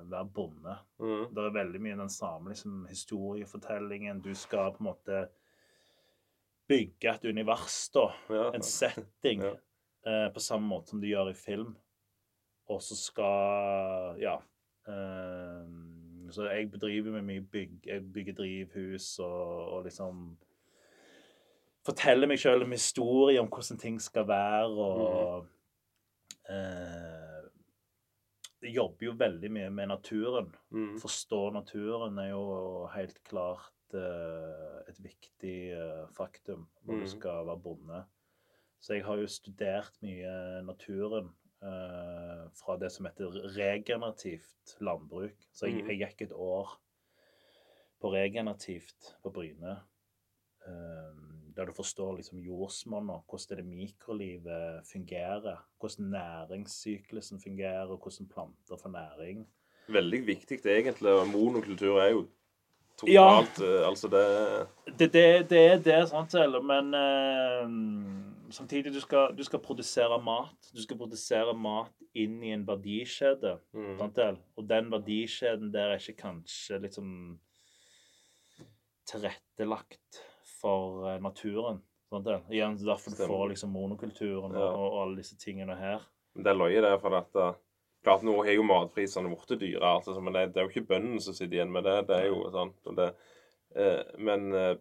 [0.08, 0.76] være bonde.
[1.02, 1.26] Mm.
[1.36, 4.22] Det er veldig mye den samme liksom, historiefortellingen.
[4.24, 5.18] Du skal på en måte
[6.68, 8.06] bygge et univers, da.
[8.32, 8.46] Ja.
[8.56, 9.44] En setting.
[9.44, 9.52] Ja.
[10.08, 11.76] Eh, på samme måte som du gjør i film.
[12.72, 14.38] Og så skal Ja.
[14.88, 15.68] Eh,
[16.32, 17.80] så jeg bedriver med mye bygg.
[17.86, 20.36] Jeg bygger drivhus og, og liksom
[21.88, 25.46] Forteller meg sjøl en historie om hvordan ting skal være, og
[26.52, 27.46] eh,
[28.60, 30.50] Jeg jobber jo veldig mye med naturen.
[30.74, 30.98] Mm.
[31.00, 32.44] Forstå naturen er jo
[32.92, 37.00] helt klart eh, et viktig eh, faktum når mm.
[37.00, 38.02] du skal være bonde.
[38.82, 40.34] Så jeg har jo studert mye
[40.66, 41.30] naturen
[41.60, 45.34] fra det som heter regenerativt landbruk.
[45.52, 45.88] Så jeg, Mhm.
[45.88, 46.78] jeg gikk et år
[48.00, 49.80] på regenerativt på Bryne.
[50.66, 51.14] eh,
[51.56, 55.56] der du forstår liksom jordsmonnet, hvordan det mikrolivet fungerer.
[55.80, 59.46] Hvordan næringssyklusen fungerer, og hvordan planter får næring.
[59.88, 61.12] Veldig viktig det egentlig.
[61.12, 62.26] og Monokultur er jo
[62.98, 66.32] totalt ja, Altså det Det, det, det er det, sant,
[66.62, 67.68] men eh,
[68.54, 70.70] samtidig du skal, du skal produsere mat.
[70.74, 73.58] Du skal produsere mat inn i en verdikjede.
[73.72, 74.00] mm.
[74.56, 77.38] Og den verdikjeden der er ikke kanskje liksom
[79.08, 80.22] tilrettelagt
[80.60, 81.80] for eh, naturen.
[82.08, 82.28] Sant?
[82.50, 84.68] Igjen, det er derfor du får liksom monokulturen Ja.
[84.72, 86.04] og, og alle disse tingene her.
[86.38, 86.94] Det er løye, det.
[87.02, 87.56] For at eh,
[88.04, 91.20] klart nå har jo matprisene blitt dyre, altså, men det, det er jo ikke bøndene
[91.24, 91.98] som sitter igjen med det.
[92.08, 92.72] Det er jo sånn.
[92.96, 93.08] Det,
[93.76, 94.74] eh, men eh,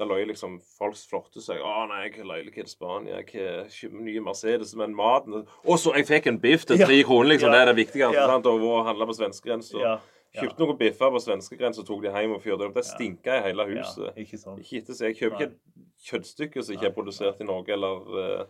[0.00, 1.60] det løy liksom Folk flotte seg.
[1.60, 3.20] 'Å nei, jeg har leilighet i Spania.
[3.20, 6.86] Jeg har nye Mercedes.' Men maten Og så jeg fikk en biff til Ja.
[6.86, 7.52] tre kroner, liksom.
[7.52, 7.58] Ja.
[7.58, 8.14] Det er det viktigste.
[8.14, 8.26] Ja.
[8.26, 8.46] sant?
[8.46, 9.78] Og å handle på svenskegrensa.
[9.80, 9.98] Ja,
[10.34, 12.74] ja, Kjøpte noen biffer på svenskegrensa og tok de hjem og fyrte opp.
[12.74, 12.94] Det Ja.
[12.96, 14.14] stinka i hele ja, huset.
[14.16, 14.58] ikke sant?
[14.60, 15.06] Ikke etter seg.
[15.10, 15.58] Jeg kjøper ikke et
[16.06, 18.44] kjøttstykke som ikke er produsert i Norge, eller eh,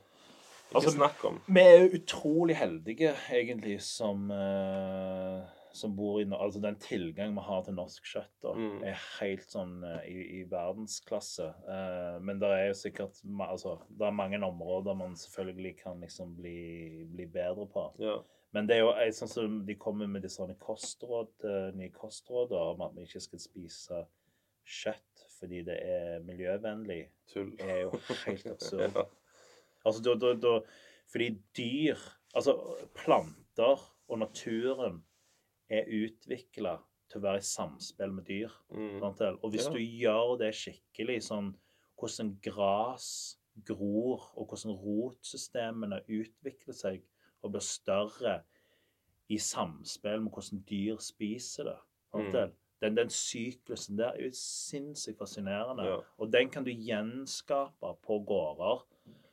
[0.71, 1.41] Ikke Altså, snakk om.
[1.49, 5.41] Vi er jo utrolig heldige, egentlig, som, eh,
[5.73, 8.83] som bor i Altså, den tilgang vi har til norsk kjøtt, Mm.
[8.85, 11.47] er helt sånn eh, i, i verdensklasse.
[11.69, 16.37] Eh, men det er jo sikkert altså, Det er mange områder man selvfølgelig kan liksom
[16.37, 17.87] bli, bli bedre på.
[17.99, 18.17] Ja.
[18.53, 21.91] Men det er jo eh, sånn som de kommer med disse sånne kostråd, eh, nye
[21.95, 24.05] kostråd om at vi ikke skal spise
[24.67, 27.05] kjøtt fordi det er miljøvennlig.
[27.33, 27.55] Tull.
[27.57, 27.93] Det er jo
[28.27, 28.97] helt absurd.
[28.99, 29.05] Ja.
[29.87, 30.57] Altså, da, da, da,
[31.11, 31.97] fordi dyr
[32.35, 32.53] Altså,
[32.95, 35.01] planter og naturen
[35.71, 36.77] er utvikla
[37.11, 38.55] til å være i samspill med dyr.
[38.75, 39.03] Mm.
[39.03, 39.73] Og hvis Ja.
[39.73, 41.55] du gjør det skikkelig, sånn
[41.99, 47.03] hvordan gras gror, og hvordan rotsystemene utvikler seg
[47.43, 48.43] og blir større
[49.31, 51.79] i samspill med hvordan dyr spiser det.
[52.15, 52.53] Mm.
[52.81, 55.85] Den, den syklusen der er jo sinnssykt fascinerende.
[55.85, 55.99] Ja.
[56.19, 58.87] Og den kan du gjenskape på gårder.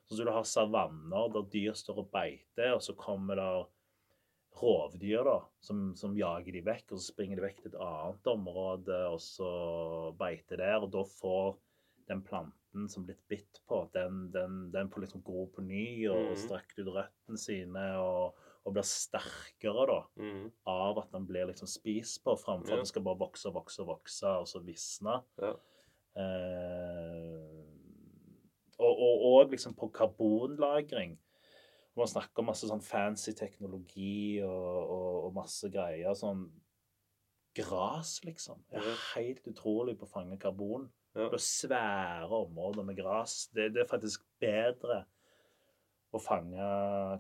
[0.08, 3.48] Sånn som du har savanner der dyr står og beiter, og så kommer det
[4.62, 8.30] rovdyr da, som, som jager de vekk, og så springer de vekk til et annet
[8.32, 9.50] område, og så
[10.20, 11.56] beiter der, og da får
[12.08, 16.32] den planten som blitt bitt på, den, den, den får liksom gro på ny, og,
[16.32, 18.38] og strekker ut røttene sine, og,
[18.68, 20.46] og blir sterkere da, Mm.
[20.68, 22.78] av at den blir liksom spist på, framfor Ja.
[22.80, 25.20] at den skal bare vokse og vokse og vokse, og så visne.
[25.42, 25.54] Ja.
[26.18, 27.64] Eh,
[28.80, 31.18] og, og, liksom på karbonlagring.
[31.98, 36.14] Man snakker om masse sånn fancy teknologi og, og, og masse greier.
[36.18, 36.46] Sånn
[37.58, 38.62] gras, liksom.
[38.70, 40.88] Det er helt utrolig på å fange karbon.
[41.18, 41.32] Ja.
[41.32, 43.48] Det er svære områder med gras.
[43.56, 45.04] Det, det er faktisk bedre
[46.14, 46.68] å fange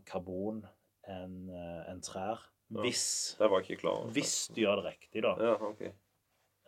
[0.07, 0.61] karbon
[1.07, 2.43] enn en trær.
[2.67, 2.83] Ja.
[2.83, 3.05] Hvis,
[4.13, 5.33] hvis du gjør det riktig, da.
[5.39, 5.85] Ja, OK.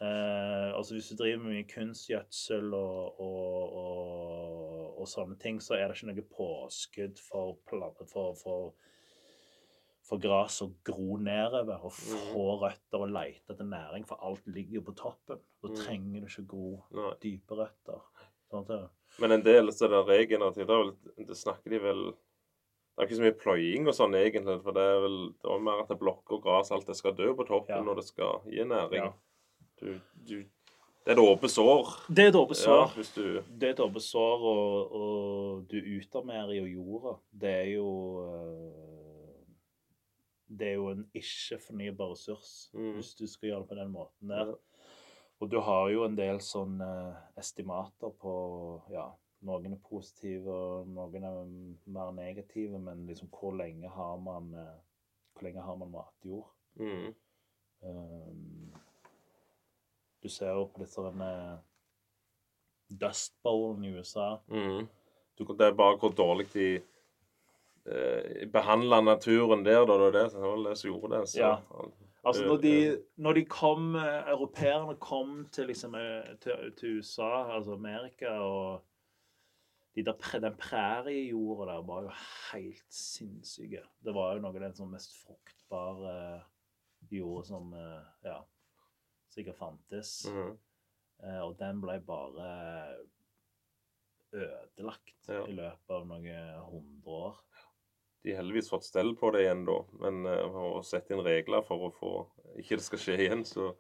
[0.02, 5.76] Eh, altså Hvis du driver med mye kunstgjødsel og, og, og, og sånne ting, så
[5.76, 8.70] er det ikke noe påskudd for, for, for,
[10.08, 14.80] for gras å gro nedover og få røtter og lete etter næring, for alt ligger
[14.80, 15.44] jo på toppen.
[15.60, 15.76] Da Mm.
[15.76, 17.12] trenger du ikke gro Nei.
[17.22, 18.00] dype røtter.
[18.50, 18.90] Sånn
[19.20, 20.68] Men en del så er det regenerativt.
[21.18, 24.72] Det, er snakker de vel Det er ikke så mye pløying og sånn egentlig, for
[24.76, 27.46] det er vel det er mer at det blokker gras, alt det skal dø på
[27.48, 27.84] toppen Ja.
[27.84, 29.04] når det skal gi næring.
[29.06, 29.14] Ja.
[29.80, 29.94] Du,
[30.28, 30.36] du,
[31.06, 31.92] det er et åpent sår.
[32.10, 32.96] det er et åpent Ja, sår.
[32.96, 33.24] hvis du
[33.60, 37.14] Det er et åpent sår, og, og du utarmerer jo jorda.
[37.32, 37.88] Det er jo
[38.26, 39.46] eh,
[40.50, 42.94] Det er jo en ikke-fornybar ressurs Mm.
[42.98, 44.54] hvis du skal gjøre det på den måten der.
[45.40, 48.34] Og du har jo en del sånne estimater på
[48.92, 49.06] Ja,
[49.42, 51.46] noen er positive, og noen er
[51.88, 54.76] mer negative, men liksom hvor lenge har man eh,
[55.34, 56.50] Hvor lenge har man matjord?
[56.76, 57.14] mm,
[57.82, 58.74] Um,
[60.24, 61.32] du ser jo på disse denne
[62.90, 64.38] Dust Bowlen i USA.
[64.48, 64.88] mm.
[65.38, 66.82] du, Det er bare hvor dårlig de
[67.86, 69.94] eh, behandler naturen der, da.
[69.94, 71.30] Det var det, som gjorde det.
[71.30, 71.56] Så, Ja.
[72.24, 76.98] Altså, når de, Eh, når de kom eh, Europeerne kom til, liksom, eh, til, til
[76.98, 78.84] USA, altså Amerika, og
[79.96, 82.12] de der, den præriejorda der var jo
[82.54, 83.82] helt sinnssyke.
[84.04, 86.42] Det var jo noe av den som mest fruktbare
[87.12, 88.38] jorda som eh, ja,
[89.40, 90.14] sikkert fantes.
[90.30, 90.54] Mm.
[91.24, 92.52] Eh, og den ble bare
[94.36, 95.44] ødelagt Ja.
[95.48, 97.40] i løpet av noen hundre år.
[98.24, 99.78] De har heldigvis fått stell på det igjen, da.
[100.04, 102.12] Men uh, å sette inn regler for å få
[102.60, 103.72] ikke det skal skje igjen, så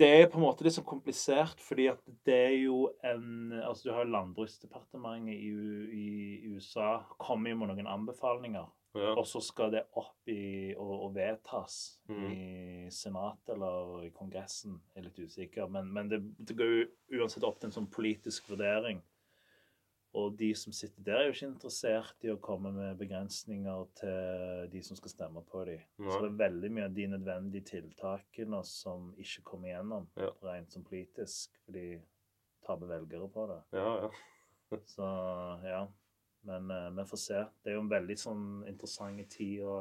[0.00, 3.88] Det er på en måte litt sånn komplisert, fordi at det er jo en Altså,
[3.88, 6.04] du har Landbruksdepartementet i, i,
[6.46, 8.70] i USA kommer jo med noen anbefalinger.
[8.94, 9.12] Ja.
[9.14, 11.76] Og så skal det opp i og, og vedtas
[12.10, 12.24] mm.
[12.26, 14.80] i Senatet eller i Kongressen.
[14.90, 15.70] Jeg er litt usikker.
[15.70, 18.98] Men, men det, det går jo uansett opp til en sånn politisk vurdering.
[20.18, 24.64] Og de som sitter der, er jo ikke interessert i å komme med begrensninger til
[24.72, 25.84] de som skal stemme på dem.
[26.00, 30.32] Så det er veldig mye av de nødvendige tiltakene som ikke kommer igjennom Ja.
[30.42, 32.00] rent som politisk, for de
[32.66, 33.62] taper velgere på det.
[33.78, 34.10] ja, ja.
[34.86, 35.06] Så
[35.66, 35.86] ja.
[36.48, 37.40] Men uh, vi får se.
[37.62, 39.80] Det er jo en veldig sånn interessant tid å,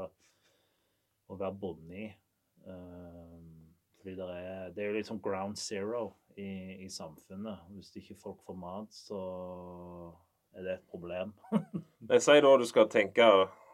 [1.29, 2.09] å være bonde i.
[2.67, 3.37] Eh,
[3.99, 6.03] fordi det er, det er jo litt sånn ground zero
[6.35, 7.69] i, i samfunnet.
[7.75, 9.21] Hvis ikke folk får mat, så
[10.55, 11.33] er det et problem.
[12.11, 13.27] Jeg sier da du skal tenke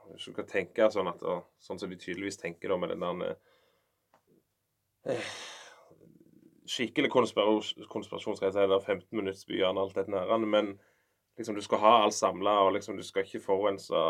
[0.06, 1.24] du skal tenke sånn at
[1.64, 3.38] Sånn som de tydeligvis tenker da med den der
[5.10, 5.30] eh,
[6.70, 10.72] Skikkelig konspirasjonsreise, eller skal jeg si, er 15 minutts byene alt dette nærende, men
[11.38, 14.04] liksom du skal ha alt samla, og liksom du skal ikke forurense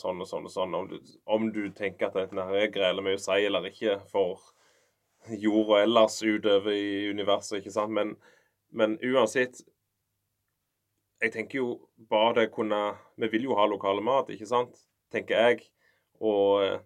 [0.00, 0.74] sånn og sånn og sånn.
[0.74, 4.00] Om du, om du tenker at dette her er greier mye å si eller ikke
[4.10, 4.42] for
[5.38, 8.16] jorda ellers utover i universet, ikke sant, men,
[8.74, 9.62] men uansett
[11.22, 11.66] jeg tenker jo
[12.10, 14.74] bare det kunne Vi vil jo ha lokale mat, ikke sant?
[15.12, 15.68] Tenker jeg.
[16.18, 16.80] Og eh,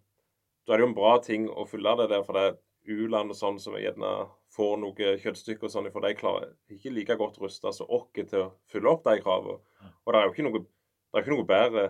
[0.66, 2.58] da er det jo en bra ting å fylle det der, for det er
[2.96, 4.10] u-land og sånn som er gjerne
[4.56, 8.40] får noe kjøttstykker og sånn, for de klarer ikke like godt rusta som oss til
[8.40, 9.58] å fylle opp de kravene.
[10.04, 11.86] Og det er jo ikke noe, det er ikke noe bedre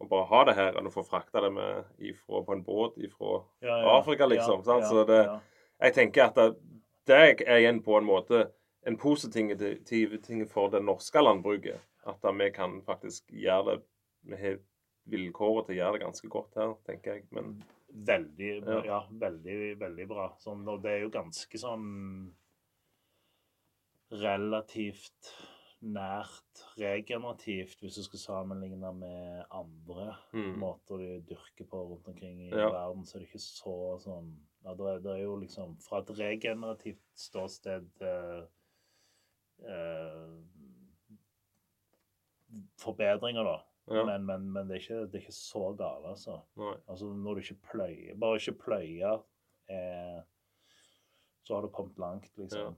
[0.00, 2.96] å bare ha det her enn å få frakta det med ifra, på en båt
[3.04, 4.84] ifra Ja, Afrika, liksom, sant?
[4.88, 5.40] Så det-
[5.80, 6.56] Jeg tenker at det,
[7.06, 8.50] det er igjen på en måte
[8.86, 9.56] en positiv
[10.22, 11.80] ting for det norske landbruket.
[12.06, 13.82] At vi kan faktisk gjøre det
[14.22, 14.58] Vi har
[15.08, 17.24] vilkåret til å gjøre det ganske godt her, tenker jeg.
[17.32, 17.62] Men
[17.92, 18.82] Veldig, Ja.
[18.84, 18.98] ja.
[19.10, 20.28] veldig, veldig bra.
[20.38, 22.34] Sånn, og det er jo ganske sånn
[24.10, 25.30] relativt
[25.80, 30.58] nært regenerativt, hvis du skal sammenligne med andre Mm.
[30.58, 32.68] måter du dyrker på rundt omkring i Ja.
[32.70, 35.98] verden, så er det ikke så sånn ja, det, er, det er jo liksom Fra
[36.00, 38.44] et regenerativt ståsted eh,
[39.66, 40.42] eh,
[42.78, 43.62] Forbedringer, da.
[43.90, 46.36] Ja, Men, men, men det, er ikke, det er ikke så galt, altså.
[46.86, 49.16] Altså når du ikke pløyer Bare ikke pløye,
[49.70, 50.20] eh,
[51.42, 52.76] så har du kommet langt, liksom.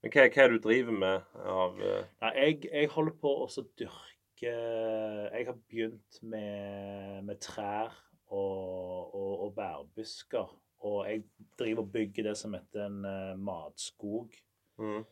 [0.00, 3.34] Men hva, hva er det du driver med av eh, Nei, jeg, jeg holder på
[3.44, 3.48] å
[3.80, 7.96] dyrke Jeg har begynt med, med trær
[8.30, 10.52] og, og, og bærbusker.
[10.88, 11.24] Og jeg
[11.58, 14.36] driver og bygger det som heter en uh, matskog.
[14.78, 15.02] mm,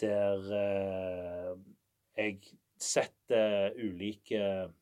[0.00, 1.58] Der uh,
[2.16, 2.38] jeg
[2.80, 4.72] setter ulike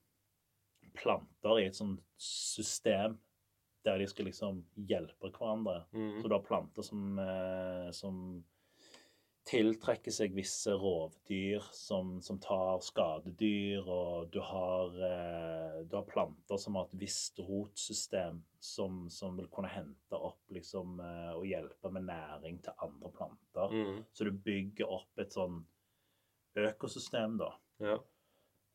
[0.94, 3.18] planter i et sånt system
[3.82, 5.82] der de skal liksom hjelpe hverandre.
[5.90, 6.20] Mm.
[6.22, 8.18] Så du har planter som, eh, som
[9.48, 16.60] tiltrekker seg visse rovdyr som, som tar skadedyr, og du har, eh, du har planter
[16.62, 21.90] som har et visst rotsystem som, som vil kunne hente opp liksom, eh, og hjelpe
[21.90, 23.74] med næring til andre planter.
[23.74, 24.04] Mm.
[24.14, 25.64] Så du bygger opp et sånn
[26.62, 27.50] økosystem, da.
[27.82, 27.98] Ja.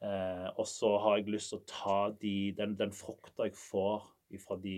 [0.04, 4.06] Eh, og så har jeg lyst til å ta de, den, den frukta jeg får
[4.44, 4.78] fra de,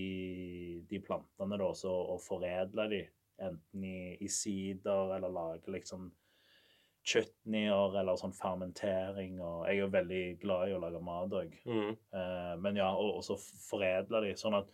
[0.88, 3.02] de plantene, da, så, og foredle de,
[3.42, 6.10] enten i, i sider eller lage liksom
[7.10, 9.40] chutneyer eller sånn fermentering.
[9.42, 11.56] Og jeg er jo veldig glad i å lage mat òg.
[11.66, 11.94] Mm.
[11.96, 14.36] Eh, men ja, og, og så foredle de.
[14.40, 14.70] Sånn at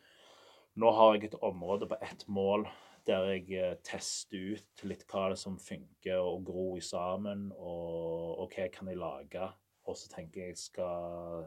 [0.81, 2.65] nå har jeg et område på ett mål
[3.05, 8.41] der jeg eh, tester ut litt hva det er som funker og gror sammen, og,
[8.41, 9.51] og hva jeg kan jeg lage.
[9.85, 11.45] Og så tenker jeg jeg skal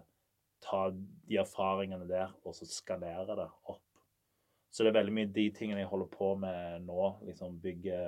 [0.62, 3.84] ta de erfaringene der og så skalere det opp.
[4.70, 7.08] Så det er veldig mye de tingene jeg holder på med nå.
[7.26, 7.98] liksom Bygge,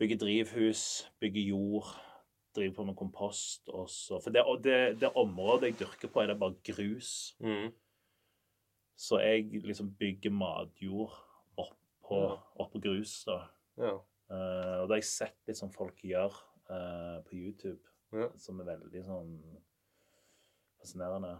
[0.00, 0.82] bygge drivhus,
[1.20, 1.90] bygge jord,
[2.56, 3.68] drive på med kompost.
[3.68, 4.20] Også.
[4.24, 7.36] for det, det, det området jeg dyrker på, er det bare grus.
[7.38, 7.70] Mm.
[8.96, 11.14] Så jeg liksom bygger matjord
[12.10, 12.36] Ja.
[12.60, 13.24] opp på grus.
[13.24, 13.38] da.
[13.80, 13.94] Ja.
[14.30, 16.32] Uh, og det har jeg sett litt som folk gjør
[16.70, 17.80] uh, på YouTube,
[18.14, 18.28] Ja.
[18.38, 19.32] som er veldig sånn
[20.80, 21.38] fascinerende.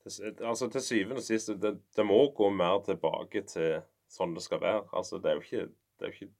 [0.00, 4.42] Til, altså, til syvende og sist, det, det må gå mer tilbake til sånn det
[4.42, 4.84] skal være.
[4.96, 5.66] Altså, det er jo ikke,
[5.98, 6.34] det er jo ikke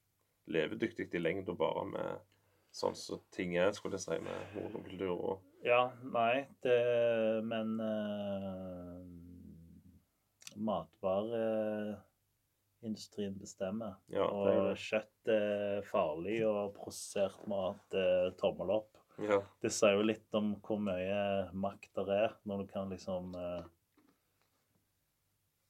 [0.51, 2.27] levedyktig i lengda bare med
[2.73, 9.03] sånn som ting er, skulle jeg si, med monokultur og Ja, nei, det Men uh,
[12.81, 13.97] matvareindustrien bestemmer.
[14.09, 18.97] Ja, og kjøtt er farlig, og prosessert mat er tommel opp.
[19.21, 19.41] Ja.
[19.61, 23.63] Det sier jo litt om hvor mye makt det er, når du kan liksom eh,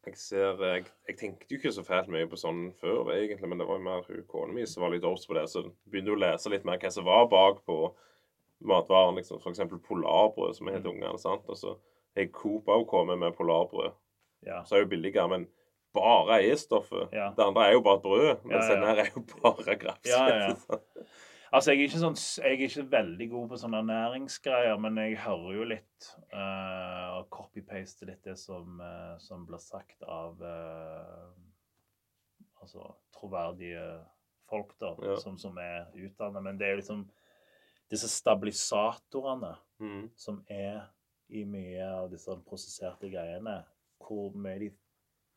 [0.07, 3.59] Jeg ser jeg, jeg tenkte jo ikke så fælt mye på sånn før, egentlig, men
[3.61, 5.49] det var jo mer kona mi som var litt obs på det.
[5.51, 7.77] Så begynte å lese litt mer hva som var bak på
[8.65, 9.19] matvaren.
[9.19, 9.61] liksom F.eks.
[9.89, 10.95] polarbrød, som er helt Mm.
[10.95, 11.19] ungene.
[11.19, 11.45] sant?
[11.49, 11.77] Og så
[12.17, 13.93] har Coop òg kommet med polarbrød.
[14.47, 14.63] Ja.
[14.65, 15.47] Så er det jo billigere, men
[15.95, 17.09] bare er stoffet.
[17.13, 17.31] Ja.
[17.37, 18.75] Det andre er jo bare brød, mens Ja, ja.
[18.75, 20.09] den her er jo bare graps.
[20.09, 20.79] Ja, ja, ja.
[21.53, 22.15] Altså, jeg er, ikke sånn,
[22.45, 27.25] jeg er ikke veldig god på sånne næringsgreier, men jeg hører jo litt uh, og
[27.35, 31.33] copy-paste litt det som, uh, som blir sagt av uh,
[32.63, 33.83] altså troverdige
[34.47, 35.17] folk, da, Ja.
[35.19, 36.43] som, som er utdannet.
[36.47, 37.03] Men det er liksom
[37.91, 40.11] disse stabilisatorene Mm.
[40.15, 40.83] som er
[41.31, 43.63] i mye av disse prosesserte greiene,
[43.99, 44.71] hvor mye de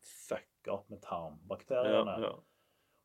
[0.03, 2.17] fucker opp med tarmbakteriene.
[2.27, 2.33] ja.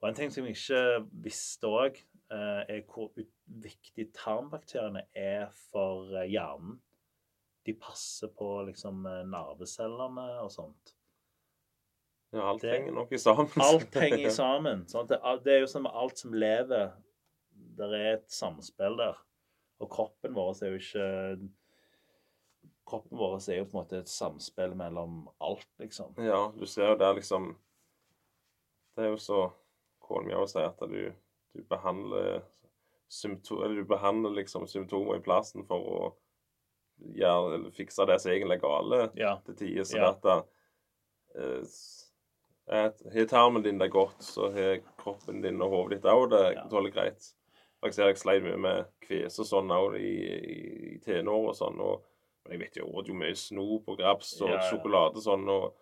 [0.00, 0.82] Og en ting som jeg ikke
[1.24, 1.96] visste òg,
[2.30, 3.08] er hvor
[3.48, 6.76] viktig tarmbakteriene er for eh, hjernen.
[7.66, 10.94] De passer på liksom eh, nervecellene og sånt.
[12.32, 13.50] ja alt Det- henger nok i sammen.
[13.64, 14.86] Alt henger sammen.
[14.86, 16.92] Sånn Det, det er jo som med alt som lever.
[17.78, 19.16] Det er et samspill der.
[19.80, 21.50] Og kroppen vår er jo ikke
[22.88, 26.14] Kroppen vår er jo på en måte et samspill mellom alt, liksom.
[26.24, 27.50] Ja, du ser jo der liksom
[28.96, 29.42] Det er jo så
[30.08, 31.12] også sier at du,
[31.54, 32.40] du behandler
[33.08, 36.00] symptom, eller du behandler liksom symptomer i plassen for å
[37.14, 39.34] gjøre, eller fikse det som egentlig er gale Ja.
[39.46, 39.84] til tider.
[39.84, 40.08] Så Ja.
[40.10, 40.42] at da,
[41.36, 41.62] eh,
[42.68, 46.54] at Har tarmen din det godt, så har kroppen din og hodet ditt òg det
[46.56, 46.64] Ja.
[46.68, 47.34] tåler greit.
[47.82, 51.54] Jeg ser jeg sleit mye med kves og sånn òg i, i, i tenår og
[51.54, 51.80] sånn.
[51.80, 52.04] og
[52.48, 54.64] jeg vet jo, åt jo mye snop og graps og Ja, ja.
[54.70, 55.44] sjokolade sånn.
[55.48, 55.74] og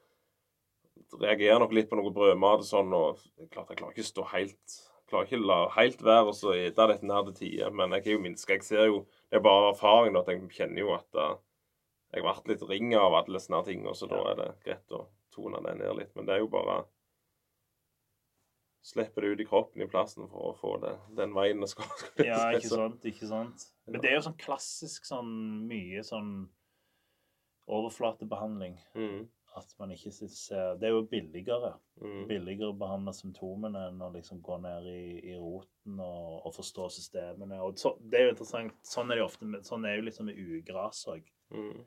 [1.20, 2.92] reagerer nok litt på noe brødmat og sånn.
[2.96, 3.20] og
[3.52, 6.54] klart Jeg klarer ikke å stå helt klarer ikke å la helt være og så
[6.58, 7.70] ete dette nær til tider.
[7.70, 8.56] Men jeg er jo minska.
[8.56, 11.36] Jeg ser jo Det er bare erfaring at jeg kjenner jo at eh,
[12.14, 14.92] jeg har vært litt ring av alle sånne ting, og så da er det greit
[14.94, 16.12] å tone det ned litt.
[16.16, 16.84] Men det er jo bare
[18.86, 21.88] Slippe det ut i kroppen i plassen for å få det den veien det skal.
[22.22, 23.00] Ja, ikke sant.
[23.10, 23.64] ikke sant.
[23.90, 25.32] Men det er jo sånn klassisk sånn
[25.66, 26.28] mye sånn
[27.66, 28.78] overflatebehandling.
[28.94, 29.24] Mm,
[29.56, 31.72] At man ikke ser Det er jo billigere.
[31.96, 36.54] mm, Billigere å behandle symptomene enn å liksom gå ned i, i roten og, og
[36.54, 37.60] forstå systemene.
[37.64, 38.76] Og så, det er jo interessant.
[38.84, 41.24] Sånn er det ofte med, sånn er jo liksom med ugras òg.
[41.56, 41.84] mm,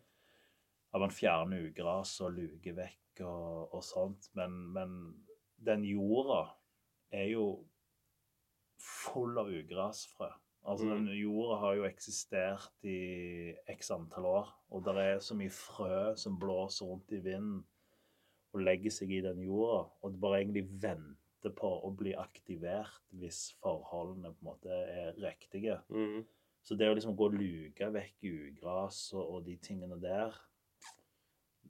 [0.94, 4.32] At man fjerner ugras og luker vekk og, og sånt.
[4.34, 4.96] Men, men
[5.62, 6.48] den jorda
[7.14, 7.46] er jo
[8.80, 10.30] full av ugrasfrø.
[10.68, 11.06] Altså, Mm.
[11.06, 16.16] den jorda har jo eksistert i x antall år, og det er så mye frø
[16.20, 17.64] som blåser rundt i vinden
[18.54, 23.00] og legger seg i den jorda, og det bare egentlig venter på å bli aktivert
[23.16, 25.80] hvis forholdene på en måte er riktige.
[25.90, 26.26] mm.
[26.62, 30.36] Så det å liksom gå og luke vekk ugras og, og de tingene der,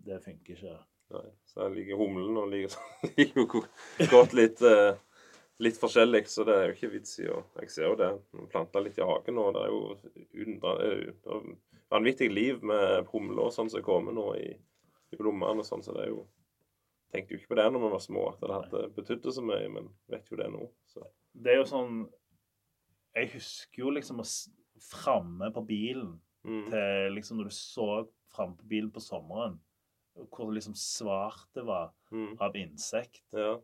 [0.05, 0.77] det funker ikke.
[1.13, 1.29] Nei.
[1.45, 2.75] Så jeg liker humlen og liker,
[3.17, 3.45] liker
[4.13, 4.97] godt litt eh,
[5.59, 8.09] litt forskjellig, så det er jo ikke vits i å Jeg ser jo det.
[8.51, 9.45] Planta litt i hagen nå.
[9.55, 9.81] Det er jo
[10.59, 11.47] det er
[11.91, 14.49] vanvittig liv med humler og sånn som kommer nå i,
[15.11, 16.27] i blommene og sånn, så det er jo
[17.09, 19.69] Tenkte jo ikke på det når vi var små, at det hadde betydde så mye,
[19.73, 20.67] men vet jo det nå.
[20.85, 21.01] Så.
[21.33, 21.95] Det er jo sånn
[23.17, 24.27] Jeg husker jo liksom å
[24.91, 26.69] framme på bilen Mm.
[26.71, 27.85] til liksom når du så
[28.31, 29.57] framme på bilen på sommeren,
[30.31, 32.37] hvor liksom svart det var Mm.
[32.41, 33.21] av insekt.
[33.37, 33.57] Ja.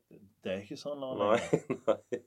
[0.44, 1.38] Det er ikke sånn Nei,
[1.88, 2.20] nei.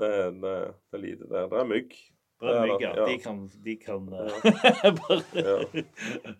[0.00, 1.46] Det er, det, er- det er lite der.
[1.52, 1.92] Det er mygg.
[2.40, 3.04] Det er mygg, ja.
[3.06, 4.24] De kan, de kan Ja.
[4.26, 6.34] eh, bare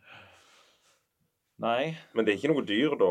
[1.60, 1.96] Nei.
[2.16, 3.10] Men det er ikke noe dyr da.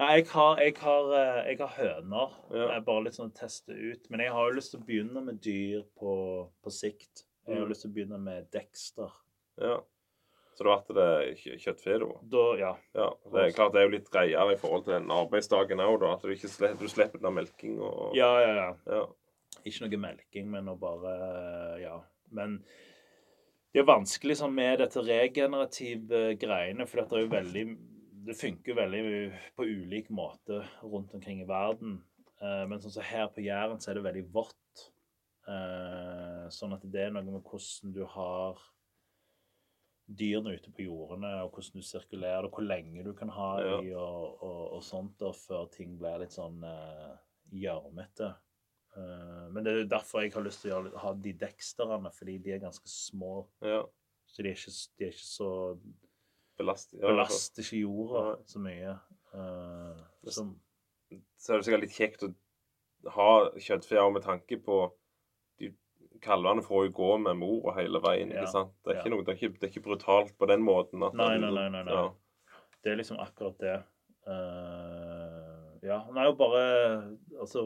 [0.00, 2.32] Nei, jeg har, jeg har, eh, jeg har høner.
[2.52, 2.66] Ja.
[2.74, 4.08] Jeg bare litt sånn teste ut.
[4.10, 6.14] Men jeg har jo lyst til å begynne med dyr på,
[6.62, 7.24] på sikt.
[7.46, 7.70] Jeg har Mm.
[7.72, 9.10] lyst til å begynne med Dexter.
[9.58, 9.78] Ja.
[10.60, 12.06] Så da ble det kjø- kjøttfe, da.
[12.34, 12.70] Da, ja.
[12.94, 15.94] Ja, det er klart det er jo litt greiere i forhold til den arbeidsdagen òg,
[16.02, 16.10] da.
[16.18, 18.66] At du ikke slipper, du slipper den melking og Ja, ja, ja.
[18.92, 19.06] ja.
[19.64, 21.94] Ikke noe melking, men å bare Ja.
[22.30, 22.58] Men
[23.72, 27.64] det er vanskelig sånn med dette regenerative greiene, for det er jo veldig
[28.26, 32.02] Det funker veldig på ulik måte rundt omkring i verden.
[32.42, 34.90] Eh, Men sånn som her på Jæren så er det veldig vått.
[35.48, 38.58] Eh, Sånn at det er noe med hvordan du har
[40.18, 43.80] dyrene ute på jordene, og hvordan du sirkulerer det, hvor lenge du kan ha Ja.
[43.80, 46.64] de, og, og, og sånt, da, før ting blir litt sånn
[47.54, 48.32] gjørmete.
[48.90, 51.32] Uh, uh, men det er jo derfor jeg har lyst til å gjøre, ha de
[51.44, 53.48] deksterne, fordi de er ganske små.
[53.62, 53.84] ja.
[54.30, 55.46] Så de er ikke, de er ikke så
[56.60, 58.92] Belast, ja, Belaster ikke jorda så mye.
[59.32, 60.52] Uh, som
[61.38, 62.30] Så er det sikkert litt kjekt å
[63.14, 64.76] ha kjøttfjær med tanke på
[66.22, 68.32] Kalvene får jo gå med mor hele veien.
[68.32, 68.74] Ja, ikke sant?
[68.84, 69.04] Det er, ja.
[69.04, 71.02] ikke noe, det, er ikke, det er ikke brutalt på den måten.
[71.02, 71.96] Nei, nei, nei, nei, nei.
[71.96, 72.58] Ja.
[72.80, 73.76] Det er liksom akkurat det.
[74.28, 76.60] Uh, ja, Nei, jo bare
[77.40, 77.62] Altså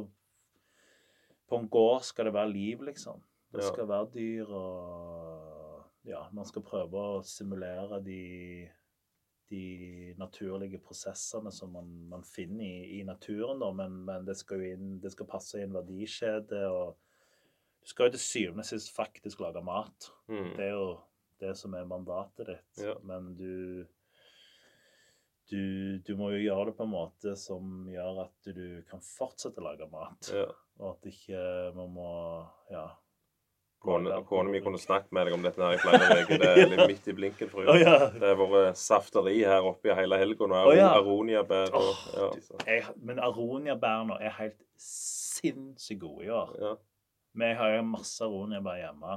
[1.51, 3.19] På en gård skal det være liv, liksom.
[3.55, 8.23] Det skal være dyr, og ja, man skal prøve å simulere de
[9.55, 14.63] de naturlige prosessene som man, man finner i, i naturen, da, men, men det skal
[14.63, 16.97] jo inn, det skal passe i en verdikjede, og
[17.85, 20.07] du skal jo til syvende og sist faktisk lage mat.
[20.33, 20.55] Mm.
[20.57, 20.89] Det er jo
[21.43, 22.81] det som er mandatet ditt.
[22.87, 22.95] Ja.
[23.05, 23.85] Men du,
[25.53, 29.61] du Du må jo gjøre det på en måte som gjør at du kan fortsette
[29.61, 30.31] å lage mat.
[30.33, 30.47] Ja.
[30.81, 31.41] Og at ikke
[31.77, 32.11] man må
[32.73, 32.87] Ja.
[33.85, 36.39] Kona mi kunne snakket med deg om dette her i flere uker.
[36.41, 37.75] Det er litt midt i blinken for henne.
[37.75, 38.07] Oh, ja.
[38.17, 40.63] Det har vært safteri her oppe i hele helga nå.
[40.73, 40.87] er.
[40.89, 46.57] Aroniabær og Åh, ja, du, jeg, men aroniabærene er helt sinnssykt gode i år.
[46.65, 46.73] ja.
[47.35, 49.17] Vi har jo masse aroniabær hjemme.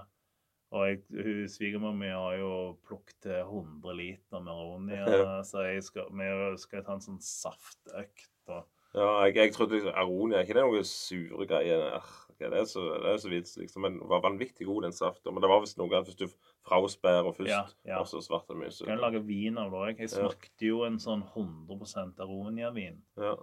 [0.76, 2.52] Og jeg, svigermor mi har jo
[2.88, 5.44] plukket 100 liter med aronia, Ja.
[5.48, 8.32] så jeg skal, vi skal ta en sånn saftøkt.
[8.52, 8.66] Og,
[8.98, 11.78] ja jeg, jeg trodde liksom, aronia ikke det er noe sure greier.
[11.86, 12.10] der.
[12.34, 13.82] ok, Det er så, det er så vits, liksom.
[13.86, 15.32] Men den var vanvittig god, den saften.
[15.34, 16.26] Men det var visst noe hvis du
[16.68, 18.02] frausbærer først, Ja, ja.
[18.02, 19.04] og så svarte det mye Du kan sukker.
[19.06, 20.02] lage vin av det òg.
[20.04, 23.38] Jeg smakte jo en sånn 100% aronia-vin Ja.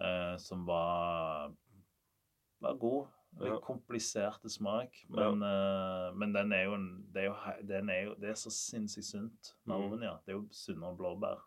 [0.00, 1.52] eh, som var,
[2.66, 3.06] var god.
[3.38, 3.58] Litt Ja.
[3.60, 5.04] kompliserte smak.
[5.08, 7.34] Men, eh, men den er jo en det er jo,
[7.68, 9.84] den er jo Det er så sinnssykt sunt med Mm.
[9.84, 10.18] aronia.
[10.26, 11.38] Det er jo sunnere enn blåbær.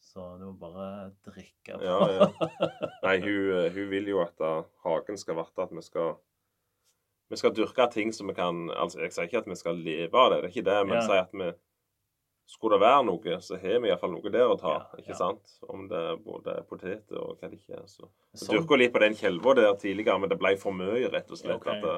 [0.00, 1.80] Så du må bare drikke.
[1.82, 2.28] Ja, ja.
[3.02, 6.16] Nei, hun, eh, hun vil jo at da, hagen skal verte at vi skal
[7.30, 10.14] vi skal dyrke ting som vi kan altså Jeg sier ikke at vi skal leve
[10.14, 11.06] av det, det er ikke det, men Ja.
[11.06, 11.52] sier at vi
[12.46, 14.74] Skulle det være noe, så har vi iallfall noe der å ta.
[15.00, 15.18] Ikke ja.
[15.18, 15.56] sant?
[15.66, 17.86] Om det er både poteter og hva det ikke er.
[17.90, 18.06] Så
[18.38, 18.52] Sånn.
[18.54, 21.58] dyrka litt på den kjelva der tidligere, men det ble for mye, rett og slett.
[21.58, 21.80] Okay.
[21.82, 21.96] Det,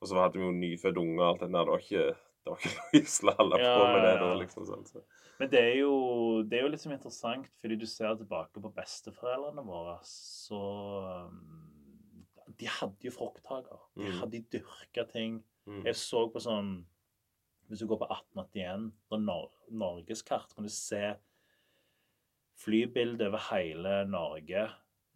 [0.00, 1.64] og så hadde vi jo nyfødte unge og alt det der.
[1.64, 2.08] Det var ikke
[2.40, 4.66] det var ikke noe å holde på Ja, med det da, liksom.
[4.66, 5.02] Sånn, så.
[5.40, 5.92] Men det er jo,
[6.50, 10.58] det er jo sånn interessant, fordi du ser tilbake på besteforeldrene våre, så
[11.30, 11.68] um,
[12.58, 13.78] De hadde jo frukthager.
[13.96, 14.18] De Mm.
[14.18, 15.38] hadde dyrka ting.
[15.68, 15.84] Mm.
[15.86, 16.80] Jeg så på sånn
[17.70, 21.14] Hvis du går på 1881, på Nor norgeskart, kan du se
[22.60, 24.64] flybildet over hele Norge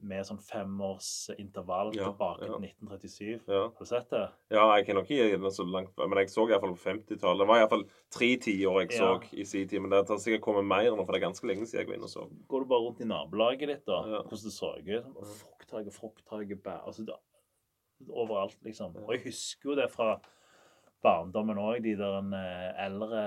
[0.05, 2.57] med sånn femårsintervall Ja, tilbake ja.
[2.59, 3.45] til 1937.
[3.49, 3.61] Ja.
[3.71, 4.23] Har du sett det?
[4.53, 7.41] Ja, jeg kan nok ikke gi den så langt, men jeg så iallfall på 50-tallet.
[7.45, 9.29] Det var iallfall tre tiår jeg så Ja.
[9.33, 11.67] i sin tid, men det har sikkert kommet mer nå, for det er ganske lenge
[11.67, 12.27] siden jeg var inne og så.
[12.49, 14.23] Går du bare rundt i nabolaget ditt, da, Ja.
[14.23, 17.17] hvordan det så ut sånn, Frukthage, frukthage, bær altså, det,
[18.11, 18.95] Overalt, liksom.
[19.07, 20.21] Og jeg husker jo det fra
[21.05, 23.25] barndommen òg, de der en, eh, eldre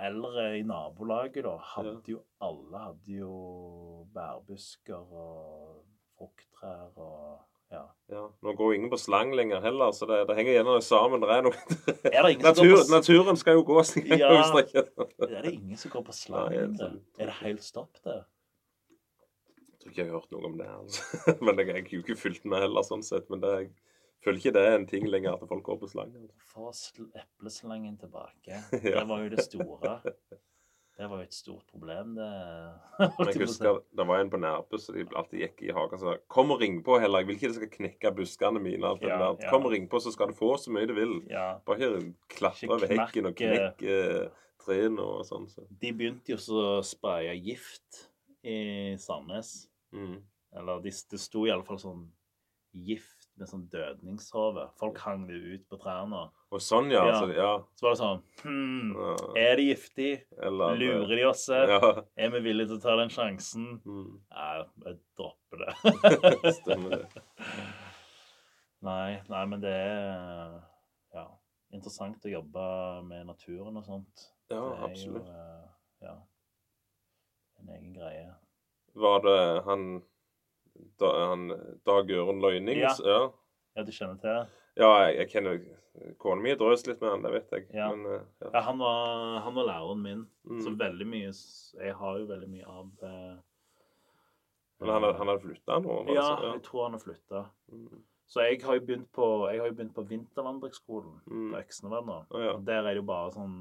[0.00, 5.84] Eldre i nabolaget, da, hadde jo Alle hadde jo bærbusker og
[6.16, 7.38] frukttrær og
[7.70, 7.84] Ja.
[8.10, 8.24] Ja.
[8.42, 11.20] Nå går jo ingen på slang lenger heller, så det, det henger gjerne sammen.
[11.22, 11.54] Det er noe
[12.10, 14.32] Er det Natur, på Naturen skal jo gå sin Ja.
[14.40, 14.88] egen.
[15.28, 16.96] Er det ingen som går på slang lenger?
[17.18, 18.24] Er det helt stopp, det?
[19.70, 20.66] Jeg tror ikke jeg har hørt noe om det.
[20.66, 21.36] altså.
[21.46, 23.30] Men jeg, har ikke fulgt med heller, sånn sett.
[23.30, 23.70] Men det, jeg
[24.24, 26.12] føler ikke det er en ting lenger at folk går på slang.
[26.16, 26.46] Altså.
[26.52, 28.60] Få sl- epleslangen tilbake.
[28.84, 29.00] Ja.
[29.00, 30.00] Det var jo det store.
[31.00, 32.26] Det var jo et stort problem, det.
[33.18, 36.00] Men jeg husker det var en på Nærbø som de alltid gikk i hagen og
[36.02, 37.22] sa 'Kom og ring på, heller.
[37.22, 39.50] Jeg vil ikke det skal knekke buskene mine.' Alt Ja, ja.
[39.50, 41.24] 'Kom og ring på, så skal du få så mye du vil.'
[41.64, 45.48] Bare ikke klatre over hekken og knekke trærne og sånn.
[45.48, 45.64] Så.
[45.80, 48.10] de begynte jo så å spraye gift
[48.44, 49.68] i Sandnes.
[49.92, 50.18] Mm.
[50.56, 52.04] Eller de, det sto i alle fall sånn
[52.76, 54.66] gift med sånn dødningshåve.
[54.80, 56.26] Folk hang det ut på trærne.
[56.50, 57.02] Og sånn, ja.
[57.08, 57.18] Ja.
[57.18, 57.50] Så, ja.
[57.78, 58.94] Så var det sånn Hm,
[59.38, 60.10] er det giftig?
[60.40, 61.44] Eller Lurer de oss?
[61.52, 63.68] Er vi villige til å ta den sjansen?
[63.84, 64.16] Mm.
[64.32, 64.48] Nei,
[64.86, 65.74] jeg dropper det.
[66.60, 67.22] Stemmer det.
[68.86, 70.58] nei, nei, men det er
[71.14, 71.26] ja,
[71.74, 72.66] interessant å jobbe
[73.08, 74.28] med naturen og sånt.
[74.50, 75.26] Ja, absolutt.
[75.26, 75.66] jo eh,
[76.06, 76.16] ja,
[77.60, 78.30] en egen greie.
[78.98, 79.84] Var det han,
[81.00, 81.48] da, han
[81.86, 82.78] Dag Øren Løyning?
[82.82, 82.94] Ja.
[83.04, 83.20] ja.
[83.76, 84.46] Ja, du kjenner til det?
[84.80, 85.60] Ja, jeg, jeg kjenner
[86.22, 87.64] Kona mi drøs litt med han, det vet jeg.
[87.74, 87.88] Ja.
[87.92, 88.50] Men eh, ja.
[88.54, 90.20] Ja, han var, han var læreren min.
[90.48, 90.60] Mm.
[90.64, 93.34] Så veldig mye Jeg har jo veldig mye av eh,
[94.80, 95.96] Men han, han hadde flytta nå?
[96.14, 97.42] Ja, Ja, jeg tror han har flytta.
[97.72, 98.00] Mm.
[98.30, 101.48] Så jeg har jo begynt på, jeg har jo begynt på vintervandringsskolen Mm.
[101.52, 102.18] på Eksnevad nå.
[102.30, 102.52] Å, ja.
[102.62, 103.56] Der er det jo bare sånn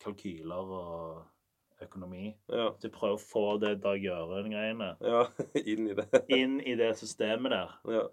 [0.00, 1.22] kalkyler og
[1.84, 2.32] økonomi.
[2.50, 2.70] Ja.
[2.78, 5.22] Så jeg prøver å få det Dag Gjøren-greiene ja,
[5.74, 6.08] inn i det.
[6.34, 7.74] inn i det systemet der.
[8.00, 8.04] Ja.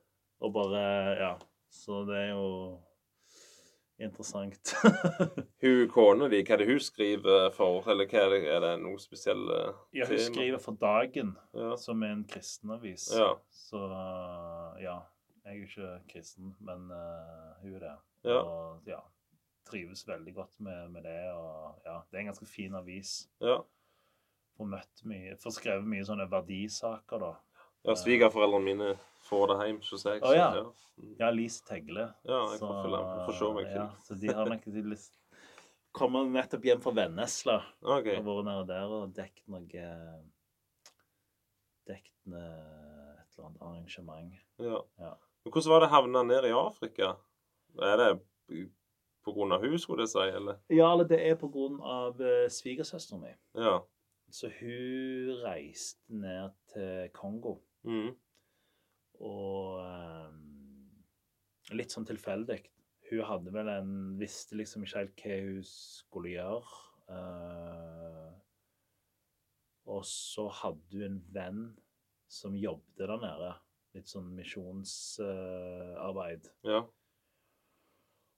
[0.41, 0.85] Og bare
[1.19, 1.33] Ja.
[1.71, 2.47] Så det er jo
[4.01, 4.73] interessant.
[5.61, 7.85] Hun kona di, hva er det hun skriver for?
[7.91, 9.59] Eller hva er det, er det noe spesielle
[9.95, 11.75] ja, hun skriver for Dagen, Ja.
[11.79, 13.07] som er en kristenavis.
[13.15, 13.35] Ja.
[13.53, 13.81] Så
[14.81, 14.97] ja.
[15.45, 17.93] Jeg er jo ikke kristen, men uh, hun er det.
[18.29, 18.41] Ja.
[18.41, 18.99] Og ja,
[19.67, 21.19] trives veldig godt med, med det.
[21.35, 23.21] Og ja, det er en ganske fin avis.
[23.43, 23.61] ja.
[24.59, 24.67] Får
[25.07, 27.29] mye, får skrevet mye sånne verdisaker, da.
[27.87, 28.89] ja Svigerforeldrene mine
[29.25, 30.19] får det hjem hos jeg.
[30.21, 30.49] Å, ja.
[30.51, 30.91] Så, ja.
[31.01, 31.13] Mm.
[31.17, 32.03] Ja, Lise Tegle.
[32.27, 33.23] ja, jeg får følge med.
[33.25, 35.17] Får se meg ja, så de har nok de lyst
[35.91, 37.57] Kommer nettopp hjem fra Vennesla.
[37.81, 38.15] Okay.
[38.15, 39.87] Har vært nede der og dekket noe
[41.89, 44.37] Dekket et eller annet arrangement.
[44.61, 44.79] Ja.
[45.01, 45.15] Ja.
[45.43, 47.15] Men hvordan var det havna ned i Afrika?
[47.81, 48.09] Er det
[49.27, 50.55] av hun, skulle jeg si, eller?
[50.69, 53.37] Ja, eller det er av uh, svigersøsteren min.
[53.55, 53.79] Ja.
[54.31, 57.59] Så hun reiste ned til Kongo.
[57.83, 58.15] Mm.
[59.21, 61.03] Og um,
[61.75, 62.71] litt sånn tilfeldig.
[63.11, 66.63] Hun hadde vel en Visste liksom ikke helt hva hun skulle gjøre.
[67.11, 68.31] Uh,
[69.91, 71.75] og så hadde hun en venn
[72.31, 73.51] som jobbet der nede.
[73.97, 76.47] Litt sånn misjonsarbeid.
[76.63, 76.87] Ja.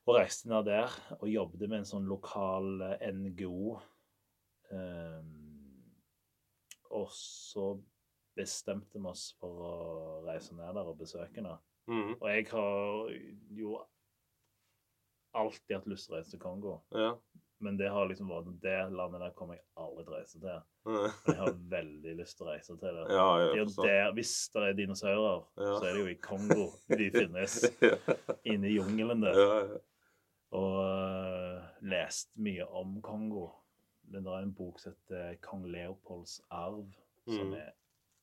[0.06, 3.78] Og reiste ned der og jobbet med en sånn lokal eh, NGO.
[4.74, 5.94] Ehm,
[6.94, 7.70] og så
[8.38, 9.74] bestemte vi oss for å
[10.28, 11.56] reise ned der og besøke henne.
[11.90, 12.16] Mm.
[12.20, 13.14] Og jeg har
[13.60, 13.78] jo
[15.34, 16.76] alltid hatt lyst til å reise til Kongo.
[16.94, 17.14] Ja.
[17.64, 20.64] Men det har liksom vært det landet der kommer jeg aldri til å reise til.
[20.84, 23.06] Men jeg har veldig lyst til å reise til det.
[23.16, 23.28] ja,
[23.64, 23.88] forstår.
[23.88, 25.70] der, Hvis det er dinosaurer, Ja.
[25.80, 27.56] så er det jo i Kongo de finnes.
[27.80, 27.96] ja,
[28.52, 29.40] Inne i jungelen der.
[30.54, 33.48] Og øh, lest mye om Kongo.
[34.12, 36.94] Det er en bok som heter 'Kong Leopolds arv',
[37.28, 37.54] som Mm.
[37.54, 37.72] er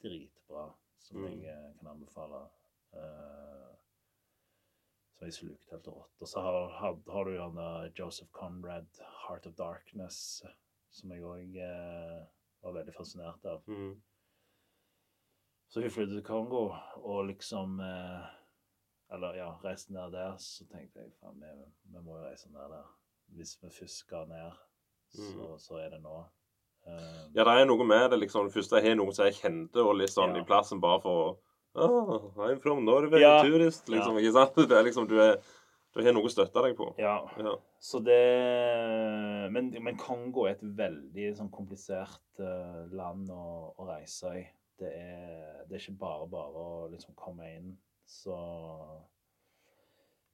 [0.02, 0.70] dritbra.
[0.98, 1.24] Som Mm.
[1.24, 2.46] jeg eh, kan anbefale.
[2.92, 3.76] Uh,
[5.14, 6.20] som jeg slukte helt rått.
[6.20, 10.42] Og så har, har, har du gjerne Joseph Conrad, 'Heart of Darkness',
[10.90, 11.56] som jeg òg
[12.62, 13.62] var veldig fascinert av.
[13.66, 14.02] Mm.
[15.68, 18.24] Så vi flyttet til Kongo, og liksom eh,
[19.12, 21.64] Eller ja, reiste ned der, så tenkte jeg faen, vi,
[21.94, 22.84] vi må jo reise ned der.
[23.34, 24.52] Hvis vi først skal ned,
[25.10, 25.58] så, Mm.
[25.58, 26.18] så er det nå.
[26.86, 28.46] Eh, Ja, det er noe med det, liksom.
[28.46, 30.42] Det første jeg har noen som jeg kjente, og litt sånn Ja.
[30.42, 31.38] i plassen bare for
[31.74, 33.42] oh, I'm from Norway, Ja.
[33.42, 34.14] turist, liksom.
[34.18, 34.20] Ja.
[34.22, 34.54] Ikke sant?
[34.68, 35.36] Det er liksom, du, er,
[35.94, 36.94] du har noe å støtte deg på.
[36.98, 37.18] ja.
[37.38, 37.56] Ja.
[37.80, 44.32] Så det men, men Kongo er et veldig sånn komplisert uh, land å, å reise
[44.38, 44.42] i.
[44.80, 47.70] Det er, det er ikke bare bare å liksom komme inn.
[48.10, 48.36] Så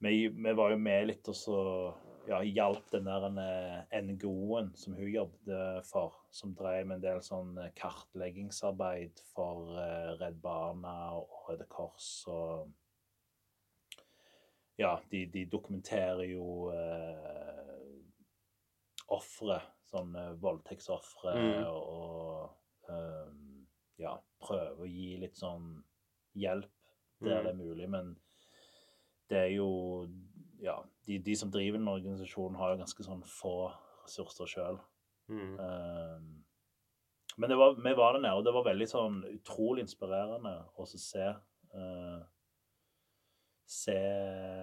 [0.02, 1.58] vi, vi var jo med litt og så
[2.26, 7.22] ja, hjalp den der eh, NGO-en som hun jobbet for, som drev med en del
[7.24, 12.72] sånn eh, kartleggingsarbeid for eh, Redd Barna og Røde Kors og
[14.76, 17.76] ja, de, de dokumenterer jo eh,
[19.14, 21.66] ofre, sånne voldtektsofre, Mm.
[21.70, 23.66] og um,
[24.02, 25.70] ja, prøver å gi litt sånn
[26.36, 26.75] hjelp
[27.20, 27.44] der Mm.
[27.44, 27.90] det er mulig.
[27.90, 28.16] Men
[29.30, 30.08] det er jo
[30.62, 33.70] Ja, de, de som driver den organisasjonen, har jo ganske sånn få
[34.06, 34.78] ressurser sjøl.
[35.28, 35.58] Mm.
[37.36, 40.86] men det var, vi var der nede, og det var veldig sånn utrolig inspirerende å
[40.86, 41.34] se
[41.74, 42.22] Uh,
[43.66, 43.96] se,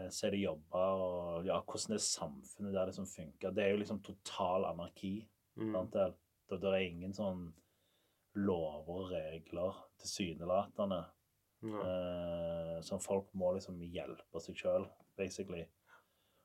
[0.09, 3.51] se de jobbe, og ja, hvordan det samfunnet der liksom funker.
[3.51, 5.17] Det er jo liksom total anarki.
[5.59, 5.73] Mm.
[5.75, 6.07] Sant det?
[6.49, 7.43] Det, det er ingen sånn
[8.39, 11.03] lover og regler tilsynelatende.
[11.63, 11.85] Ja.
[11.87, 14.87] Eh, som folk må liksom hjelpe seg sjøl,
[15.17, 15.65] basically.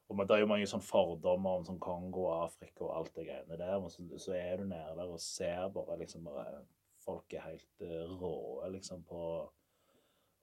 [0.09, 3.15] Og men Det er jo mange sånn fordommer om sånn Kongo og Afrika og alt
[3.19, 3.75] det greiene der.
[3.83, 6.63] Men så, så er du nede der og ser bare liksom bare
[7.09, 9.45] Folk er helt uh, rå liksom på å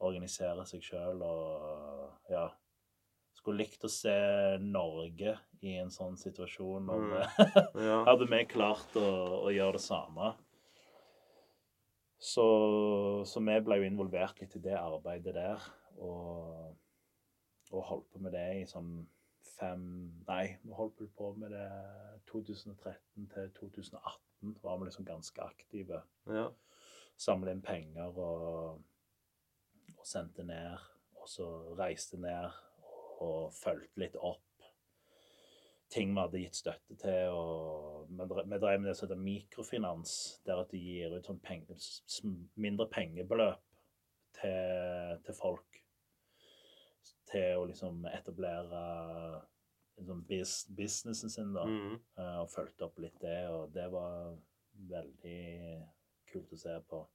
[0.08, 2.48] organisere seg sjøl og ja.
[3.36, 4.14] Skulle likt å se
[4.64, 6.88] Norge i en sånn situasjon.
[6.90, 7.20] Om, Mm.
[7.86, 8.00] Ja.
[8.08, 9.06] hadde vi klart å,
[9.46, 10.32] å gjøre det samme.
[12.20, 12.46] Så,
[13.28, 15.66] så vi ble jo involvert litt i det arbeidet der.
[15.98, 16.76] Og,
[17.72, 19.04] og holdt på med det i sånn
[19.56, 19.84] fem
[20.28, 21.68] Nei, vi holdt på med det
[22.32, 24.56] 2013 til 2018.
[24.64, 26.02] var vi liksom ganske aktive.
[26.28, 26.50] ja.
[27.18, 28.82] Samle inn penger og,
[29.96, 30.82] og sendte ned.
[31.16, 31.46] Og så
[31.80, 32.52] reiste ned
[33.24, 34.45] og fulgte litt opp
[35.96, 37.32] ting vi hadde gitt støtte til.
[37.32, 41.78] og Vi drev med det som heter mikrofinans, der at de gir ut sånn penge,
[42.60, 43.64] mindre pengebeløp
[44.40, 45.82] til, til folk.
[47.32, 48.86] Til å liksom etablere
[49.96, 50.26] liksom
[50.76, 51.66] businessen sin, da.
[51.66, 52.00] Mm.
[52.20, 54.36] eh, Og fulgte opp litt det, og det var
[54.92, 55.42] veldig
[56.32, 57.06] kult å se på.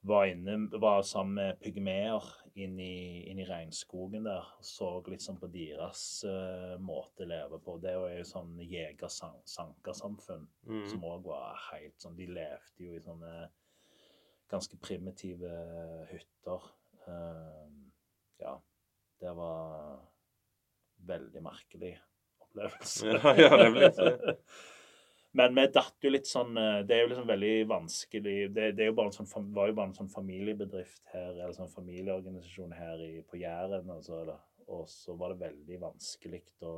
[0.00, 2.24] Var inne, var sammen med pygmeer
[2.58, 7.28] inn i, inn i regnskogen der og så litt sånn på deres uh, måte å
[7.28, 7.76] leve på.
[7.82, 10.84] Det er jo sånn jeger-sankersamfunn Mm.
[10.90, 13.48] som òg var helt sånn De levde jo i sånne
[14.50, 15.50] ganske primitive
[16.10, 16.66] hytter.
[17.08, 17.68] Uh,
[18.38, 18.54] ja.
[19.18, 19.98] Det var
[21.08, 21.96] veldig merkelig
[22.38, 23.06] opplevelse.
[23.18, 24.10] Ja, ja, det si.
[25.36, 28.86] Men vi datt jo litt sånn eh, Det er jo liksom veldig vanskelig Det, det
[28.88, 33.40] jo sånn, var jo bare en sånn familiebedrift her, eller sånn familieorganisasjon her i, på
[33.42, 33.90] Jæren.
[33.92, 34.38] Altså, da.
[34.72, 36.74] og så var det veldig vanskelig å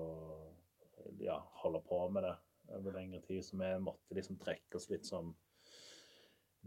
[1.22, 2.35] ja, holde på med det
[2.77, 3.44] over lengre tid.
[3.44, 5.32] Så vi måtte liksom trekke oss litt sånn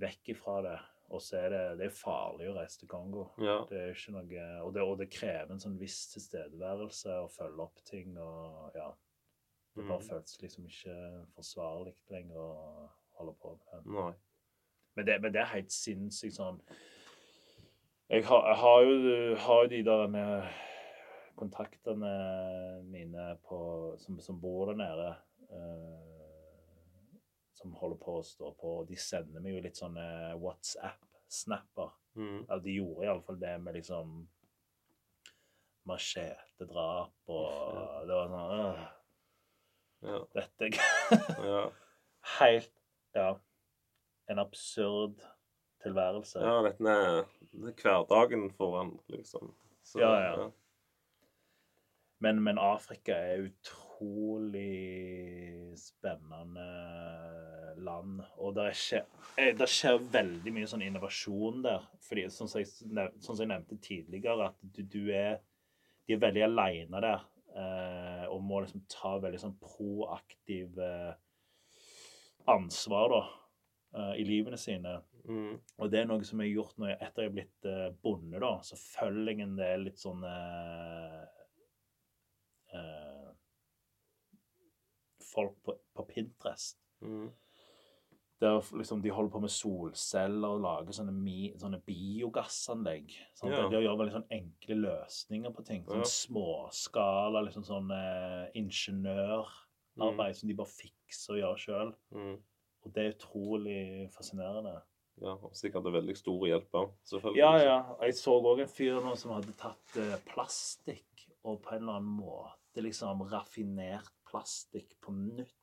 [0.01, 0.79] vekk ifra det.
[1.13, 3.27] Og så er det, det er farlig å reise til Kongo.
[3.43, 3.59] Ja.
[3.69, 7.67] Det er ikke noe, og det, og det krever en sånn viss tilstedeværelse å følge
[7.67, 8.15] opp ting.
[8.17, 8.87] og ja,
[9.75, 10.07] Det bare Mm.
[10.09, 13.91] føles liksom ikke forsvarlig lenger å holde på med det.
[13.91, 14.13] Nei.
[14.95, 16.59] Men det, men det er helt sinnssykt sånn
[18.09, 20.49] Jeg har, jeg har jo har jo de der med
[21.35, 25.15] kontaktene mine på, som, som bor der nede.
[25.49, 26.09] eh,
[27.53, 28.85] som holder på å stå på.
[28.89, 31.91] De sender meg jo litt sånne WhatsApp-snapper.
[32.15, 32.45] Mm.
[32.49, 34.27] Ja, de gjorde iallfall det med liksom
[35.85, 38.83] machetedrap og Det var sånn øh,
[40.03, 40.19] Ja.
[40.35, 40.73] Dette er
[41.43, 41.63] Ja.
[42.39, 42.71] helt
[43.15, 43.29] Ja.
[44.31, 45.19] En absurd
[45.83, 46.39] tilværelse.
[46.39, 49.51] ja, dette er, det er hverdagen for han, liksom.
[49.83, 50.51] Så, Ja, ja.
[52.23, 54.69] Men, men Afrika er utrolig
[55.77, 56.67] spennende
[57.83, 58.21] land.
[58.39, 59.03] Og det skjer,
[59.59, 61.83] det skjer veldig mye sånn innovasjon der.
[62.07, 65.41] Fordi, sånn som jeg, sånn som jeg nevnte tidligere, at du, du er
[66.07, 67.21] De er veldig aleine der.
[67.53, 71.11] Eh, og må liksom ta veldig sånn proaktiv eh,
[72.49, 73.19] ansvar, da.
[73.99, 74.95] eh, I livene sine.
[75.29, 75.59] Mm.
[75.77, 77.69] Og det er noe som jeg har gjort når jeg, etter jeg er blitt
[78.03, 78.55] bonde, da.
[78.65, 80.25] Så følger jeg en del litt sånn
[85.33, 86.79] Folk på, på Pinterest.
[87.05, 87.29] Mm.
[88.41, 93.13] Der liksom de holder på med solceller og lager sånne, mi, sånne biogassanlegg.
[93.37, 93.53] Sant?
[93.53, 93.67] Ja.
[93.71, 95.85] De gjør veldig sånn enkle løsninger på ting.
[95.87, 96.09] Sånn Ja.
[96.09, 101.93] småskala, liksom sånn eh, ingeniørarbeid som de bare fikser og gjør sjøl.
[102.15, 102.35] Mm.
[102.83, 104.81] Og det er utrolig fascinerende.
[105.21, 106.93] Ja, og sikkert det veldig stor hjelp òg.
[107.37, 107.77] Ja, ja.
[108.01, 111.99] Jeg så òg en fyr nå som hadde tatt eh, plastikk og på en eller
[111.99, 115.53] annen måte liksom raffinert plastikk på nytt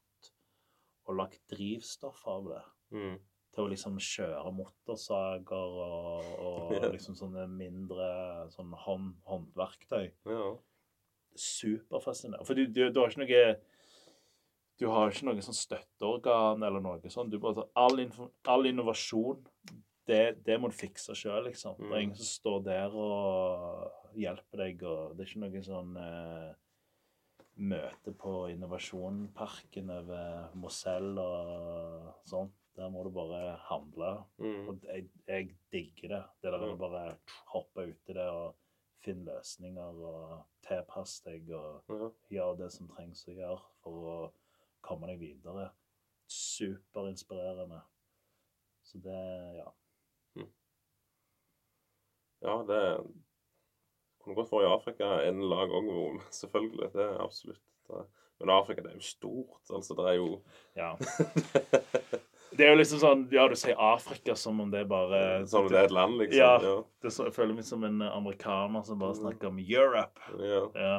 [1.10, 2.62] og lagt drivstoff av det.
[2.96, 3.18] Mm.
[3.50, 6.88] Til å liksom kjøre motorsager og, og yeah.
[6.94, 8.10] liksom sånne mindre
[8.54, 10.12] sånn hånd, håndverktøy.
[10.30, 10.50] Ja.
[11.34, 12.46] Superfascinerende.
[12.46, 13.44] For du, du, du har ikke noe
[14.80, 17.28] du har ikke noe sånn støtteorgan eller noe sånt.
[17.34, 18.00] Du bare, all,
[18.48, 19.42] all innovasjon,
[20.08, 21.74] det, det må du fikse sjøl, liksom.
[21.76, 22.04] Det er Mm.
[22.06, 26.48] ingen som står der og hjelper deg, og det er ikke noe sånn eh,
[27.60, 32.50] møte på Innovasjonparken over Moselle og sånn.
[32.78, 34.10] Der må du bare handle.
[34.40, 34.68] Mm.
[34.70, 36.22] Og jeg, jeg digger det.
[36.40, 37.04] Det der å bare
[37.52, 38.56] hoppe uti det og
[39.04, 40.32] finne løsninger og
[40.64, 42.08] tilpass deg og mm.
[42.32, 44.18] gjøre det som trengs å gjøre for å
[44.86, 45.70] komme deg videre.
[46.30, 47.80] Superinspirerende.
[48.86, 49.18] Så det,
[49.58, 49.68] ja.
[52.46, 52.80] ja, det
[54.22, 56.90] kunne godt vært i Afrika en lag òg, selvfølgelig.
[56.94, 57.62] Det er absolutt.
[57.90, 58.06] Det,
[58.40, 59.62] men Afrika det er jo stort.
[59.68, 60.28] altså Det er jo
[60.78, 60.94] ja.
[62.56, 65.66] Det er jo liksom sånn Ja, du sier Afrika som om det er bare Som
[65.66, 66.40] om det er et land, liksom.
[66.40, 66.54] Ja.
[66.64, 66.76] Ja.
[67.02, 70.22] Det så, jeg føler meg som en amerikaner som bare snakker om Europe.
[70.38, 70.62] ja.
[70.74, 70.94] Ja.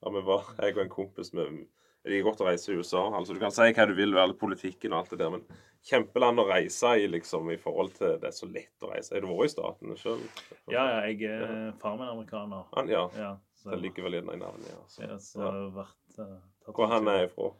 [0.00, 1.62] ja vi var, jeg og en kompis med
[2.00, 3.02] Jeg liker godt å reise i USA.
[3.12, 6.40] altså Du kan si hva du vil, all politikken og alt det der, men kjempeland
[6.40, 9.14] å reise i, liksom, i forhold til Det er så lett å reise.
[9.14, 10.22] Har du vært i statene sjøl?
[10.72, 12.68] ja, ja, jeg er far min amerikaner.
[12.72, 12.92] amerikaner.
[12.92, 13.06] Ja.
[13.20, 14.84] Ja, så, Det ligger vel i navnet, ja.
[14.88, 15.02] Så.
[15.04, 15.50] ja, så ja.
[15.76, 16.38] vært uh,
[16.72, 17.52] Hvor han er ifra?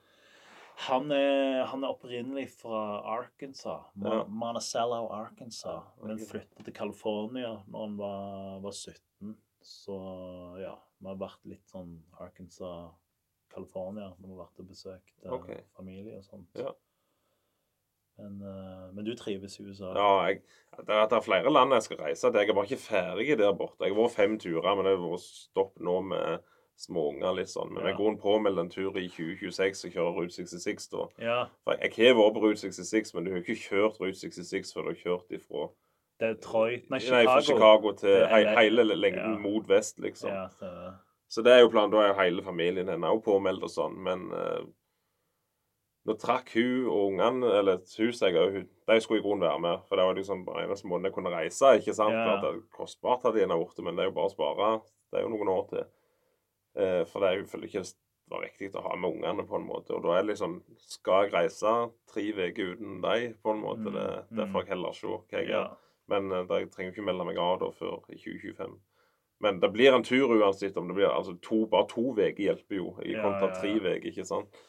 [0.86, 3.90] Han er, han er opprinnelig fra Arkansas.
[4.00, 4.22] Ja.
[4.24, 5.84] Monticello, Arkansas.
[6.00, 9.34] Men flyttet til California når han var, var 17.
[9.60, 9.98] Så
[10.62, 12.94] ja, vi har vært litt sånn Arkansas,
[13.54, 15.60] California når vi har vært og besøkt eh, okay.
[15.76, 16.48] familie og sånt.
[16.58, 16.72] Ja.
[18.20, 19.92] Men, eh, men du trives i USA?
[19.96, 20.42] Ja, jeg,
[20.76, 22.40] det, er, det er flere land jeg skal reise til.
[22.40, 23.84] Jeg er bare ikke ferdig der borte.
[23.84, 26.42] Jeg har vært fem turer, men det har vært stopp nå med
[26.80, 27.72] småunger litt sånn.
[27.74, 27.90] Men Ja.
[27.90, 31.06] jeg går påmeldt en tur i 2026 og kjører Route 66 da.
[31.20, 34.16] Ja, For jeg jeg har vært på Route 66, men du har ikke kjørt Route
[34.20, 35.68] 66 før du har kjørt ifra
[36.20, 37.28] Detroit Nei, Nei, Chicago.
[37.32, 39.38] fra Chicago til hele lengden Ja.
[39.40, 40.28] mot vest, liksom.
[40.30, 40.72] Ja, det,
[41.30, 41.92] Så det er jo planen.
[41.94, 43.96] Da er jo hele familien hennes også påmeldt og sånn.
[44.02, 44.64] Men eh,
[46.08, 48.60] nå trakk hun og ungene Eller huseier òg.
[48.90, 49.86] De skulle i grunnen være med.
[49.86, 51.76] For det var liksom bare eneste måten jeg kunne reise.
[51.78, 52.16] ikke sant?
[52.16, 52.26] Ja.
[52.26, 54.70] Klart det er kostbart at de er borte, men det er jo bare å spare.
[55.10, 55.88] Det er jo noen år til.
[56.80, 57.86] Eh, for det er jo føler ikke
[58.30, 59.94] det var riktig å ha med ungene på en måte.
[59.96, 61.72] Og da er det liksom Skal jeg reise
[62.12, 63.86] tre uker uten dem, på en måte?
[63.86, 64.52] Mm, Det, det mm.
[64.52, 65.50] får jeg heller se hva jeg ja.
[65.54, 65.72] gjør.
[66.10, 68.78] Men eh, jeg trenger ikke melde meg av da før i 2025.
[69.40, 72.76] Men det blir en tur uansett om det blir altså to, Bare to uker hjelper
[72.82, 73.60] jo, i Ja, kontra ja, ja.
[73.60, 74.66] tre uker, ikke sant?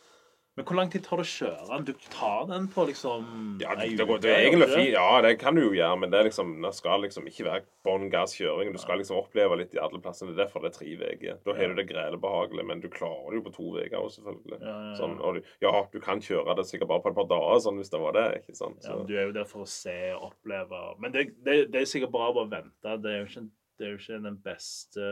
[0.60, 1.78] Men hvor lang tid tar det å kjøre?
[1.88, 3.28] Du tar den på liksom
[3.62, 4.90] Ja, det, det, det egentlig fint.
[4.92, 7.62] Ja, det kan du jo gjøre, men det, er liksom, det skal liksom ikke være
[7.88, 8.74] bånn gass kjøring.
[8.76, 10.34] Du skal liksom oppleve litt i alle plassene.
[10.34, 11.40] Det er derfor det er tre uker.
[11.48, 14.60] Da har du det grelebehagelig, men du klarer det jo på to uker òg, selvfølgelig.
[14.60, 14.98] Ja, ja, ja.
[15.00, 17.96] Sånn, du, ja, du kan kjøre det sikkert bare på et par dager, sånn hvis
[17.96, 18.28] det var det.
[18.44, 18.84] ikke sant?
[18.84, 20.84] Ja, Så, men du er jo der for å se og oppleve.
[21.00, 23.00] Men det, det, det er sikkert bra å bare vente.
[23.08, 23.48] Det er jo ikke,
[23.82, 25.06] det er jo ikke den beste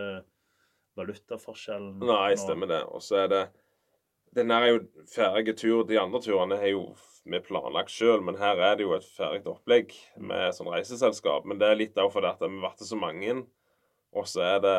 [1.00, 1.98] valutaforskjellen.
[2.06, 2.84] Nei, stemmer det.
[2.94, 3.44] Og så er det
[4.38, 5.88] Den er jo ferdige tur.
[5.90, 6.92] De andre turene er jo
[7.26, 11.48] vi planlagt sjøl, men her er det jo et ferdig opplegg med sånn reiseselskap.
[11.50, 13.36] Men det er litt òg fordi at vi har vært så mange,
[14.14, 14.78] og så er det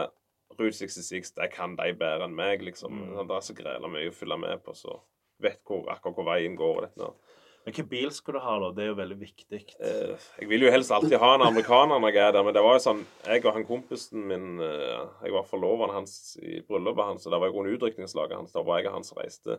[0.59, 2.95] Route 66, det kan de bedre enn meg, liksom.
[2.95, 3.21] Mm.
[3.27, 4.97] Det er så grela mye å følge med på, så
[5.41, 6.81] vet hvor, akkurat hvor veien går.
[6.81, 7.30] og dette.
[7.61, 8.69] Men hvilken bil skal du ha, da?
[8.73, 9.59] Det er jo veldig viktig.
[9.85, 12.63] Eh, jeg vil jo helst alltid ha en amerikaner når jeg er der, men det
[12.65, 17.05] var jo sånn Jeg og han kompisen min eh, Jeg var forloveren hans i bryllupet
[17.05, 18.57] hans, og der var jo under utrykningslaget hans.
[18.57, 19.59] Da var jeg og han som reiste.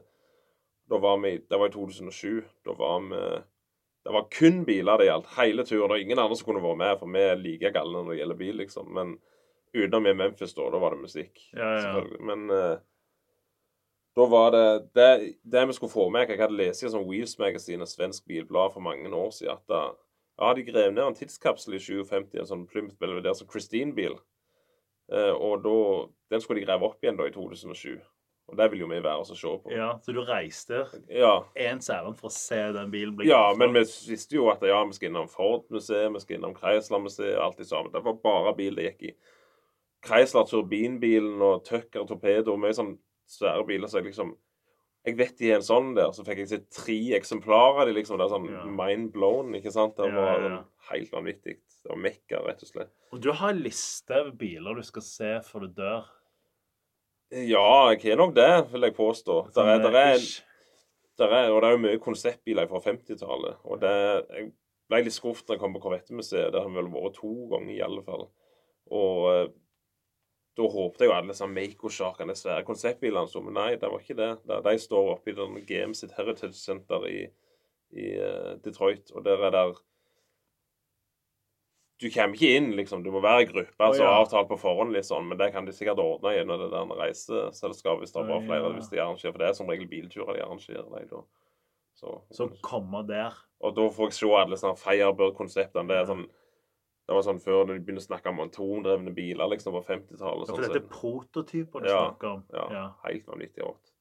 [0.89, 2.41] Da var vi, Det var i 2007.
[2.65, 3.21] Da var vi
[4.01, 5.33] Det var kun biler det gjaldt.
[5.37, 5.85] Hele turen.
[5.85, 8.21] Det var ingen andre som kunne vært med, for vi er like galne når det
[8.23, 8.89] gjelder bil, liksom.
[8.97, 9.19] Men
[9.77, 10.71] utenom i Memphis, da.
[10.73, 11.43] Da var det musikk.
[11.53, 12.01] Ja, ja.
[12.19, 12.79] Men eh,
[14.15, 17.37] da var det, det Det vi skulle få med Jeg hadde lest i sånn Wheels
[17.39, 19.83] Magazine, et svensk bilblad, for mange år siden at da,
[20.41, 24.17] ja, de grev ned en tidskapsel i 2050, en sånn Plymouth Belvedere, som Christine-bil.
[25.11, 25.77] Eh, og da
[26.31, 27.99] Den skulle de grave opp igjen da i 2007.
[28.51, 29.71] Og det vil jo vi være oss og se på.
[29.71, 33.73] Ja, Så du reiste Ja, ens ærend for å se den bilen bli ja men
[33.73, 37.67] vi visste jo at ja, vi skal innom Ford-museet, vi skal innom Chrysler-museet alt det
[37.67, 37.91] samme.
[37.93, 39.13] Det var bare bil det gikk i.
[40.03, 42.97] Chrysler turbinbilen og Tucker torpedo, mye sånn
[43.31, 43.87] svære biler.
[43.91, 44.35] Så jeg liksom
[45.01, 47.93] Jeg vet de er en sånn der, så fikk jeg se tre eksemplarer av de
[47.95, 48.19] liksom.
[48.19, 48.65] Det er sånn Ja.
[48.69, 49.95] mind blown, ikke sant?
[49.97, 50.57] Det var ja, ja.
[50.59, 51.55] sånn helt vanvittig.
[51.81, 52.91] Det var mekka, rett og slett.
[53.11, 56.05] Og du har en liste over biler du skal se før du dør.
[57.31, 59.37] Ja, jeg har nok det, vil jeg påstå.
[59.55, 60.19] Der er, der er,
[61.17, 63.57] der er, og det er jo mye konseptbiler fra 50-tallet.
[63.65, 63.95] Og det
[64.35, 64.51] Jeg
[64.91, 66.51] ble litt skuffet da jeg kom på Korvettemuseet.
[66.51, 68.27] Der har vi vel vært to ganger, i alle fall.
[68.91, 69.47] Og eh,
[70.57, 74.17] da håpte jeg jo alle sånn Mako-sjarkene, svære konseptbilene, sto, men nei, det var ikke
[74.19, 74.31] det.
[74.49, 77.21] De, de står oppe i den GM sitt Heritage Center i,
[77.95, 79.79] i uh, Detroit, og der er der
[82.01, 83.03] Du kommer ikke inn, liksom.
[83.05, 84.13] Du må være i gruppe, altså oh, ja.
[84.23, 88.15] avtalt på forhånd, sånn, men det kan de sikkert ordne gjennom det der reiseselskapet hvis
[88.15, 88.71] det er bare flere ja.
[88.73, 89.35] hvis de arrangerer.
[89.35, 90.87] For det er som regel bilturer de arrangerer.
[90.89, 91.21] De, da.
[92.01, 93.37] Så, Så komme der.
[93.61, 95.85] og da får jeg se alle sånne Firebird-konseptene.
[95.91, 96.25] Det er sånn
[97.07, 100.45] det var sånn før de begynte å snakke om antondrevne biler liksom på 50-tallet.
[100.45, 102.43] Ja, Sånn, for dette er prototyper du Ja, snakker om.
[102.53, 102.83] ja, Ja.
[103.07, 103.91] helt vanvittig rått.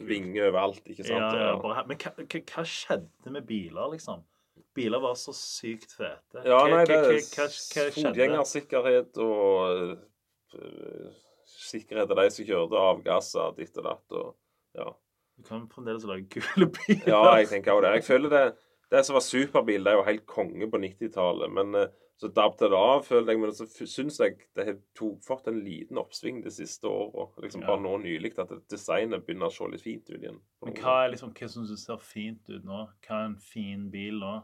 [0.00, 1.20] Vinger overalt, ikke sant?
[1.20, 4.24] Ja, ja, bare, men hva, hva, skjedde med biler, liksom?
[4.74, 6.42] Biler var så sykt fete.
[6.44, 7.20] Ja, nei, det er
[7.92, 9.98] fotgjengersikkerhet og
[10.56, 11.12] eh,
[11.46, 14.16] sikkerhet av de som kjørte, avgasser, ditt og datt.
[14.18, 14.34] og
[14.76, 14.88] ja.
[15.38, 17.06] Du kan fremdeles lage kule biler.
[17.08, 17.94] Ja, jeg tenker jo det.
[18.00, 18.44] Jeg føler det
[18.92, 21.52] Det som var superbil, det er jo helt konge på 90-tallet.
[21.56, 23.40] Men eh, så dabbet det av, føler jeg.
[23.40, 24.76] Men så syns jeg det har
[25.26, 27.30] fått en liten oppsving de siste åra.
[27.42, 27.72] Liksom Ja.
[27.72, 30.38] bare nå nylig at designet begynner å se litt fint ut igjen.
[30.62, 32.84] Men hva er liksom, hva som ser fint ut nå?
[33.06, 34.42] Hva er en fin bil nå?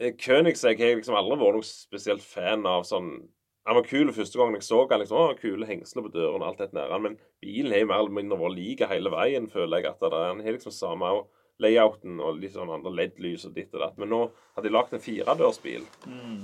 [0.00, 2.82] Königsegg Koenigsegg har jeg liksom aldri vært noe spesielt fan av.
[2.88, 3.28] sånn
[3.66, 6.48] Han var kul første gangen jeg så han, liksom, å, kule hengsler på døren og
[6.48, 6.98] alt det der.
[6.98, 9.90] Men bilen har mer eller mindre vært lik hele veien, føler jeg.
[9.90, 10.28] at det er.
[10.32, 11.28] Han har liksom samme også
[11.62, 13.96] layouten og litt sånn andre LED-lys og ditt og datt.
[14.00, 14.22] Men nå
[14.56, 15.86] hadde de lagd en firedørsbil.
[16.06, 16.42] Mm.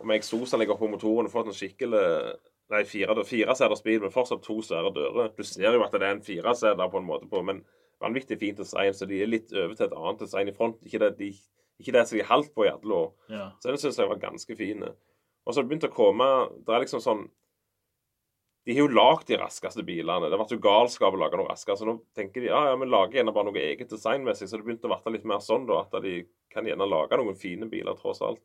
[0.00, 2.06] Og med eksosene ligger på motoren og fått en skikkelig
[2.72, 5.26] Nei, fire, fireseters bil, men fortsatt to svære dører.
[5.36, 7.58] Du ser jo at det er en fireseter på en måte på, men
[8.00, 10.78] vanvittig fint design, så de er litt over til et annet design i front.
[10.86, 11.28] Ikke det, de,
[11.82, 13.10] ikke det som de holdt på i alle år.
[13.34, 13.50] Ja.
[13.60, 14.86] Så den syns jeg var ganske fin.
[14.86, 16.26] Og så har det begynt å komme
[16.62, 17.26] Det er liksom sånn
[18.62, 20.28] De har jo lagd de raskeste bilene.
[20.30, 21.74] Det ble jo galskap å lage noe raskere.
[21.80, 24.46] Så nå tenker de ja, ja, vi lager gjerne bare noe eget designmessig.
[24.46, 25.80] Så det begynte å bli litt mer sånn, da.
[25.82, 26.20] At de
[26.52, 28.42] kan gjerne lage noen fine biler, tross alt.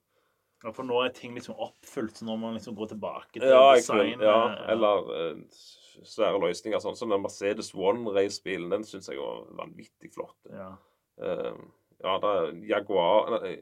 [0.64, 3.46] ja, for nå er ting liksom oppfylt, så nå må man liksom gå tilbake til
[3.46, 4.24] Ja, design.
[4.26, 4.40] ja,
[4.74, 5.62] eller uh,
[6.02, 6.82] svære løsninger.
[6.82, 8.72] Sånn som den Mercedes One Race-bilen.
[8.74, 10.38] Den syns jeg var vanvittig flott.
[10.50, 10.72] ja.
[11.22, 11.54] uh,
[12.02, 13.56] ja, det er Jaguar nei,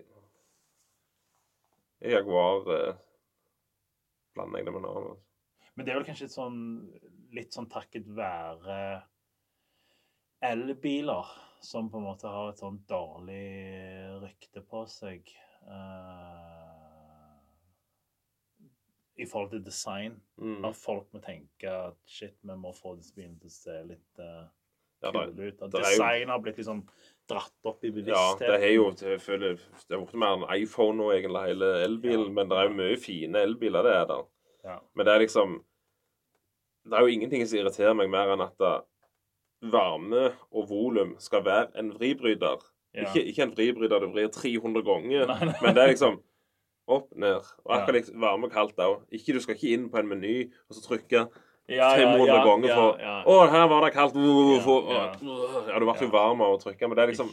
[2.03, 2.95] Jaguar uh,
[4.35, 5.21] Blander jeg det med noe annet?
[5.75, 6.59] Men det er vel kanskje litt sånn,
[7.35, 8.79] litt sånn takket være
[10.45, 13.45] elbiler, som på en måte har et sånn dårlig
[14.23, 15.31] rykte på seg.
[15.67, 16.71] uh,
[19.15, 20.19] I forhold til design.
[20.37, 20.61] Mm.
[20.67, 24.21] At folk må tenke at shit, vi må få disse bilene til å se litt
[24.21, 24.45] uh,
[25.03, 25.65] Ja, kule ut.
[25.65, 26.85] At design har blitt liksom
[27.27, 28.45] dratt opp i bevisstheten.
[28.45, 31.73] ja, det er jo jeg føler, Det er blitt mer en iPhone nå, egentlig, hele
[31.87, 32.29] elbilen.
[32.29, 34.25] Ja, Men det er jo mye fine elbiler, det er der.
[34.65, 34.79] Ja.
[34.97, 35.59] Men det er liksom
[36.85, 38.61] Det er jo ingenting som irriterer meg mer enn at
[39.71, 42.61] varme og volum skal være en vribryter.
[42.93, 43.07] Ja.
[43.07, 45.55] Ikke, ikke en vribryter du vrir 300 ganger, Nei, nei.
[45.63, 46.19] men det er liksom
[46.87, 47.41] opp, ned.
[47.65, 49.01] Og akkurat liksom varme og kaldt òg.
[49.09, 50.35] Du skal ikke inn på en meny
[50.69, 51.25] og så trykke
[51.65, 53.15] Ja, ja, 500 ja, ganger ja, for ja.
[53.25, 54.17] Å, her var det kaldt.
[54.21, 56.85] Uh, for, uh, ja, du ble jo varm av å trykke.
[56.85, 57.31] Men det er liksom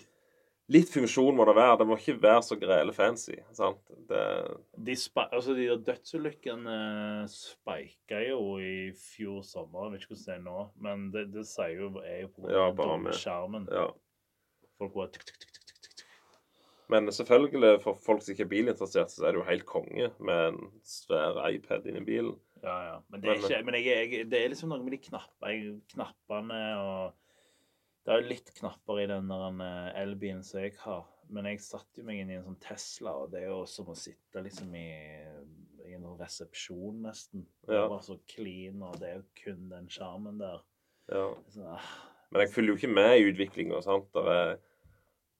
[0.72, 1.78] Litt funksjon må det være.
[1.80, 3.34] Det må ikke være så grele fancy.
[3.56, 3.82] Sant?
[4.08, 4.20] Det,
[4.86, 4.94] De,
[5.24, 6.76] altså, de dødsulykkene
[7.32, 9.88] spika jo i fjor sommer.
[9.88, 12.48] Jeg vet ikke hvordan det er nå, men det, det sier jo, er jo på
[12.52, 12.68] Ja,
[13.18, 13.66] skjermen.
[13.72, 13.88] ja.
[14.80, 16.06] Folk bare tuk, tuk, tuk, tuk, tuk.
[16.92, 20.48] Men selvfølgelig, for folk som ikke er bilinteressert, så er det jo helt konge med
[20.52, 22.34] en svær iPad inni bilen.
[22.62, 22.96] Ja, ja.
[23.10, 26.60] Men, det er, Men- ikke, men jeg, jeg, det er liksom noe med de knappene
[26.78, 27.14] og
[28.04, 31.04] Det er jo litt knapper i den eh, elbilen som jeg har.
[31.32, 33.94] Men jeg satte meg inn i en sånn Tesla, og det er jo som å
[33.96, 34.88] sitte liksom i,
[35.86, 37.46] i en resepsjon, nesten.
[37.64, 37.84] Det Ja.
[37.84, 40.60] er bare så clean, og det er jo kun den skjermen der.
[41.12, 41.28] Ja.
[41.54, 41.86] Så, ah,
[42.32, 43.80] Men jeg følger jo ikke med i utviklinga.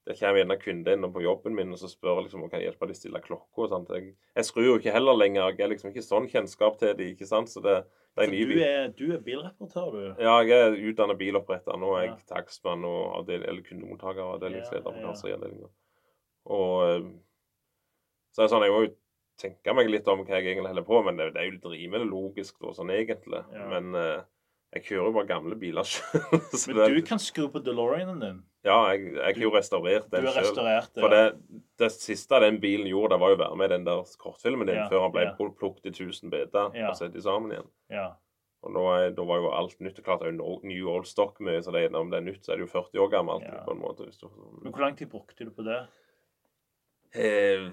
[0.03, 2.51] Der er, kommer gjerne kunder innom på jobben min og så spør liksom, om jeg
[2.57, 3.67] kan hjelpe dem å stille klokka.
[3.95, 5.53] Jeg, jeg skrur jo ikke heller lenger.
[5.53, 7.13] Jeg har liksom ikke sånn kjennskap til dem.
[7.13, 7.51] ikke sant?
[7.53, 7.77] Så det,
[8.17, 10.03] det er ny du er, du er bilreportør, du.
[10.19, 11.79] Ja, jeg er utdannet biloppretter.
[11.79, 12.19] Nå er jeg Ja.
[12.35, 15.71] takstmann og avdel eller kundemottaker og avdelingsleder på kanseriavdelinga.
[16.51, 17.07] Og eh,
[18.35, 18.93] så er det sånn, jeg må jo
[19.39, 21.71] tenke meg litt om hva jeg egentlig holder på men det, det er jo litt
[21.71, 23.39] rimelig logisk da, sånn egentlig.
[23.55, 23.69] Ja.
[23.71, 24.25] Men eh,
[24.75, 26.41] jeg kjører jo bare gamle biler sjøl.
[26.75, 28.41] Men du kan skru på DeLoreanen din.
[28.63, 30.87] Ja, jeg, jeg har jo restaurert den har sjøl.
[30.95, 31.23] For det,
[31.81, 34.69] det siste den bilen gjorde, det var jo å være med i den der kortfilmen
[34.69, 35.33] din Ja, før han ble ja.
[35.59, 36.89] plukket i 1000 biter Ja.
[36.93, 37.67] og satt sammen igjen.
[37.91, 38.05] Ja.
[38.63, 39.99] Og nå er, da var jo alt nytt.
[39.99, 42.45] og Klart det er jo new old stock mye, så det, om det er nytt,
[42.45, 43.43] så er det jo 40 år gammelt.
[43.43, 43.65] Ja.
[43.67, 44.07] på en måte.
[44.07, 44.29] Du,
[44.63, 45.81] Men hvor lang tid brukte du på det?
[47.15, 47.67] eh,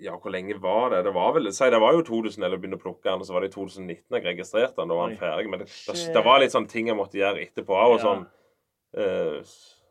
[0.00, 1.02] ja, hvor lenge var det?
[1.04, 3.34] Det var vel, si det var jo 2000 jeg begynte å plukke den, og så
[3.34, 4.88] var det i 2019 jeg registrerte den.
[4.88, 5.50] Da var han den ferdig.
[5.50, 7.96] Men det, det, det var litt sånn ting jeg måtte gjøre etterpå òg.
[7.98, 8.04] Ja.
[8.06, 8.24] Sånn,
[8.96, 9.42] eh,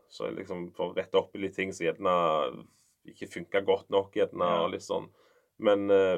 [0.10, 2.14] så liksom for å rette opp i litt ting som gjerne
[3.10, 4.15] ikke funka godt nok.
[4.18, 5.07] gjerne, og litt sånn.
[5.60, 6.18] Men eh,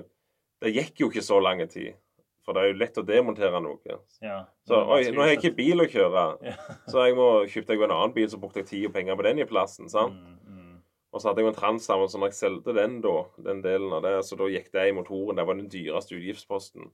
[0.62, 1.94] det gikk jo ikke så lang tid.
[2.42, 3.98] For det er jo lett å demontere noe.
[4.24, 4.40] Ja.
[4.66, 6.56] Så oi, nå har jeg ikke bil å kjøre, Ja.
[6.90, 9.24] så jeg må kjøpte jeg en annen bil, så brukte jeg tid og penger på
[9.28, 9.90] den i plassen.
[9.94, 10.16] sant?
[10.18, 10.82] Mm, mm.
[11.14, 13.14] Og så hadde jeg jo en Transam, så når jeg solgte den da,
[13.46, 15.38] den delen av det, så da gikk det i motoren.
[15.38, 16.90] Det var den dyreste utgiftsposten.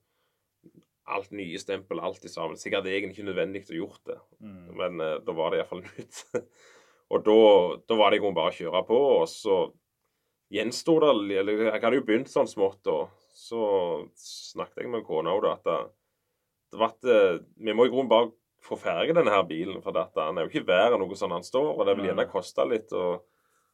[1.07, 2.57] Alt nye stempel, alt i sammen.
[2.60, 4.76] Sikkert egentlig ikke nødvendig å gjort det, Mm.
[4.76, 6.26] men uh, da var det iallfall nytt.
[7.08, 7.38] og da,
[7.88, 9.60] da var det i grunnen bare å kjøre på, og så
[10.52, 13.62] gjensto det Eller jeg hadde jo begynt sånn smått, og Så
[14.18, 15.80] snakket jeg med kona òg, da, at det,
[16.74, 18.32] det at eh, Vi må i grunnen bare
[18.64, 20.18] få ferdig denne her bilen, for dette.
[20.18, 22.66] den er jo ikke verre enn noe sånn han står, og det vil gjerne koste
[22.68, 22.92] litt.
[22.92, 23.24] og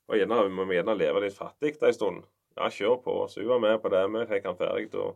[0.10, 2.26] og gjerne, vi må gjerne leve litt fattig en stund.
[2.58, 3.14] Ja, kjør på.
[3.32, 4.04] Så hun var med på det.
[4.12, 4.90] Vi fikk han ferdig.
[5.00, 5.16] Og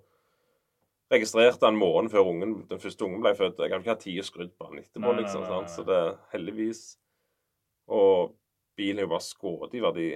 [1.12, 3.60] registrerte han måneden før ungen, den første ungen ble født.
[3.60, 5.44] Jeg kan ikke ha tid å skru på han etterpå, liksom.
[5.50, 5.74] sant?
[5.74, 6.00] Så det
[6.34, 6.86] heldigvis
[7.88, 8.36] Og
[8.78, 10.12] bilen er jo bare skutt i verdi.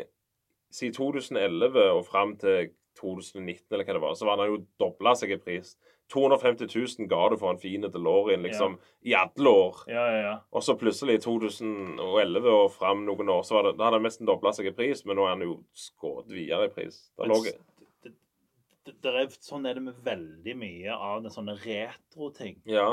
[0.71, 5.15] Siden 2011 og fram til 2019, eller hva det var, så var den jo dobla
[5.17, 5.75] seg i pris.
[6.11, 8.75] 250 000 ga du for en fin DeLorean liksom,
[9.07, 9.83] i alle år.
[9.87, 10.33] Ja, ja, ja.
[10.51, 14.09] Og så plutselig i 2011 og fram noen år, så var det, da hadde den
[14.09, 16.99] nesten dobla seg i pris, men nå er den jo skutt videre i pris.
[17.15, 17.39] Da lå,
[18.03, 18.11] det,
[18.91, 22.59] det er, sånn er det med veldig mye av den sånne retro-ting.
[22.67, 22.89] ja,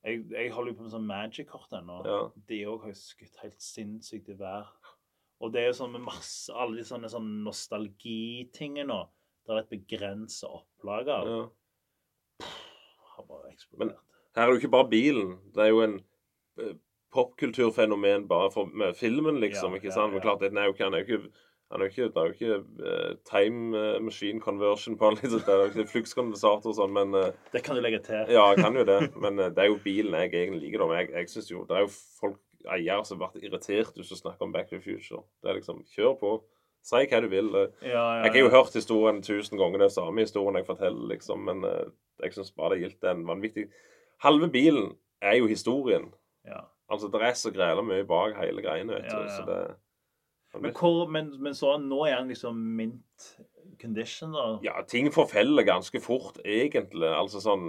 [0.00, 2.00] Jeg, jeg holder jo på med sånn Magic-kort ennå.
[2.08, 2.20] ja.
[2.48, 4.70] De òg har skutt helt sinnssykt i vær.
[5.40, 9.00] Og det er jo sånn med masse Alle de sånne, sånne nostalgitingene nå.
[9.44, 11.28] Det er et begrensa opplag av.
[11.30, 12.46] ja.
[13.16, 13.80] Har bare eksplodert.
[13.80, 13.96] Men
[14.36, 15.32] Her er det jo ikke bare bilen.
[15.54, 15.96] Det er jo en
[16.60, 16.76] eh,
[17.12, 19.74] popkulturfenomen bare for, med filmen, liksom.
[19.74, 20.12] Ja, ikke ja, sant?
[20.14, 20.26] Men ja.
[20.28, 22.34] klart, den er jo ikke, er jo ikke han er jo ikke, Det er jo
[22.34, 25.18] ikke eh, time eh, machine conversion på han.
[25.20, 25.40] Liksom.
[25.46, 28.24] Det er jo ikke flukskondensator og sånn, men eh, Det kan du legge til.
[28.34, 28.96] Ja, jeg kan jo det.
[29.22, 30.82] Men det er jo bilen jeg egentlig liker.
[30.82, 30.98] da.
[30.98, 32.40] Jeg, jeg synes jo, Det er jo folk,
[32.74, 35.22] eiere som har vært irritert hvis du snakker om Back to the Future.
[35.42, 36.32] Det er liksom Kjør på.
[36.82, 37.52] Si hva du vil.
[37.54, 41.06] Ja, Ja, ja, Jeg har jo hørt historien tusen ganger, den samme historien jeg forteller,
[41.12, 41.44] liksom.
[41.44, 41.62] Men
[42.22, 43.04] jeg syns bare det gildt.
[43.12, 43.68] En vanvittig
[44.20, 44.90] Halve bilen
[45.22, 46.10] er jo historien.
[46.44, 46.64] Ja.
[46.90, 49.28] Altså, det er så græla mye bak hele greiene, vet du.
[49.36, 49.60] Så det
[50.58, 53.28] Men, hvor, men, men så nå er han liksom mint
[53.80, 54.46] condition, da?
[54.64, 57.08] Ja, ting forfeller ganske fort, egentlig.
[57.08, 57.68] Altså sånn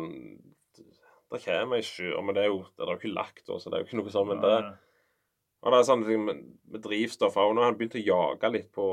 [1.31, 3.77] Det kommer ei sjø Men det er jo det er jo ikke lagt, så det
[3.77, 4.31] er jo ikke noe sånn.
[4.33, 4.55] Men det,
[5.61, 6.43] og det er sånne ting med,
[6.73, 7.53] med drivstoff òg.
[7.53, 8.87] Nå har han begynt å jage litt på,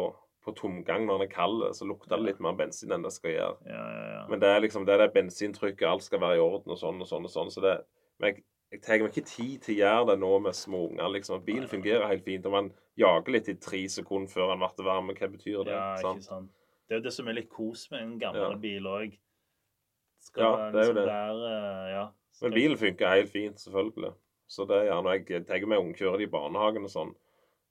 [0.44, 3.35] på tomgang når han er kald, så lukter det litt mer bensin enn det skal
[3.35, 3.73] gjøre.
[3.73, 4.23] ja, ja, ja.
[4.28, 7.01] Men det er liksom det er det bensintrykket, alt skal være i orden og sånn
[7.01, 7.52] og sånn og sånn.
[7.55, 7.78] Så det
[8.19, 11.08] Men jeg, jeg tar meg ikke tid til å gjøre det nå med små unger,
[11.14, 11.40] liksom.
[11.46, 12.46] Bilen fungerer helt fint.
[12.46, 12.70] Og man
[13.00, 15.08] jager litt i tre sekunder før den blir varm.
[15.14, 15.72] Hva betyr det?
[15.72, 16.20] ja, sant?
[16.20, 16.50] ikke sant.
[16.88, 18.60] Det er jo det som er litt kos med en gammel Ja.
[18.60, 19.16] bil òg.
[20.36, 21.06] Ja, det er jo det.
[21.06, 22.08] Der, eh, ja.
[22.42, 24.12] Men bilen funker helt fint, selvfølgelig.
[24.48, 27.14] Så det er gjerne Jeg tar med ungekjører i barnehagen og sånn.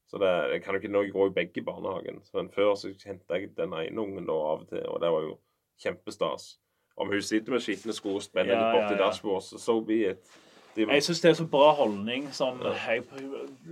[0.07, 2.21] Så det, jeg kan jo ikke nå gå i begge barnehagen.
[2.33, 5.21] Men før så henta jeg den ene ungen da av og til, og det var
[5.21, 5.37] jo
[5.83, 6.57] kjempestas.
[6.97, 9.05] Om hun sitter med skitne sko og spenner Ja, litt borti ja, ja.
[9.05, 10.37] dashbordet, så so be it.
[10.77, 12.27] De, Jeg syns det er så bra holdning.
[12.35, 12.99] Sånn hei,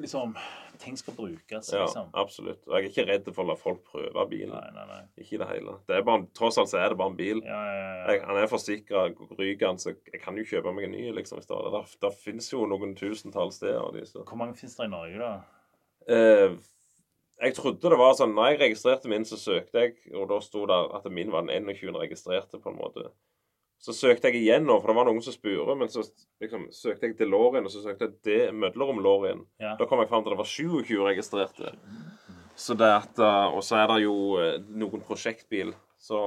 [0.01, 0.35] liksom
[0.81, 2.09] Ting skal brukes, ja, liksom.
[2.19, 2.59] absolutt.
[2.67, 4.51] Og jeg er ikke redd for å la folk prøve bilen.
[4.51, 4.97] Nei, nei, nei.
[5.23, 5.77] Ikke i det hele.
[5.87, 7.39] Det bare, tross alt så er det bare en bil.
[7.47, 8.01] Ja, ja, ja.
[8.09, 9.05] Jeg, han er forsikra,
[9.39, 11.39] ryker han, så jeg kan jo kjøpe meg en ny, liksom.
[11.39, 11.69] hvis det er.
[11.77, 13.87] Der, der finnes jo noen tusentalls steder.
[13.95, 14.03] de.
[14.19, 15.31] Hvor mange finnes det i Norge, da?
[16.11, 16.57] Eh,
[17.45, 20.67] jeg trodde det var sånn Når jeg registrerte min, så søkte jeg, og da sto
[20.69, 21.95] det at min var den 21.
[22.03, 23.09] registrerte, på en måte.
[23.85, 26.01] Så søkte jeg igjen for det var noen som spurte, men så
[26.41, 29.43] liksom, søkte jeg DeLorean, og så søkte jeg det Mødlerom Lorien.
[29.61, 29.75] Ja.
[29.77, 31.75] Da kom jeg fram til at det var 27 registrerte.
[32.57, 35.75] Så det at, eh, og så er det jo eh, noen prosjektbil.
[36.01, 36.21] Så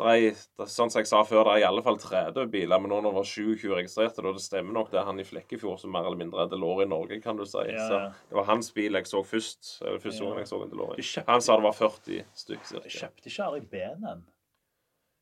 [0.00, 2.50] det er, det er, sånn som jeg sa før, det er i alle fall 30
[2.50, 5.20] biler, men nå når det var 27 registrerte, da det stemmer nok det er han
[5.20, 7.62] i Flekkefjord som mer eller mindre er DeLorean Norge, kan du si.
[7.68, 8.00] Ja, Så
[8.32, 9.76] det var hans bil jeg så først.
[9.84, 10.32] Eller første Ja.
[10.32, 11.24] gang jeg så en DeLorean.
[11.30, 12.66] Han sa det var 40 stykker.
[12.74, 12.96] cirka.
[12.98, 14.24] kjøpte ikke Ari Behn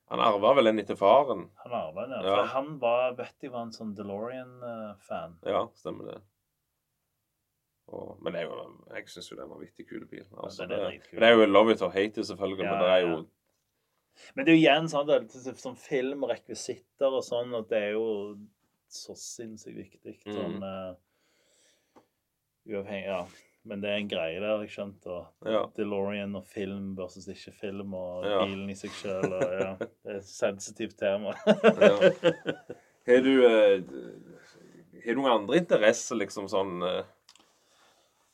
[0.09, 1.47] Han arva vel en etter faren.
[1.65, 2.25] Han arva en, ja.
[2.25, 2.35] Ja.
[2.35, 5.39] For han var, Betty var en sånn DeLorean-fan.
[5.45, 6.21] Ja, stemmer det.
[7.89, 8.51] Og, men det er
[8.99, 10.25] jeg syns jo det er en vanvittig kul bil.
[10.37, 12.83] Altså, den er det, det er jo love it or hate it, selvfølgelig, Ja, men
[12.85, 13.25] det er jo ja.
[14.35, 17.69] Men det er jo igjen sånn, det, er sånn film og rekvisitter og sånn, og
[17.71, 18.09] det er jo
[18.91, 20.17] så sinnssykt viktig.
[20.27, 20.33] Mm.
[20.35, 22.03] Sånn eh,
[22.69, 23.21] Uavhengig Ja.
[23.65, 25.07] Men det er en greie der, jeg sant?
[25.07, 25.65] Og Ja.
[25.77, 28.45] DeLorean og film versus ikke film, og Ja.
[28.45, 29.29] bilen i seg sjøl,
[29.61, 29.75] ja.
[29.81, 31.35] Det er et sensitivt tema.
[31.47, 31.99] Ja.
[33.09, 33.81] Har du eh,
[35.05, 37.05] Har du noen andre interesser, liksom sånn eh,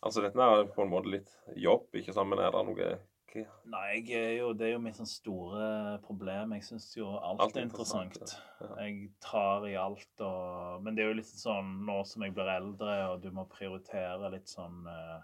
[0.05, 2.89] Altså, dette er på en måte litt jobb, ikke sant, men er det noe
[3.35, 6.53] hva- Nei, er jo, det er jo mitt sånn store problem.
[6.53, 8.13] Jeg syns jo alt, Alt er er interessant.
[8.15, 8.77] interessant, ja.
[8.85, 12.49] Jeg tar i alt og Men det er jo litt sånn nå som jeg blir
[12.57, 15.23] eldre, og du må prioritere litt sånn uh,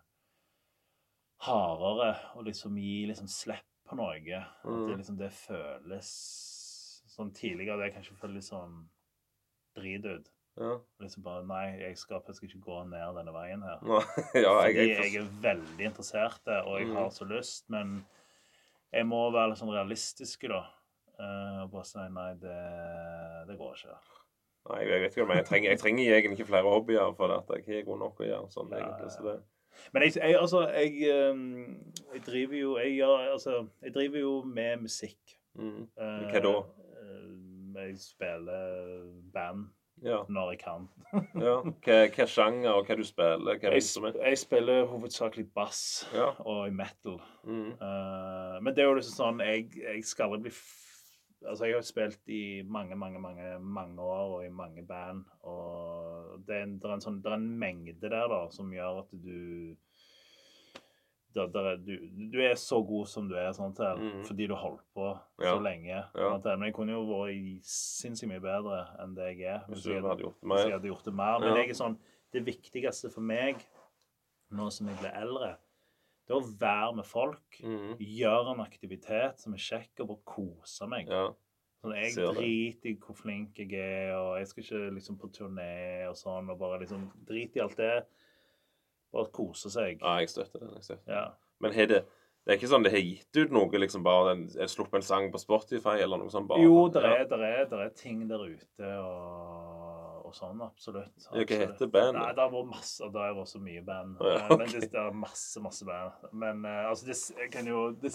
[1.46, 4.16] hardere, og liksom gi liksom slipp på noe.
[4.16, 4.24] At
[4.62, 4.96] det Mm.
[4.98, 6.10] liksom det føles
[7.10, 8.88] sånn tidligere Det kanskje føles sånn
[9.76, 10.28] drit ut.
[10.60, 10.74] Ja.
[11.00, 13.78] Liksom bare Nei, jeg skal, jeg skal ikke gå ned denne veien her.
[14.44, 16.96] Ja, jeg, Fordi jeg, jeg er veldig interessert, og jeg Mm.
[16.98, 17.94] har så lyst, men
[18.92, 20.60] jeg må være litt sånn realistisk, da.
[21.20, 22.58] Eh, Og bare si nei, det,
[23.48, 23.96] det går ikke.
[24.70, 27.48] Nei, jeg vet ikke, men jeg trenger, jeg trenger egentlig ikke flere hobbyer, for at
[27.56, 28.50] jeg har god nok å gjøre.
[28.52, 29.38] sånn Ja, egentlig, så det,
[29.94, 33.00] Men jeg, jeg altså, jeg, ehm, jeg driver jo jeg,
[33.32, 35.36] altså, jeg driver jo med musikk.
[35.56, 35.86] mm.
[35.96, 36.54] Eh, Hva da?
[37.00, 39.70] eh, Jeg spiller band
[40.02, 40.22] Ja.
[40.28, 40.88] når jeg kan.
[41.36, 41.56] ja.
[41.84, 45.80] Hva, hva sjanger, og hva du spiller, hva Jeg, sp- jeg spiller hovedsakelig bass
[46.14, 46.30] Ja.
[46.40, 47.18] og metal.
[47.44, 47.72] Mm.
[47.80, 50.54] Uh, men det er jo liksom sånn Jeg, jeg skal aldri bli
[51.40, 55.22] Altså, jeg har spilt i mange, mange, mange, mange år og i mange band.
[55.48, 58.68] Og det er en, det er en, sånn, det er en mengde der da, som
[58.74, 59.72] gjør at du
[61.32, 61.92] det, er, du,
[62.32, 64.24] du er så god som du er, sånn til, Mhm.
[64.26, 65.06] fordi du holdt på
[65.40, 65.54] Ja.
[65.54, 65.86] så lenge.
[66.14, 66.38] Ja.
[66.38, 66.58] sånn.
[66.58, 69.64] Men jeg kunne jo vært sinnssykt mye bedre enn det jeg er.
[69.68, 71.38] Hvis jeg hadde gjort det hvis jeg hadde gjort det mer.
[71.40, 71.62] Men Ja.
[71.62, 71.98] er sånn,
[72.32, 73.64] det viktigste for meg
[74.52, 75.56] nå som jeg blir eldre,
[76.26, 77.60] det er å være med folk.
[77.62, 77.96] Mm.
[77.98, 81.08] Gjøre en aktivitet som er kjekk, og bare kose meg.
[81.08, 81.30] Ja.
[81.82, 86.06] Sånn, jeg driter i hvor flink jeg er, og jeg skal ikke liksom på turné
[86.08, 88.06] og sånn, og bare liksom drit i alt det.
[89.12, 90.00] Bare kose seg.
[90.00, 90.74] ja, jeg støtter den.
[90.78, 91.14] jeg støtter den.
[91.16, 91.28] Ja.
[91.60, 92.04] Men har det
[92.40, 95.04] det er ikke sånn det har gitt ut noe, liksom bare en, er sluppet en
[95.04, 96.48] sang på Spotify eller noe sånt?
[96.48, 96.62] bare?
[96.64, 97.10] Jo, det Ja.
[97.20, 101.12] er, der er, er ting der ute og, og sånn, absolutt.
[101.26, 101.74] Ja, Hva absolutt.
[101.74, 102.18] heter bandet?
[102.22, 104.16] Nei, det har vært masse, det har vært så mye band.
[104.24, 104.56] Ja, okay.
[104.56, 106.26] Men det, det er masse, masse band.
[106.32, 108.14] Men eh, altså, det, jeg kan jo det,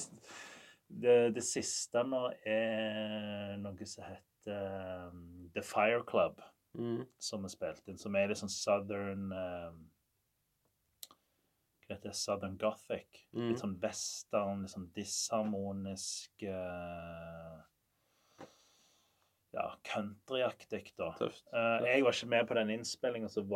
[1.05, 6.41] det, det siste nå er noe som heter um, The Fire Club,
[6.73, 7.05] mm.
[7.21, 9.83] som er spilt inn, som er litt sånn southern um,
[11.85, 12.15] Hva heter?
[12.17, 13.21] Southern Gothic.
[13.35, 13.51] Mm.
[13.51, 17.61] Litt sånn western, litt sånn disharmonisk uh,
[19.55, 21.11] Ja, countryaktig, da.
[21.19, 21.45] Tøft.
[21.53, 23.53] Uh, jeg var ikke med på den innspillinga som,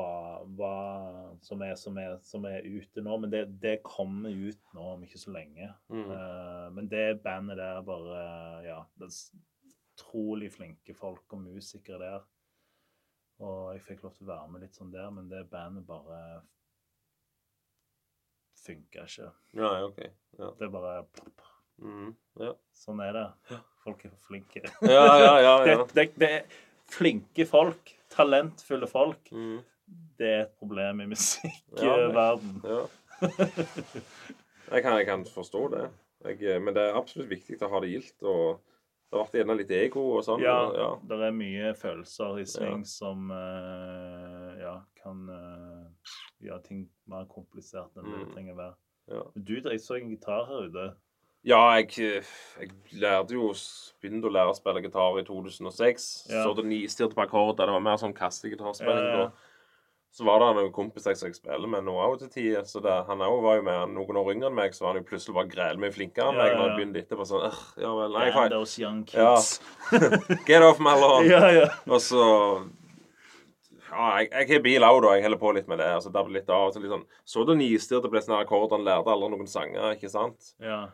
[1.44, 2.00] som, som,
[2.30, 5.72] som er ute nå, men det, det kommer ut nå om ikke så lenge.
[5.90, 6.06] Mm.
[6.14, 8.24] Uh, men det bandet der bare
[8.68, 9.18] Ja, det er
[10.00, 12.30] utrolig flinke folk og musikere der.
[13.44, 16.22] Og jeg fikk lov til å være med litt sånn der, men det bandet bare
[18.66, 19.30] funka ikke.
[19.58, 20.00] Ja, OK.
[20.40, 20.52] Ja.
[20.60, 20.96] Det er bare
[21.82, 22.12] mm,
[22.44, 22.54] ja.
[22.76, 23.26] Sånn er det.
[23.84, 24.64] Folk er flinke.
[24.86, 25.56] ja, ja, ja.
[25.68, 25.78] Ja.
[25.98, 26.60] det, det er
[26.90, 29.32] flinke folk, talentfulle folk.
[29.32, 29.60] Mm.
[30.20, 32.62] Det er et problem i musikkverden.
[32.68, 32.86] ja.
[34.70, 35.86] Jeg kan, jeg kan forstå det.
[36.30, 38.18] Jeg, men det er absolutt viktig å ha det gildt.
[38.22, 38.60] og
[39.10, 40.42] Det har vært gjerne litt ego og sånn.
[40.44, 40.90] Ja, og- ja.
[41.10, 46.12] det er mye følelser i sving som uh, ja, kan uh,
[46.46, 48.34] gjøre ting mer komplisert enn det Mm.
[48.36, 48.76] trenger å være.
[49.10, 49.24] Ja.
[49.36, 50.96] Du jeg så en gitar her ute.
[51.44, 51.90] Ja, jeg,
[52.60, 52.70] jeg
[53.00, 53.50] lærte jo
[54.04, 56.28] Begynte å lære å spille gitar i 2006.
[56.30, 56.44] Ja.
[56.44, 57.66] Så det nistyrte på akkorder.
[57.66, 59.32] Det var mer sånn kassegitarspilling Ja, ja.
[60.12, 62.64] Så var det en kompis jeg som jeg spiller med nå òg til tider.
[62.66, 65.04] Så det, han òg var jo med noen år yngre enn meg, så var han
[65.04, 66.72] jo plutselig bare grelmye flinkere enn Ja, meg ja, når ja.
[66.72, 67.28] jeg begynte etterpå.
[67.30, 68.50] Sånn, «Ugh, ja vel, nei, faen.
[68.56, 69.36] those young Ja.
[69.36, 69.62] kids.
[70.50, 71.30] Get off my lawn.
[71.30, 71.68] ja, ja.
[71.88, 72.24] Og så
[73.90, 75.14] Ja, jeg, jeg har bil òg, da.
[75.18, 75.88] Jeg holder på litt med det.
[75.98, 79.14] Altså, det litt av og til litt sånn Så det nistirte ble sånn akkordene, lærte
[79.14, 80.56] aldri noen sanger, ikke sant?
[80.62, 80.88] ja.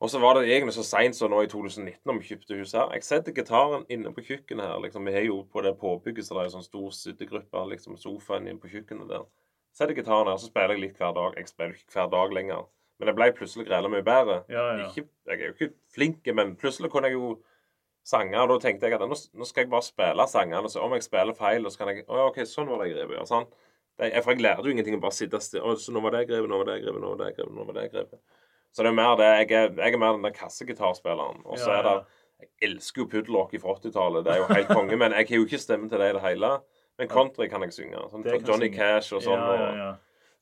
[0.00, 2.74] Og så var det egentlig så seint som nå i 2019 når vi kjøpte hus
[2.76, 2.90] her.
[2.92, 4.80] Jeg setter gitaren inne på kjøkkenet her.
[4.84, 5.06] liksom.
[5.08, 8.48] Vi har jo på det påbygget så det er jo sånn stor sittegruppe, liksom sofaen
[8.50, 9.24] inne på kjøkkenet der.
[9.76, 11.38] Setter gitaren her, så spiller jeg litt hver dag.
[11.40, 12.68] Jeg spiller ikke hver dag lenger.
[12.98, 14.38] Men jeg ble plutselig grella mye bedre.
[14.52, 14.86] ja, ja.
[14.88, 17.34] Ikke, jeg er jo ikke flink, men plutselig kunne jeg jo
[18.08, 18.40] sanger.
[18.44, 20.72] Og da tenkte jeg at nå, nå skal jeg bare spille sangene.
[20.72, 22.98] Så om jeg spiller feil, så kan jeg Å ja, OK, sånn var det jeg
[23.00, 23.16] grep.
[23.16, 23.48] Ja, sånn.
[23.96, 25.76] For jeg lærte jo ingenting å bare sitte stille.
[25.80, 27.80] Så nå var det grepet, nå var det grepet, nå var det grepet, nå var
[27.80, 28.42] det grepet.
[28.76, 29.26] Så det er mer det.
[29.40, 31.40] Jeg er, jeg er mer den der kassegitarspilleren.
[31.48, 31.94] Og så Ja, er det.
[32.44, 34.26] Jeg elsker jo puddelrock fra 80-tallet.
[34.26, 34.98] Det er jo helt konge.
[35.00, 36.50] Men jeg har jo ikke stemme til det i det hele.
[37.00, 38.02] Men country kan jeg synge.
[38.12, 38.76] Sånn, Det Johnny synge.
[38.76, 39.40] Cash og sånn.
[39.40, 39.88] ja, ja, ja.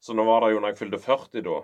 [0.02, 1.60] så nå var det jo når jeg fylte 40 da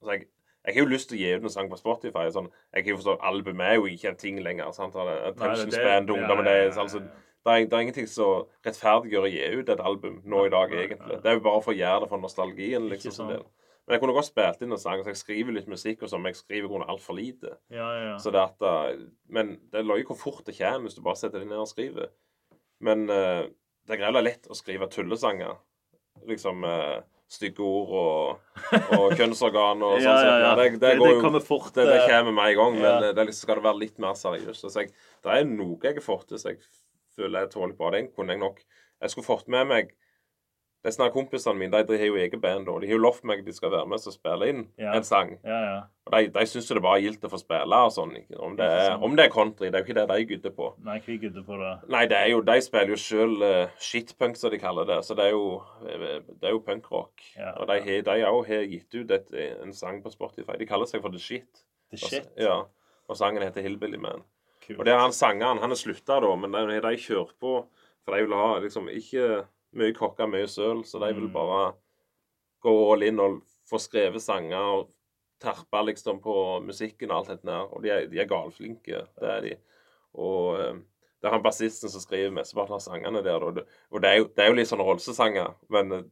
[0.00, 0.26] så jeg,
[0.64, 2.24] jeg har jo lyst til å gi ut en sang på Spotify.
[2.32, 4.72] Sånn, jeg har jo forstått Albumet er jo ikke en ting lenger.
[4.72, 4.96] sant?
[4.96, 6.48] Attention span til ungdommen.
[6.48, 10.46] Det, altså, det, er, det er ingenting som rettferdiggjør å gi ut et album nå
[10.48, 11.20] i dag, egentlig.
[11.20, 12.88] Det er jo bare for å gjøre det for nostalgien.
[12.92, 13.12] Liksom.
[13.16, 13.48] sant.
[13.90, 16.22] Men jeg kunne godt spilt inn en sang, så jeg skriver litt musikk, og sånn,
[16.22, 17.56] men jeg skriver i grunnen altfor lite.
[17.74, 18.12] ja, ja.
[18.22, 19.00] Så det at, eh,
[19.34, 21.66] men det er løye hvor fort det kommer hvis du bare setter deg ned og
[21.70, 22.12] skriver.
[22.80, 23.48] Men uh,
[23.86, 25.58] det er greit lett å skrive tullesanger.
[26.30, 27.00] Liksom uh,
[27.30, 30.06] stygge ord og, og kjønnsorgan og sånn.
[30.06, 30.52] Ja, ja, ja.
[30.58, 33.10] Det, det, Det- går det kommer fort, Det, det kommer med en gang, men det
[33.18, 34.64] er liksom, skal det være litt mer seriøst.
[34.70, 34.94] Altså, jeg,
[35.26, 36.62] det er noe jeg har fått til som jeg
[37.18, 37.90] føler jeg tåler bra.
[37.94, 38.62] Det kunne jeg nok
[39.00, 39.92] Jeg skulle fått med meg
[40.84, 43.24] Disse alle kompisene mine de, de har jo eget band, og de har jo lovt
[43.28, 44.94] meg at de skal være med og spille inn Ja.
[44.96, 45.34] en sang.
[45.44, 45.80] ja, ja.
[46.06, 48.14] Og de, de syns det bare er gildt å få spille og sånn.
[48.40, 50.70] Om det, er, om det er country, det er jo ikke det de gudder på.
[50.86, 51.74] Nei, vi gudder på det.
[51.92, 54.96] Nei, det er jo, de spiller jo sjøl uh, shitpunk, som de kaller det.
[55.06, 57.22] Så det er jo, eh, det er jo punkrock.
[57.60, 59.30] Og de òg har gitt ut et,
[59.62, 60.56] en sang på Spotify.
[60.58, 61.62] De kaller seg for The Shit.
[61.92, 62.32] The shit.
[62.40, 62.62] Ja.
[63.06, 64.24] Og sangen heter Hillbilly Man.
[64.64, 64.78] Kult.
[64.80, 65.60] Og det er han sangeren.
[65.62, 67.54] Han er slutta, da, men de, de kjører på.
[68.06, 69.44] For de vil ha liksom ikke
[69.76, 71.32] mye kokka, mye søl, så de vil Mm.
[71.32, 71.72] bare
[72.62, 74.88] gå all in og få skrevet sanger og
[75.40, 77.68] terpe liksom på musikken og alt dette der.
[77.72, 79.54] Og de er, de er galflinke, det er de.
[80.14, 80.74] Og eh,
[81.22, 83.40] det er han bassisten som skriver mesteparten av sangene der.
[83.44, 86.02] Og det, og det, er, jo, det er jo litt sånn rolsesanger, men eh,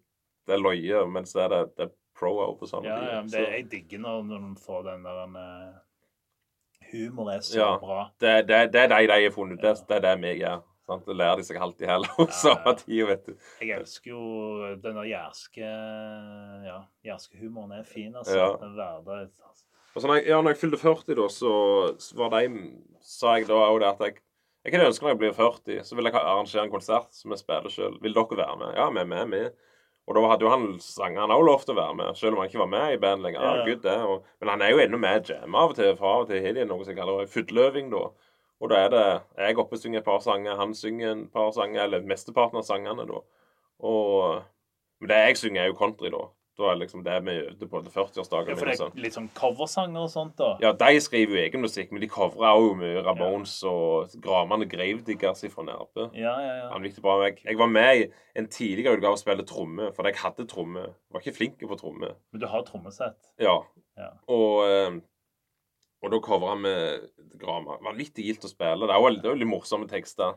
[0.47, 3.21] det er løye, mens det er, det, det er pro over på samme Ja, ja,
[3.21, 5.77] men det, jeg digger når, når de får den der en, eh,
[6.93, 7.77] humor er så Ja.
[7.79, 8.11] bra.
[8.21, 9.63] Det, det, det er de de har funnet ut.
[9.63, 10.63] Det, det er det vi gjør.
[10.89, 11.05] Sant?
[11.05, 13.35] Det lærer de seg alltid i Ja, samme tid, vet du.
[13.61, 14.23] Jeg elsker jo
[14.81, 15.73] den der jærske
[16.65, 18.39] Ja, jærskehumoren er fin, altså.
[18.39, 18.49] Ja.
[18.63, 19.65] Den hverdag altså.
[19.95, 21.53] Og så når jeg, ja, når jeg fylte 40, da, så
[22.19, 22.43] var de
[23.05, 24.19] Sa jeg da òg det at jeg
[24.65, 27.41] Jeg kunne ønske når jeg blir 40, så vil jeg arrangere en konsert som jeg
[27.41, 27.95] spiller sjøl.
[28.03, 28.73] Vil dere være med?
[28.77, 29.43] Ja, vi er med, vi.
[30.09, 32.41] Og da hadde jo han sanger han òg lov til å være med, selv om
[32.43, 33.45] han ikke var med i band lenger.
[33.45, 33.65] Ja, Ja.
[33.69, 33.97] Gud, det.
[34.09, 35.91] Og, men han er jo ennå med i jam av og til.
[35.97, 38.03] fra og til har de noe som jeg kaller fudløving, da.
[38.61, 39.05] Og da er det
[39.39, 43.07] jeg oppe synger et par sanger, han synger et par sanger, eller mesteparten av sangene,
[43.07, 43.23] da.
[43.87, 44.43] Og
[44.99, 46.25] Men det jeg synger, er jo country, da.
[46.59, 48.49] Da er liksom det vi øvde på til 40-årsdagen.
[48.51, 48.97] Ja, for det er sånn.
[48.99, 50.49] litt sånn coversanger og sånt, da.
[50.59, 55.45] Ja, de skriver jo egen musikk, men de covrer jo mye Ramones og Gramane Gravediggers
[55.53, 56.09] fra Nærbø.
[56.19, 56.65] Ja, ja, ja.
[56.73, 57.15] Vanvittig bra.
[57.29, 58.09] Jeg, jeg var med i
[58.43, 60.89] en tidligere utgave og spilte tromme, for jeg hadde tromme.
[61.15, 62.11] Var ikke flink på tromme.
[62.35, 63.31] Men du har trommesett.
[63.39, 63.61] Ja.
[63.95, 64.11] Ja.
[64.27, 64.99] Og, eh,
[66.03, 66.75] og da covra vi
[67.39, 67.79] Grama.
[67.83, 68.87] Vanvittig gildt å spille.
[68.87, 70.37] Det er jo det er litt morsomme tekster.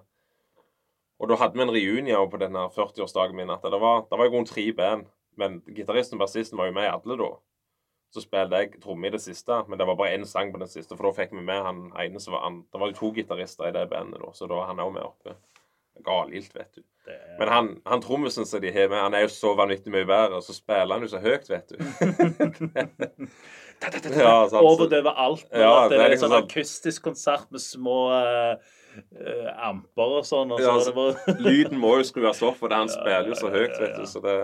[1.21, 3.53] Og da hadde vi en reunion på denne 40-årsdagen min.
[3.53, 5.05] at Det var, det var i grunnen tre band,
[5.37, 7.29] men gitaristen og bassisten var jo med i alle da.
[8.11, 10.67] Så spilte jeg tromme i det siste, men det var bare én sang på den
[10.67, 10.97] siste.
[10.97, 13.69] For da fikk vi med han ene som var an, Det var jo to gitarister
[13.69, 15.37] i det bandet, da, så da var han òg med oppe.
[16.03, 16.83] Galilt, vet du.
[17.05, 17.37] Er...
[17.39, 20.41] Men han, han trommisen som de har med, han er jo så vanvittig mye bedre,
[20.41, 21.77] og så spiller han jo så høyt, vet du.
[23.81, 25.45] ja, sant, Overdøver alt.
[25.51, 30.27] Ja, det, det er en liksom sånn sånn- akustisk konsert med små eh, amper og
[30.27, 30.51] sånn.
[30.53, 33.77] Og så Ja, bare Lyden må jo skrues opp, for han spiller jo så høyt,
[33.81, 34.05] vet du.
[34.09, 34.35] Så det...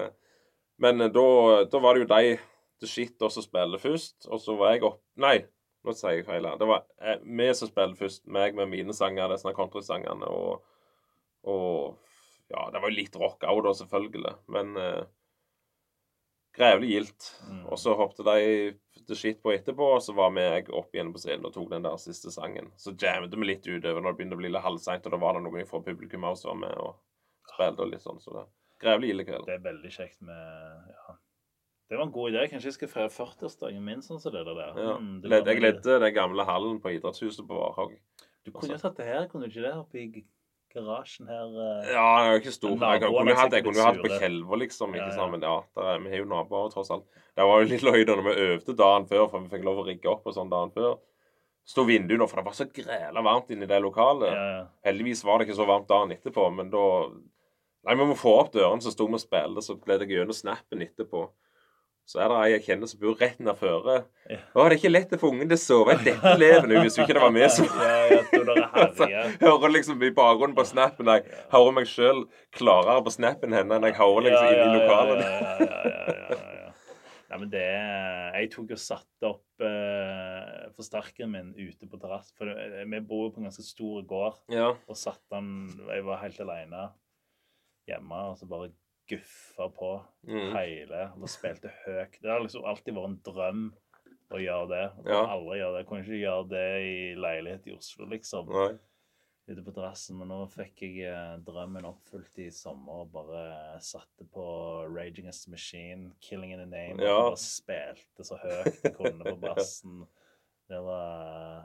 [0.82, 1.28] Men eh, da,
[1.70, 2.38] da var det jo de
[2.82, 5.00] The Shit også spille først, og så var jeg opp...
[5.22, 5.40] Nei,
[5.86, 6.46] nå sier jeg feil.
[6.60, 10.66] Det var eh, vi som spilte først, meg med mine sanger, disse countrysangene, og,
[11.48, 11.98] og
[12.54, 15.02] Ja, det var jo litt rock òg, da, selvfølgelig, men eh,
[16.58, 17.30] Grevlig gildt.
[17.48, 17.64] Mm.
[17.70, 18.38] Og så hoppet de
[19.08, 21.86] til skitt på etterpå, og så var vi opp igjen på scenen og tok den
[21.86, 22.72] der siste sangen.
[22.82, 25.38] Så jammet vi litt utover når det begynte å bli litt halvseint, og da var
[25.38, 26.98] det noen fra publikum også var med og
[27.54, 28.20] spilte og litt sånn.
[28.24, 28.48] Så det
[28.82, 29.48] Grevlig gilde kveld.
[29.48, 31.16] Det er veldig kjekt med ja.
[31.88, 32.44] Det var en god idé.
[32.52, 34.60] Kanskje jeg skal feire 40-årsdagen min sånn som det der.
[34.76, 34.98] Ja.
[35.00, 37.96] Mm, det jeg ledde den gamle hallen på idrettshuset på Varhaug.
[38.46, 39.74] Du kunne jo tatt det her, kunne du ikke det?
[39.80, 40.26] Oppe i
[40.78, 41.50] garasjen her.
[41.66, 41.90] eh.
[41.96, 42.76] Ja, jeg er ikke stor.
[42.78, 44.96] Jeg kunne jo hatt, hatt på Kjelva, liksom.
[44.96, 45.18] Ikke ja.
[45.20, 45.28] ja.
[45.34, 47.06] Men ja, er, vi har jo naboer, tross alt.
[47.38, 49.84] Det var jo litt løye da når vi øvde dagen før, for vi fikk lov
[49.84, 50.98] å rigge opp og sånn dagen før.
[51.68, 54.32] Sto vinduene, for det var så græla varmt inne i det lokalet.
[54.32, 54.62] Ja, ja.
[54.88, 56.86] Heldigvis var det ikke så varmt dagen etterpå, men da
[57.88, 60.36] Nei, vi må få opp døren, så sto vi og spilte, så ble det gjennom
[60.36, 61.22] snappen etterpå.
[62.08, 63.98] Så er det ei jeg kjenner som bor rett nedføre.
[64.32, 64.38] Ja.
[64.56, 66.72] Å, det er ikke lett å få ungen til å sove i dette leven.
[66.80, 67.98] hvis jo ikke det var vi som ja,
[69.12, 71.10] ja, hører liksom i bakgrunnen på snappen.
[71.12, 72.24] Jeg hører meg sjøl
[72.56, 75.20] klarere på snappen henne enn jeg hører liksom inne i lokalet.
[75.20, 76.72] Ja, ja, ja, ja, ja, ja.
[77.28, 82.32] Nei, men det Jeg tok og satte opp eh, forsterkeren min ute på terrassen.
[82.40, 84.70] For det, vi bor jo på en ganske stor gård, Ja.
[84.88, 85.52] og satte den
[85.92, 86.86] Jeg var helt alene
[87.92, 88.72] hjemme, og så bare
[89.08, 89.92] guffa på
[90.28, 90.52] Mm.
[90.58, 92.18] hele og spilte høyt.
[92.22, 93.62] Det har liksom alltid vært en drøm
[94.36, 94.86] å gjøre det.
[95.08, 95.22] Ja.
[95.32, 95.80] aldri gjøre det.
[95.84, 98.78] Jeg kunne ikke gjøre det i leilighet i Oslo, liksom Nei.
[99.48, 104.28] ute på terrassen, men nå fikk jeg eh, drømmen oppfylt i sommer og bare satte
[104.34, 104.44] på
[104.94, 107.16] Raging Against the Machine, Killing in the Name, Ja.
[107.16, 110.06] og bare spilte så høyt jeg kunne på bassen.
[110.68, 111.64] Det var eh,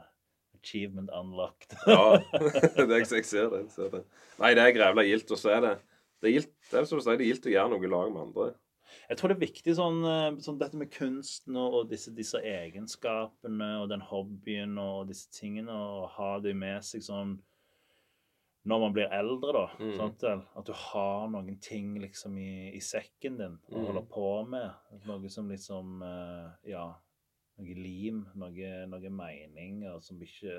[0.62, 1.74] achievement unlocked.
[1.88, 2.18] Ja,
[2.86, 3.64] det, jeg, jeg ser det.
[3.66, 4.04] Jeg ser det.
[4.38, 5.74] Nei, det er grevla gildt, og så er det
[6.22, 8.22] det er, gildt, det som du sier, det gildt å gjøre noe i lag med
[8.28, 8.52] andre.
[9.08, 12.38] Jeg tror det er viktig sånn, eh, sånn dette med kunsten og, og disse, disse
[12.44, 17.38] egenskapene og den hobbyen og disse tingene, å ha det med seg sånn
[18.68, 19.62] når man blir eldre, da.
[19.82, 19.94] Mm.
[19.98, 20.22] Sant?
[20.54, 23.86] At du har noen ting liksom i, i sekken din å Mm.
[23.88, 24.70] holde på med.
[25.08, 26.84] Noe som liksom eh, Ja,
[27.58, 30.54] noe lim, noe, noe meninger som ikke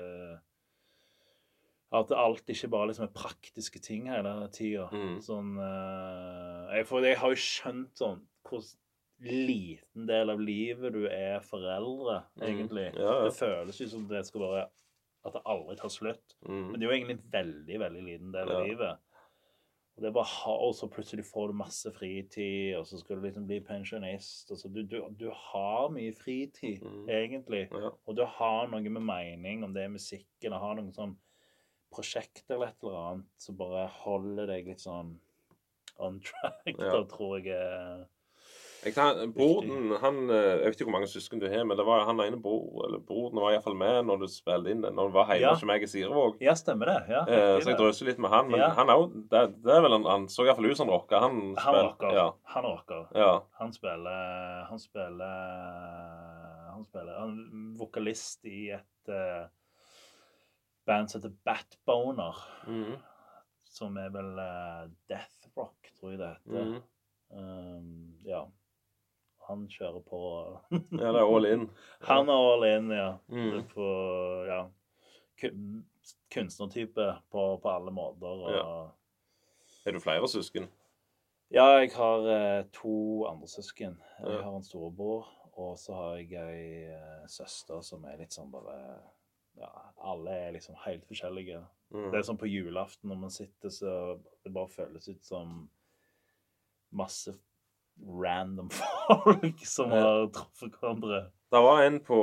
[1.92, 4.88] At alt ikke bare liksom er praktiske ting hele tida.
[4.92, 5.18] Mm.
[5.22, 8.64] Sånn eh, jeg, For jeg har jo skjønt sånn hvor
[9.24, 12.42] liten del av livet du er foreldre, Mm.
[12.48, 12.94] egentlig.
[12.96, 13.24] Ja, ja.
[13.24, 14.68] Det føles jo som det skal være
[15.24, 16.34] at det aldri tar slutt.
[16.46, 16.72] Men Mm.
[16.74, 18.66] det er jo egentlig en veldig, veldig liten del av Ja.
[18.66, 18.98] livet.
[19.96, 23.16] Og det er bare ha, og så plutselig får du masse fritid, og så skal
[23.16, 24.50] du liksom bli pensjonist.
[24.50, 27.08] Altså, du, du, du har mye fritid, Mm.
[27.08, 27.68] egentlig.
[27.70, 27.90] Ja.
[28.06, 31.16] Og du har noe med mening, om det er musikken, og har noen sånn
[31.94, 35.14] prosjekt eller et eller annet som bare holder deg litt sånn
[36.02, 36.90] on track, Ja.
[36.98, 38.04] da tror jeg er
[38.84, 41.86] Jeg kan, broren, han eh, Jeg vet ikke hvor mange søsken du har, men det
[41.86, 45.08] var han ene bro, eller broren var iallfall med når du spilte inn den, Når
[45.08, 45.52] du var hjemme Ja.
[45.54, 46.36] hos meg i Sirevåg.
[46.44, 46.98] Ja, stemmer det.
[47.14, 48.50] Ja, Eh, så jeg drøser litt med han.
[48.50, 48.68] Men Ja.
[48.76, 51.18] han er jo det, det er vel en, Han så iallfall ut som han rocker.
[51.18, 52.12] Han, Han rocker.
[52.12, 52.26] Ja.
[52.56, 53.06] Han rocker.
[53.14, 53.40] ja.
[53.58, 59.46] Han spiller Han spiller Han spiller Han er vokalist i et eh,
[60.86, 62.36] band som heter Batboner.
[62.66, 62.96] Mm.
[63.74, 66.68] Som er vel uh, Death Rock, tror jeg det heter.
[66.68, 66.82] Mm.
[67.34, 68.44] Um, ja.
[69.48, 70.18] Han kjører på
[70.72, 71.66] Ja, det er all in.
[72.08, 73.08] Han er all in, ja.
[73.28, 73.64] Mhm.
[73.74, 73.88] På
[74.48, 74.60] ja,
[75.40, 75.82] kun-
[76.32, 78.26] kunstnertype på, på alle måter.
[78.26, 78.90] Og, Ja.
[79.86, 80.70] Er du flere søsken?
[81.52, 83.98] Ja, jeg har eh, to andre søsken.
[84.22, 84.42] Jeg Ja.
[84.42, 85.26] har en storebror,
[85.60, 88.78] og så har jeg ei eh, søster som er litt sånn bare
[89.60, 89.70] Ja,
[90.02, 91.60] alle er liksom helt forskjellige.
[91.94, 92.08] Mm.
[92.10, 93.92] Det er sånn på julaften når man sitter, så
[94.44, 95.68] det bare føles ut som
[96.94, 97.34] masse
[98.02, 98.68] random
[99.06, 101.20] folk som har truffet hverandre.
[101.54, 102.18] Det var en på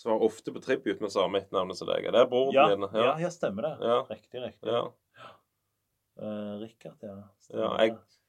[0.00, 2.08] som var ofte på tribute med samme etternavn som deg.
[2.10, 2.86] Det er broren Ja, din.
[2.96, 3.74] ja, ja, stemmer det.
[3.86, 3.98] Ja.
[4.08, 4.72] Riktig, riktig.
[4.72, 4.86] Ja.
[6.18, 7.18] Uh, Rikard, ja.
[7.52, 8.21] Ja, jeg- det.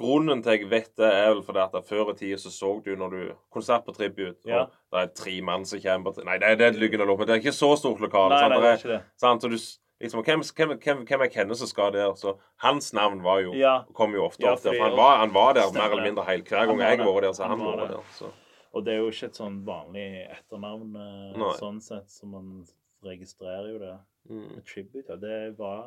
[0.00, 2.94] Grunnen til jeg vet det, er vel fordi at før i tida så så du
[2.96, 3.20] når du
[3.52, 4.62] Konsert på tribut, Ja.
[4.64, 7.18] og det er tre mann som kommer på Nei, det det er et lykkende lopp,
[7.20, 8.30] men det er ikke så stort lokale.
[8.34, 8.50] Nei, sant?
[8.54, 9.02] nei, Det er ikke det.
[9.20, 9.42] sant?
[9.42, 9.58] Så du,
[10.00, 12.14] liksom, hvem, hvem, hvem, hvem jeg kjenner som skal der?
[12.16, 14.72] Så hans navn var jo Ja, kom jo ofte Ja, opp der.
[14.78, 17.06] For han var, han var der Stemmer mer eller mindre hele hver gang jeg har
[17.12, 17.32] var der.
[17.32, 18.00] Så Han han var der.
[18.16, 18.32] Så.
[18.72, 21.52] og det er jo ikke et sånn vanlig etternavn eh, Nei.
[21.58, 22.64] sånn sett, så man
[23.04, 23.96] registrerer jo det.
[24.30, 24.62] Mm.
[24.68, 25.16] Tribute, ja.
[25.16, 25.84] Det var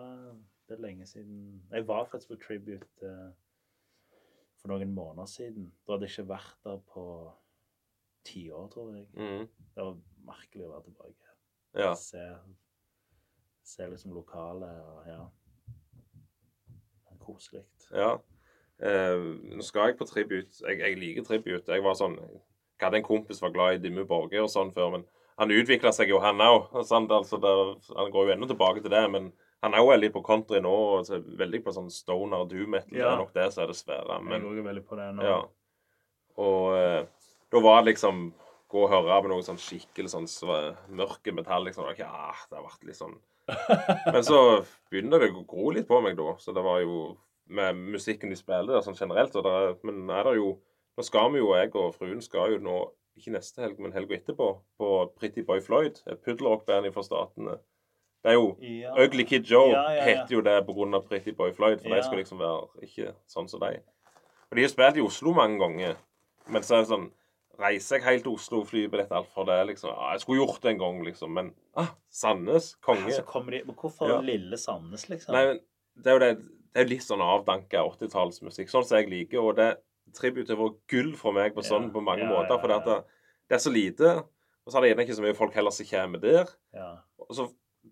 [0.70, 3.30] det er lenge siden Jeg var faktisk på Tribute eh,
[4.64, 5.68] for noen måneder siden.
[5.84, 7.06] Da hadde jeg ikke vært der på
[8.24, 9.08] ti år, tror jeg.
[9.14, 9.48] Mm.
[9.76, 11.34] Det var merkelig å være tilbake.
[11.76, 11.90] Ja.
[12.00, 12.22] Se,
[13.68, 15.24] se liksom lokale og ja.
[17.24, 17.64] Koselig.
[17.92, 18.16] ja.
[18.84, 19.22] Eh,
[19.56, 20.58] nå skal jeg på tribute.
[20.64, 21.72] Jeg, jeg liker tribute.
[21.72, 24.74] Jeg var sånn Jeg hadde en kompis som var glad i Dimmu Borge og sånn
[24.76, 25.06] før, men
[25.40, 26.74] han utvikla seg jo, han òg.
[26.76, 29.30] Altså, han går jo ennå tilbake til det, men
[29.64, 30.72] han er jo litt på country nå.
[31.00, 32.92] Og så er veldig på sånn stoner doom metal.
[32.94, 34.18] Det er nok det som er det svære.
[34.20, 35.24] Jeg Men går jo veldig på det nå.
[35.28, 35.42] Ja.
[36.44, 37.04] Og eh,
[37.54, 38.26] da var det liksom
[38.74, 41.68] Gå og høre på noe sånn skikkelig sånn sv- mørke metall.
[41.68, 41.92] liksom.
[42.00, 43.12] ja, ah, det har vært litt sånn
[44.16, 44.40] Men så
[44.90, 46.32] begynner det å gro litt på meg, da.
[46.42, 47.12] Så det var jo
[47.54, 49.36] med musikken de spiller sånn generelt.
[49.38, 50.56] Og det, er- men er det jo
[50.98, 52.74] Nå skal vi jo, jeg og fruen skal jo nå,
[53.18, 57.56] ikke neste helg, men helga etterpå, på Pretty Boy Floyd, et puddelrockband fra Statene.
[58.24, 58.94] Det er jo Ja.
[59.04, 60.04] Ugly Kid Joe Ja, ja, ja.
[60.04, 61.00] heter jo det pga.
[61.08, 61.96] Pretty Boy Floyd, for Ja.
[61.96, 63.80] de skal liksom være ikke sånn som de.
[64.52, 65.96] Og de har spilt i Oslo mange ganger,
[66.48, 67.12] men så er det sånn
[67.60, 69.92] Reiser jeg helt til Oslo, flybillett, alt for det, liksom.
[69.94, 73.12] Ja, jeg skulle gjort det en gang, liksom, men ah, Sandnes, konge.
[73.14, 74.20] Så kommer de, men hvorfor Ja.
[74.22, 75.34] lille Sandnes, liksom?
[75.34, 75.60] Nei, men
[75.96, 76.38] det er jo det,
[76.74, 79.78] det er litt sånn avdanka 80-tallsmusikk, sånn som jeg liker, og det
[80.18, 83.04] tribute har vært gull for meg på sånn på mange ja, måter, for det, ja.
[83.50, 84.24] det, er så lite,
[84.66, 86.50] og så er det gjerne ikke så mye folk heller som kommer der.
[86.74, 86.90] Ja.
[87.20, 87.48] Og så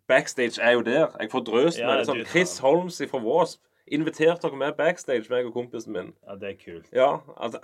[0.08, 1.08] backstage er jo der.
[1.20, 2.08] Jeg får drøst med det.
[2.10, 3.62] Sånn, Chris Holmes fra Wasp
[3.92, 6.14] inviterte dere med backstage, meg og kompisen min.
[6.28, 6.90] ja, det er kult.
[6.96, 7.60] Ja, altså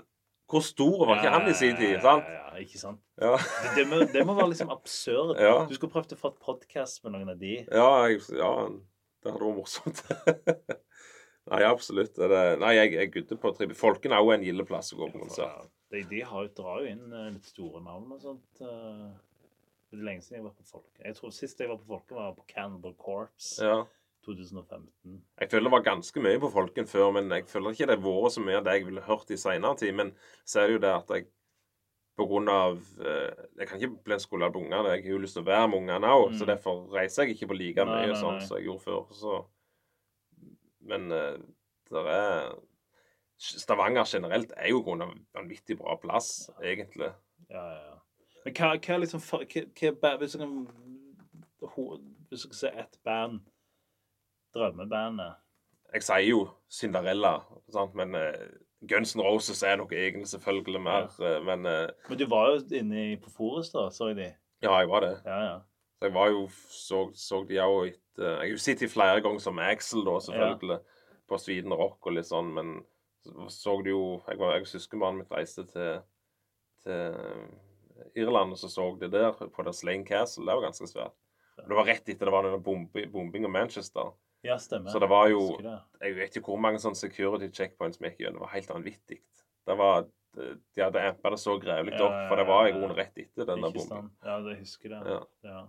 [0.47, 1.97] Hvor stor var ikke han i sin tid?
[2.01, 2.23] sant?
[2.31, 3.01] Ja, ikke sant?
[3.19, 3.33] Ja.
[3.35, 5.35] Det, det, må, det må være liksom absurd.
[5.39, 5.65] Ja.
[5.67, 7.57] Du skulle prøvd å få et podkast med noen av de.
[7.67, 8.51] Ja, jeg, ja
[9.23, 10.03] det hadde vært morsomt.
[11.51, 12.15] Nei, absolutt.
[12.15, 12.55] Det er.
[12.63, 13.75] Nei, jeg, jeg gudder på tribu.
[13.75, 15.67] Folken er jo en gild plass å gå på konsert.
[15.91, 18.63] De, de har jo, drar jo inn eh, litt store navn og sånt.
[19.87, 19.91] Eh.
[19.91, 21.03] Det er lenge siden jeg var på Folke.
[21.05, 23.63] Jeg tror Sist jeg var på Folke, var på Cannibal Corpse.
[23.63, 23.83] Ja.
[24.27, 25.23] 2015.
[25.39, 28.03] Jeg føler det var ganske mye på Folken før, men jeg føler ikke det har
[28.03, 29.93] vært så mye av det jeg ville hørt i seinere tid.
[29.95, 30.11] Men
[30.43, 31.27] så er det jo det at jeg
[32.17, 34.95] på grunn av eh, Jeg kan ikke bli en skole av ungene.
[34.95, 36.37] Jeg har jo lyst til å være med ungene òg, Mm.
[36.39, 39.05] så derfor reiser jeg ikke på like Nei, mye nei, sånn som jeg gjorde før.
[39.13, 39.45] Så
[40.81, 41.37] Men der
[41.91, 42.55] det er
[43.37, 47.13] Stavanger generelt er jo i av en vanvittig bra plass, egentlig.
[47.49, 47.97] Ja, ja, ja.
[48.47, 49.41] Men hva, hva liksom hva,
[49.99, 50.53] hva, Hvis du kan
[52.29, 53.41] Hvis du kan se ett band
[54.55, 55.35] Drømmebandet
[55.93, 56.39] Jeg sier jo
[56.71, 57.41] Cinderella,
[57.71, 57.93] sant?
[57.95, 58.47] men eh,
[58.87, 61.07] Guns N' Roses er noe egentlig selvfølgelig mer.
[61.23, 64.27] eh, men eh, Men du var jo inne på Forest, da, så jeg de.
[64.61, 65.13] ja, jeg var det.
[65.25, 65.55] Ja, ja.
[65.97, 69.21] Så jeg var jo så, så de òg etter Jeg har jo sett de flere
[69.21, 70.79] ganger som Axel, da, selvfølgelig.
[71.27, 72.75] På Sweden Rock og litt sånn, men
[73.23, 76.03] så så du jo Jeg, var, jeg og søskenbarnet mitt reiste til,
[76.83, 77.17] til
[78.17, 80.45] Irland, og så det der, på det Slane Castle.
[80.45, 81.15] Det var ganske svært.
[81.57, 84.11] Og Det var rett etter det var denne bombi- bombing av Manchester.
[84.43, 84.91] ja, stemmer.
[84.93, 85.79] Så det var jo- det.
[86.01, 88.39] Jeg vet ikke hvor mange sånne security checkpoints vi gikk gjennom.
[88.39, 89.19] Det var helt vanvittig.
[89.67, 92.75] Det var, de hadde ampa det så grevlig Ja, opp, for det var i ja,
[92.75, 92.79] ja.
[92.79, 94.11] grunnen rett etter den der bomben.
[94.23, 95.01] Ja, jeg husker det.
[95.07, 95.23] Ja.
[95.43, 95.67] Ja.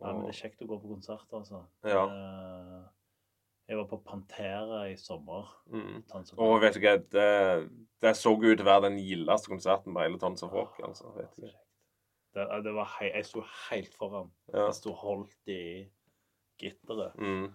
[0.00, 1.64] ja, men det er kjekt å gå på konsert, altså.
[1.84, 2.04] Ja.
[2.06, 2.84] Eh,
[3.68, 5.48] Jeg var på Pantera i sommer.
[5.68, 6.02] Mm.
[6.40, 7.26] Og vet du hva, det,
[8.00, 10.78] det så ut til å være den gildeste konserten på hele Tons of Rock.
[10.86, 11.50] altså, vet du.
[12.36, 14.30] Det, det var hei, jeg sto helt foran.
[14.52, 14.66] Ja.
[14.70, 15.62] Jeg sto holdt i
[16.60, 17.16] gitteret.
[17.20, 17.50] Mm.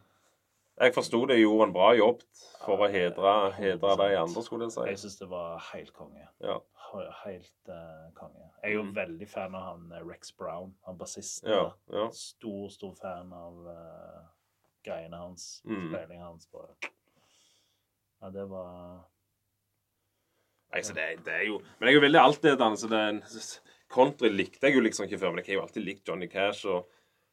[0.81, 2.21] Jeg forsto det gjorde en bra jobb
[2.63, 6.25] for å hedre, hedre de andre, skulle jeg Jeg syns det var helt konge.
[6.41, 6.59] Ja.
[7.23, 8.47] Helt uh, konge.
[8.63, 8.93] Jeg er jo Mm.
[8.95, 11.49] veldig fan av han eh, Rex Brown, han bassisten.
[11.49, 11.71] Ja.
[11.93, 12.07] ja.
[12.13, 14.19] Stor, stor fan av eh,
[14.85, 15.91] greiene hans, Mm.
[16.21, 16.45] hans.
[16.51, 16.75] Bare.
[18.21, 19.05] Ja, det var
[20.73, 22.77] Nei, så det, det er jo Men jeg er jo veldig altetende.
[22.81, 23.21] Så det er en,
[23.93, 26.65] country likte jeg jo liksom ikke før, men jeg har jo alltid likt Johnny Cash.
[26.65, 26.87] og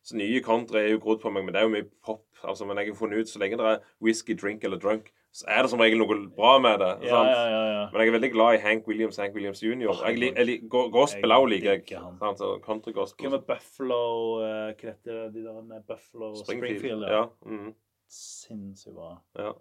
[0.05, 2.27] så Nye country er jo grodd på meg, men det er jo mye pop.
[2.45, 5.45] altså, Men jeg har funnet ut så lenge det er whisky, drink eller drunk, så
[5.49, 6.89] er det som regel noe bra med det.
[7.07, 7.29] Ja, sant?
[7.31, 7.85] ja, ja.
[7.93, 9.89] Men jeg er veldig glad i Hank Williams Hank Williams jr.
[9.93, 11.85] Åh, Jeg, jeg- go- gospel òg liker jeg.
[12.19, 13.27] sant, så Country gospel.
[13.29, 14.01] Hva med Buffalo
[14.41, 15.31] uh, Hva heter?
[15.31, 17.07] De der med Buffalo Springfield?
[17.09, 17.25] Ja.
[17.47, 17.75] mm,
[18.09, 19.13] Sinnssykt bra.
[19.39, 19.53] ja,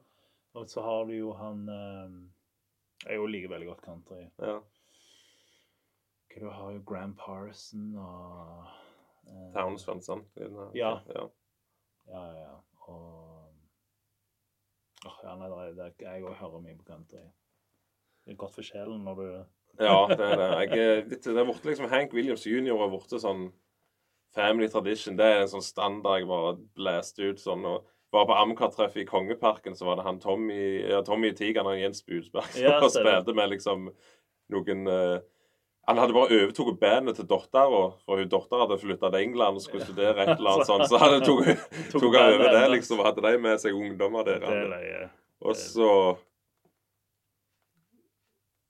[0.56, 2.32] Og så har du jo han um,
[3.08, 4.26] Jeg liker veldig godt country.
[4.42, 4.60] ja.
[6.40, 8.66] Du har jo Gram Parson og
[9.28, 9.86] uh, Towns.
[10.08, 10.16] Ja.
[10.74, 10.92] Ja.
[11.16, 11.24] ja.
[12.08, 12.56] Ja, ja, ja.
[12.88, 13.29] Og
[15.08, 15.48] Åh, ja, nei,
[15.78, 17.22] det er, jeg òg hører mye på country.
[18.26, 19.28] Det er godt for sjelen når du
[19.80, 20.50] Ja, det er det.
[20.74, 22.76] Jeg, er det er liksom Hank Williams jr.
[22.78, 23.48] har blitt sånn
[24.36, 25.18] family tradition.
[25.18, 27.66] Det er en sånn standard jeg bare blæste ut sånn.
[27.66, 30.60] og Bare på Amcar-treffet i Kongeparken så var det han Tommy
[30.90, 33.92] ja, Tommy Tigeren og Jens Budsberg som Ja, spilte med liksom
[34.50, 35.20] noen eh,
[35.90, 39.64] Han hadde bare overtatt bandet til dattera, for hun dattera hadde flytta til England og
[39.64, 40.86] skulle studere et eller annet sånt.
[40.86, 41.48] Så hadde tok,
[41.96, 44.46] Tok han over det, liksom, hadde de med seg ungdommer der.
[44.46, 45.08] Er.
[45.42, 45.90] Og så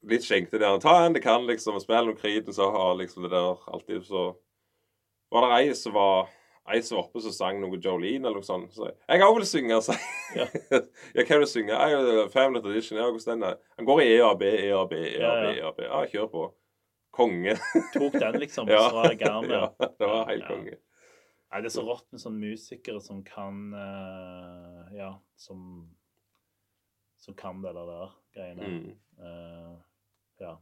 [0.08, 0.78] Litt skjenkte der.
[0.80, 1.76] Ta en det kan, liksom.
[1.76, 4.30] og Spill noe kriten, så har liksom det der alltid så
[5.30, 6.30] Var det ei som var
[6.70, 8.72] Ei som var oppe som sang noe Jolene eller noe sånt.
[8.76, 10.10] Så jeg, jeg òg vil synge, sa jeg.
[10.38, 10.48] Ja.
[11.18, 11.76] ja, hva vil du synge?
[11.76, 13.00] Jeg, Family Tradition.
[13.02, 13.60] Ja, hvordan den er?
[13.76, 15.56] Han går i EAB, EAB, EAB, E og B, E Ja, og B, ja.
[15.58, 15.88] E og B.
[15.90, 16.44] Ja, kjør på.
[17.16, 17.56] Konge.
[17.96, 20.78] Tok den, liksom, og så var det i ja, det var helt konge.
[21.50, 25.90] Nei, det er så rått med sånne musikere som kan uh, Ja, som
[27.20, 28.68] Som kan det der greiene.
[28.70, 28.92] Mm.
[29.20, 29.80] Uh,
[30.40, 30.54] ja.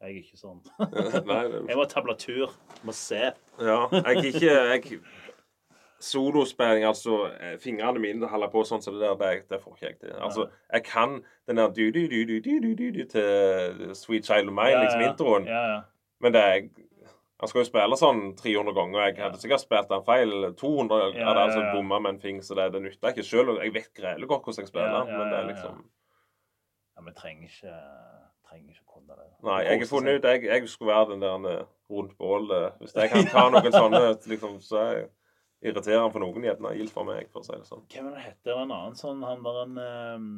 [0.00, 0.60] Jeg er ikke sånn.
[1.68, 2.52] Jeg må ha tablatur.
[2.88, 3.32] Må se.
[3.60, 5.00] Ja, jeg er ikke jeg,
[6.00, 9.86] Solospilling, altså eh, Fingrene mine holder på sånn som det der, det, det får ikke
[9.86, 10.14] jeg til.
[10.16, 11.18] Altså, jeg kan
[11.48, 15.48] den der du-du-du-du-du-du til Sweet Child of Mine, Ja, liksom introen.
[15.50, 15.80] Ja, ja.
[16.20, 16.70] Men det er
[17.40, 20.98] Han skal jo spille sånn 300 ganger, og jeg hadde sikkert spilt den feil 200
[21.16, 23.24] Ja, hadde jeg altså bomma med en fing, så det, det nytter ikke.
[23.40, 25.80] Om jeg vet greit godt hvordan jeg spiller, ja, men det er liksom
[27.00, 27.76] ja vi trenger ikke
[28.48, 29.28] trenger ikke kunne det.
[29.46, 32.72] Nei, jeg har funnet ut jeg, jeg skulle være den der eh, rundt bålet.
[32.80, 34.02] Hvis jeg kan ta noen sånne,
[34.32, 35.06] liksom, så er jeg
[35.60, 37.84] irriterende for noen, gjerne gildt for meg, for å si det sånn.
[37.92, 40.28] Hvem er det heter en annen sånn Han var en ehm,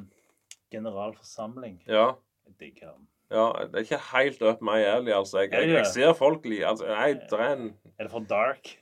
[0.75, 1.81] generalforsamling.
[1.87, 2.13] Ja.
[2.49, 3.09] Jeg digger han.
[3.33, 5.45] Ja, det er ikke helt up my alley, altså.
[5.45, 6.61] Jeg, jeg, jeg ser folk li...
[6.69, 8.75] Altså, nei, det er en Er det for dark?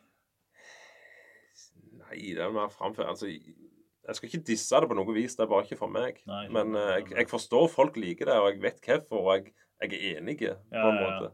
[2.00, 5.44] Nei, det er mer framfor Altså, jeg skal ikke disse det på noe vis, det
[5.44, 6.18] er bare ikke for meg.
[6.26, 9.52] Nei, Men eh, jeg, jeg forstår folk liker det, og jeg vet hvorfor, og jeg,
[9.84, 11.30] jeg er enig, på Ja, en ja, ja.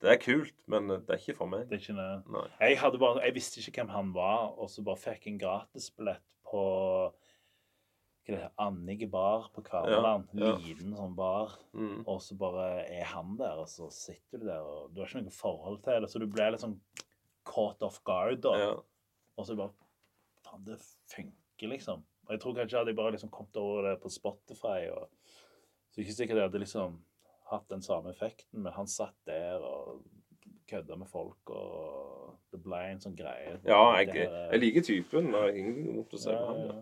[0.00, 1.66] Det er kult, men det er ikke for meg.
[1.68, 5.28] Det er ikke Jeg, bare, jeg visste ikke hvem han var, og så bare fikk
[5.28, 6.62] en gratisbillett på
[8.30, 10.30] det Annike bar på Kverneland.
[10.38, 10.56] Ja, ja.
[10.62, 11.56] Liten sånn bar.
[11.74, 12.02] Mm.
[12.08, 15.24] Og så bare er han der, og så sitter du der, og du har ikke
[15.26, 16.10] noe forhold til det.
[16.12, 16.78] Så du blir litt sånn
[17.48, 18.54] caught off guard, da.
[18.60, 18.72] Ja.
[19.36, 19.74] Og så bare
[20.46, 20.78] Faen, det
[21.12, 22.04] funker, liksom.
[22.24, 25.10] Og jeg tror kanskje hadde jeg bare liksom kommet over det på Spotify, og
[25.90, 26.96] så ikke sikkert jeg hadde liksom
[27.50, 30.00] hatt den samme effekten, men han satt der og
[30.70, 33.56] kødda med folk, og det ble en sånn greie.
[33.66, 35.32] Ja, jeg, er- jeg liker typen.
[35.34, 36.60] Jeg har ingen vondt å se på han.
[36.68, 36.80] ja.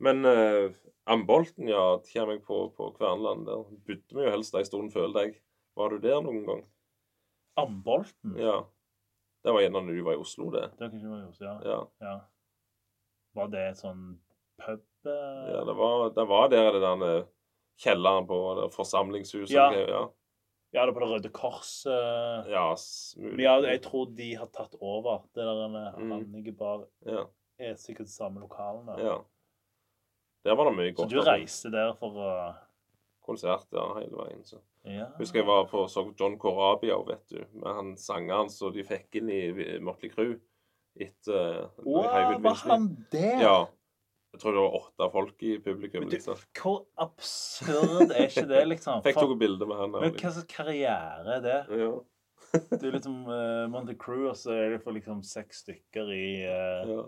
[0.00, 0.72] Men uh,
[1.12, 1.82] Ambolten, ja,
[2.12, 3.46] kommer jeg på på Kverneland.
[3.48, 5.34] Der bodde vi jo helst en stund, føler jeg.
[5.76, 6.62] Var du der noen gang?
[7.60, 8.36] Ambolten?
[8.40, 8.62] Ja.
[9.44, 10.66] Det var gjerne når du var i Oslo, det.
[10.76, 11.54] Det var kanskje det var just, ja.
[11.64, 12.14] Ja, ja.
[13.40, 14.02] Var det et sånn
[14.60, 14.82] pub?
[15.08, 15.44] eh?
[15.54, 17.28] ja det, var, det var der det der eh,
[17.80, 19.54] kjelleren på det forsamlingshuset.
[19.56, 19.68] Ja.
[19.74, 20.06] ja.
[20.72, 22.46] Ja, det på Det Røde Korset.
[22.46, 22.76] ja
[23.18, 23.32] mulig.
[23.36, 25.24] Men ja, jeg tror de har tatt over.
[25.34, 26.12] Det der med Mm.
[26.12, 27.24] Annike bar ja,
[27.58, 28.94] er sikkert de samme lokalene.
[29.02, 29.18] ja.
[30.44, 31.10] Der var det mye godt.
[31.10, 32.54] Så du reiste der for å
[33.26, 34.44] Konsert ja, hele veien.
[34.44, 34.56] så.
[34.88, 35.10] Ja.
[35.18, 37.42] Husker jeg var på så John Corabia, vet du.
[37.52, 40.38] Med han sangeren som de fikk inn i Motley Crew
[40.96, 43.42] etter uh, Wow, var han der?
[43.42, 43.58] Ja.
[44.30, 46.04] Jeg tror det var åtte folk i publikum.
[46.04, 46.38] Men du- liksom.
[46.60, 49.02] Hvor absurd er ikke det, liksom?
[49.06, 49.90] Fikk tok bilde med han.
[49.96, 51.58] Men hva slags karriere er det?
[51.82, 51.90] Ja,
[52.80, 56.24] du er liksom uh, Monty Crew, og så er det for liksom seks stykker i
[56.46, 57.02] uh, ja.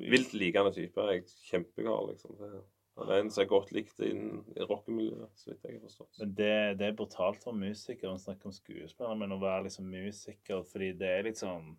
[0.00, 1.04] Vilt likende type.
[1.04, 2.38] Jeg er kjempegal, liksom.
[2.40, 2.62] Det-
[3.00, 6.18] Han er en som er godt likt innen rockemiljøet, så vidt jeg har forstått.
[6.20, 9.86] Men det, det er brutalt for musikere å snakke om skuespillere, men å være liksom
[9.88, 11.70] musiker fordi det er liksom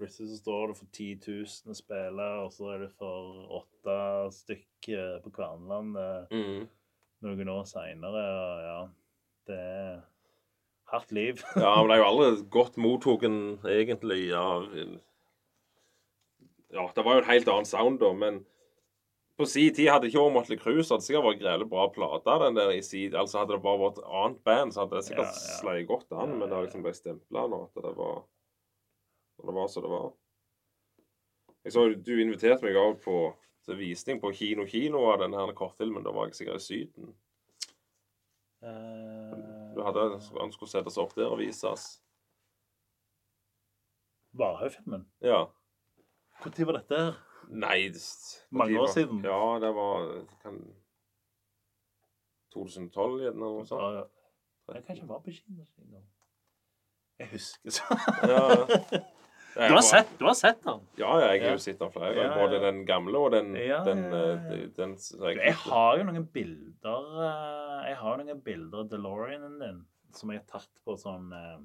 [0.00, 3.96] Plutselig så står det for 10 000 spillere, og så er det for åtte
[4.32, 5.98] stykker på Kverneland
[6.32, 6.68] Mm.
[7.26, 8.22] noen år seinere.
[8.64, 8.78] Ja,
[9.50, 10.00] det er
[10.90, 11.42] hardt liv.
[11.60, 13.28] Ja, men det er jo aldri godt mottatt,
[13.68, 14.70] egentlig av
[16.70, 18.44] Ja, det var jo en helt annen sound da, men
[19.40, 22.72] på sin tid hadde ikke Crue, så hadde sikkert vært grevelig bra plate, den der
[22.76, 25.40] i si Altså hadde det bare vært et annet band, så hadde det sikkert Ja,
[25.44, 25.56] ja.
[25.60, 28.22] slått godt an, Ja, men det har liksom blitt stempla nå at det var
[29.40, 30.10] at det var så det var.
[31.64, 33.16] Jeg så du inviterte meg òg på
[33.66, 36.04] til visning på Kino Kino av den her kortfilmen.
[36.04, 37.10] Da var jeg sikkert i Syden.
[38.60, 40.06] Uh, Du hadde,
[40.40, 42.02] Han skulle settes opp der og vises.
[44.36, 45.04] Varhaug-filmen.
[45.24, 45.46] Ja.
[46.44, 46.96] Når var dette?
[46.96, 47.18] her?
[47.50, 49.24] Nei det- Mange år var- siden.
[49.24, 50.74] Ja, det var kan,
[52.52, 53.80] 2012 gjerne, eller noe sånt.
[53.82, 54.04] Ja, ja.
[54.74, 55.66] Jeg kanskje var på kino.
[57.18, 57.82] Jeg husker så.
[58.22, 59.00] Ja.
[59.54, 60.80] Du har sett, du har sett den?
[61.00, 62.36] Ja, ja, jeg har jo sett den flere ganger.
[62.38, 64.34] Både den gamle og den, Ja, den, ja, ja.
[64.54, 68.90] eh, den, jeg, Jeg har jo noen bilder eh, Jeg har jo noen bilder av
[68.92, 69.80] DeLoreanen din
[70.14, 71.58] som jeg har tatt på sånn eh,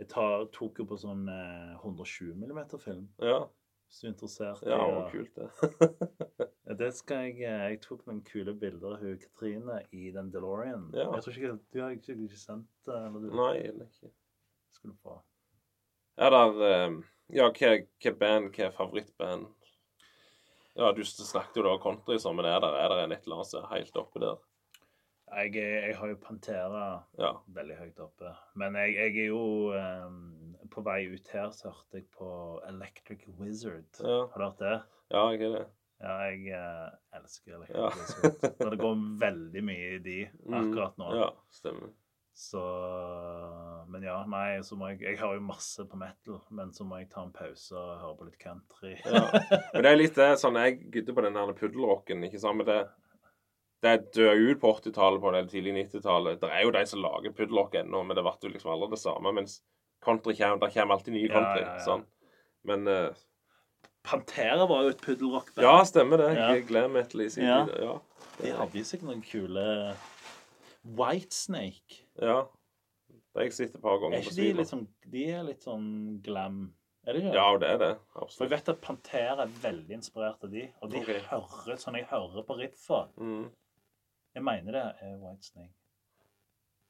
[0.00, 3.40] Jeg tar, tok jo på sånn eh, 120 mm-film, Ja,
[3.88, 4.60] hvis du er interessert.
[4.68, 5.50] ja, det var kult, det.
[6.70, 10.84] Ja, Det skal jeg Jeg tok noen kule bilder av hun Katrine i den DeLorean.
[10.94, 11.08] Ja.
[11.16, 13.00] Jeg tror ikke Du har ikke, ikke sendt det?
[13.08, 14.12] Eller du Nei, ikke.
[14.76, 15.16] skulle få
[16.20, 16.98] Er der eh,
[17.32, 17.72] Ja, hva
[18.02, 19.48] hva band, hva er favorittband?
[20.78, 23.26] Ja, du snakket jo da om country, så, men er det, er det en et
[23.26, 24.38] eller annet helt oppe der?
[25.30, 26.84] Jeg, jeg har jo Pantera
[27.18, 27.32] Ja.
[27.54, 28.32] veldig høyt oppe.
[28.58, 32.30] Men jeg, jeg er jo um, På vei ut her så hørte jeg på
[32.66, 33.86] Electric Wizard.
[34.02, 34.24] Ja.
[34.32, 34.80] Har du hørt det?
[35.14, 35.62] Ja, jeg er det?
[36.00, 37.90] Ja, jeg uh, elsker Electric Ja.
[37.94, 38.58] Wizard.
[38.58, 40.18] Men det går veldig mye i de
[40.62, 41.10] akkurat nå.
[41.12, 41.94] Mm, Ja, stemmer.
[42.34, 42.60] Så
[43.90, 47.00] Men ja, nei, så må jeg Jeg hører jo masse på metal, men så må
[47.00, 48.94] jeg ta en pause og høre på litt country.
[49.04, 49.24] Ja.
[49.74, 52.60] Men det er litt det sånn Jeg gudde på den der puddelrocken, ikke sant?
[52.62, 52.78] Men det,
[53.84, 56.40] det dør ut på 80-tallet, på det tidlig 90-tallet.
[56.42, 59.02] Det er jo de som lager puddelrock ennå, men det ble jo liksom aldri det
[59.02, 59.34] samme.
[59.40, 59.58] Mens
[60.04, 61.64] country kommer, det kommer alltid nye country.
[61.64, 61.84] ja, ja.
[61.84, 62.06] sånn.
[62.68, 63.10] Men uh,
[64.04, 65.64] Pantera var jo et puddelrockband.
[65.64, 66.30] ja, stemmer det.
[66.38, 66.52] Ja.
[66.68, 67.64] Glam metal i sin Ja.
[67.68, 67.82] tid.
[67.84, 67.98] Ja.
[68.40, 69.66] De hadde jo sikkert noen kule
[70.96, 72.04] Whitesnake.
[72.20, 72.40] Ja.
[73.10, 75.42] Det har jeg sett et par ganger Er på ikke de litt sånn De er
[75.46, 75.88] litt sånn
[76.24, 76.60] glam
[77.06, 77.34] Er det ikke?
[77.38, 77.90] Ja, det er det.
[78.14, 81.20] For jeg vet at Pantera er veldig inspirert av de, og de okay.
[81.30, 83.50] hører sånn jeg hører på riffa Mm.
[84.34, 85.74] Jeg mener det er Whitesnake.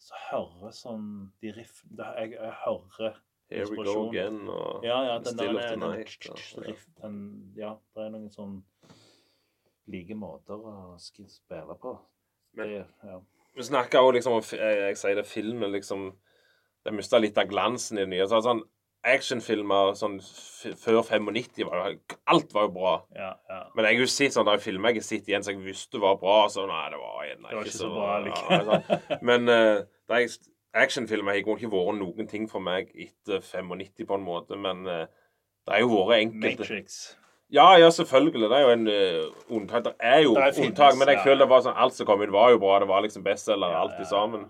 [0.01, 1.09] Så hører sånn
[1.41, 3.21] de riff Jeg, jeg hører
[3.51, 6.65] Here we go again og Ja, ja, den Still der of the den, night, Den,
[6.69, 7.19] riff, den
[7.59, 8.61] Ja, det er noen sånn
[9.91, 11.97] like måter å spille på.
[12.55, 13.17] Men- det, ja.
[13.61, 16.11] Vi snakker òg liksom om jeg, jeg sier det, filmen liksom
[16.85, 18.29] Det mista litt av glansen i det nye.
[18.29, 18.63] Så, sånn
[19.01, 20.19] Actionfilmer sånn
[20.77, 22.91] før 95 var jo Alt var jo bra.
[23.17, 23.61] ja, ja.
[23.73, 26.01] Men jeg har jo sett sånn, er filmer jeg har sett igjen som jeg visste
[26.03, 26.43] var bra.
[26.53, 29.23] Så nei, det var nei, Det var ikke så så bra ja, sånn.
[29.31, 30.27] Men uh,
[30.85, 34.61] actionfilmer har ikke vært noen ting for meg etter 95 på en måte.
[34.61, 35.07] Men uh,
[35.65, 37.01] det har jo vært enkelte Matrix.
[37.53, 38.49] Ja, ja, selvfølgelig.
[38.51, 39.85] Det er jo en uh, unntak.
[39.85, 41.25] Det er jo Det unntak, men jeg ja.
[41.25, 42.79] føler det var sånn alt som kom ut, var jo bra.
[42.83, 44.47] Det var liksom bestselger, Ja, alt i sammen.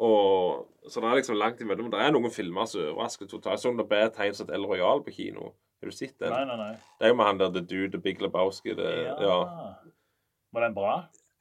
[0.00, 1.90] Og, så det er liksom langt imellom.
[1.92, 3.56] Det er noen filmer som overrasker totalt.
[3.56, 5.52] Jeg så The Bad Times at El Royal på kino.
[5.80, 6.32] Har du sett den?
[6.32, 6.74] Nei, nei, nei.
[7.00, 8.76] Det er jo med han der The Dude, The Big Lebowski.
[8.76, 9.16] Det, Ja.
[9.24, 9.72] ja.
[10.52, 10.94] Var den bra?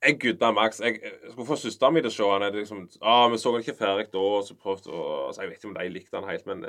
[0.05, 0.79] Jeg gudda Max.
[0.79, 2.27] Jeg, jeg skulle få søsteren min til å se.
[2.45, 5.49] Jeg liksom, ah, Vi så den ikke ferdig da, og så prøvde å altså, Jeg
[5.49, 6.63] vet ikke om de likte han helt, men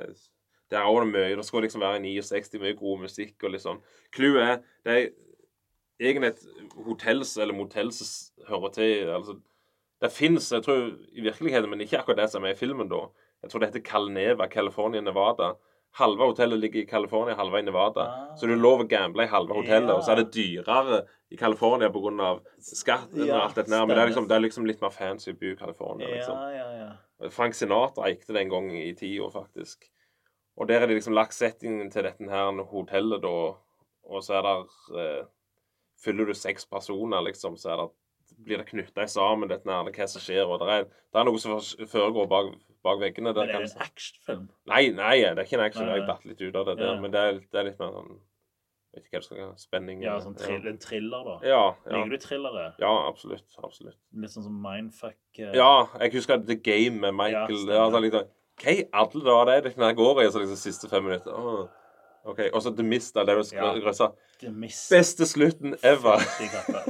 [0.71, 1.37] det er også mye.
[1.37, 3.81] Det skal liksom være 69, mye god musikk og liksom
[4.15, 5.09] Clouet er Det er
[6.01, 6.45] egentlig et
[6.87, 9.35] hotells eller motells hører til altså,
[10.01, 13.03] Det fins, jeg tror, i virkeligheten, men ikke akkurat det som er i filmen, da.
[13.43, 15.51] Jeg tror det heter Calneva, California, Nevada.
[15.99, 18.01] Halve hotellet ligger i California, halve i Nevada.
[18.07, 18.31] Ah.
[18.39, 19.97] Så du er lov å gamble i halve hotellet, Ja.
[19.99, 22.41] og så er det dyrere i California pga.
[22.63, 23.87] skatten Ja, og alt dette der.
[23.87, 26.09] Men det er, liksom, det er liksom litt mer fancy bo i California.
[26.09, 26.37] liksom.
[26.37, 27.29] Ja, ja, ja.
[27.29, 29.85] Frank Sinatra gikk det en gang i tida, faktisk.
[30.61, 33.31] Og der er det liksom lagt settingen til dette her hotellet, da.
[34.11, 34.57] Og så er det
[35.01, 35.23] eh,
[36.01, 37.89] Fyller du seks personer, liksom, så er det,
[38.41, 40.47] blir det knytta sammen, dette her, hva som skjer.
[40.49, 41.59] Og det er, det er noe som
[41.91, 42.55] foregår bak,
[42.87, 43.35] bak veggene.
[43.37, 44.47] Der, Men er det en actionfilm?
[44.71, 45.85] Nei, nei, det er ikke en action.
[45.89, 46.09] Nei, Jeg nei.
[46.15, 46.93] datt litt ut av det der.
[46.95, 47.01] Ja.
[47.05, 48.19] Men det er, det er litt mer sånn
[48.91, 49.61] Vet ikke hva du skal kalle.
[49.63, 50.01] Spenning.
[50.03, 51.35] Ja, sånn trill, en thriller, da.
[51.47, 51.99] Ja, ja.
[52.01, 52.65] Liker du thrillere?
[52.83, 53.45] ja, absolutt.
[53.63, 53.95] Absolutt.
[54.19, 55.21] Litt sånn som Mindfuck?
[55.39, 55.69] eh, Ja,
[56.01, 57.69] jeg husker The Game med Michael.
[57.71, 57.85] Ja,
[58.61, 60.31] Hva i alle dager er det den går i?
[60.31, 61.33] Så liksom siste fem minutter.
[61.33, 61.69] Oh.
[62.29, 62.41] OK.
[62.53, 63.71] Og så The Mist av Dennis Ja.
[63.81, 64.11] Grøssa.
[64.91, 66.21] Beste slutten ever.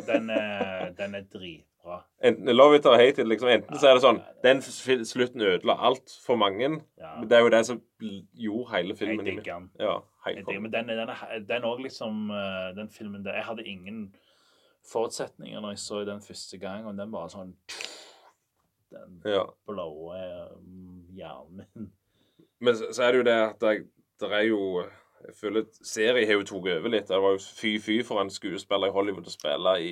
[0.06, 2.00] Den er, den er dritbra.
[2.22, 3.28] Enten love it or hate it.
[3.28, 3.48] liksom.
[3.48, 4.60] Enten så er det sånn Den
[5.06, 6.80] slutten ødela alt for mange.
[6.98, 7.14] Ja.
[7.20, 7.80] Men det er jo det som
[8.34, 9.70] gjorde hele filmen Jeg digger den.
[9.78, 9.94] Ja,
[10.26, 13.64] Jeg digger, men den, den, er- den også liksom eh, Den filmen der Jeg hadde
[13.64, 14.12] ingen
[14.92, 17.54] forutsetninger når jeg så den første gang, og den bare sånn
[18.90, 19.44] Den Ja.
[19.68, 21.90] blower mm, hjernen min.
[22.60, 23.86] Men så, så er det jo det at jeg,
[24.20, 24.64] det er jo
[25.20, 27.08] Jeg føler Serien serie har jo tatt over litt.
[27.10, 29.90] Det var jo fy-fy for en skuespiller i Hollywood å spille i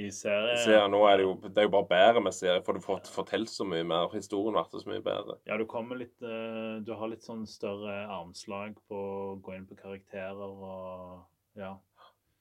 [0.00, 0.56] I serien.
[0.56, 0.86] serier.
[0.88, 3.50] Nå er det jo det er jo bare bedre med serie, for du får fortalt
[3.52, 4.08] så mye mer.
[4.14, 5.36] Historien blir så mye bedre.
[5.46, 9.66] Ja, du kommer litt eh, Du har litt sånn større armslag på å gå inn
[9.68, 11.26] på karakterer og
[11.60, 11.74] Ja.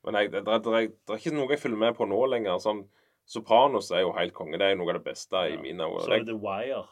[0.08, 2.56] Men jeg, det, det, det, det er ikke noe jeg følger med på nå lenger.
[2.64, 2.86] Sånn,
[3.30, 4.58] Sopranos er jo helt konge.
[4.58, 6.06] Det er jo noe av det beste i mine øyne.
[6.06, 6.88] Så er det The Wire.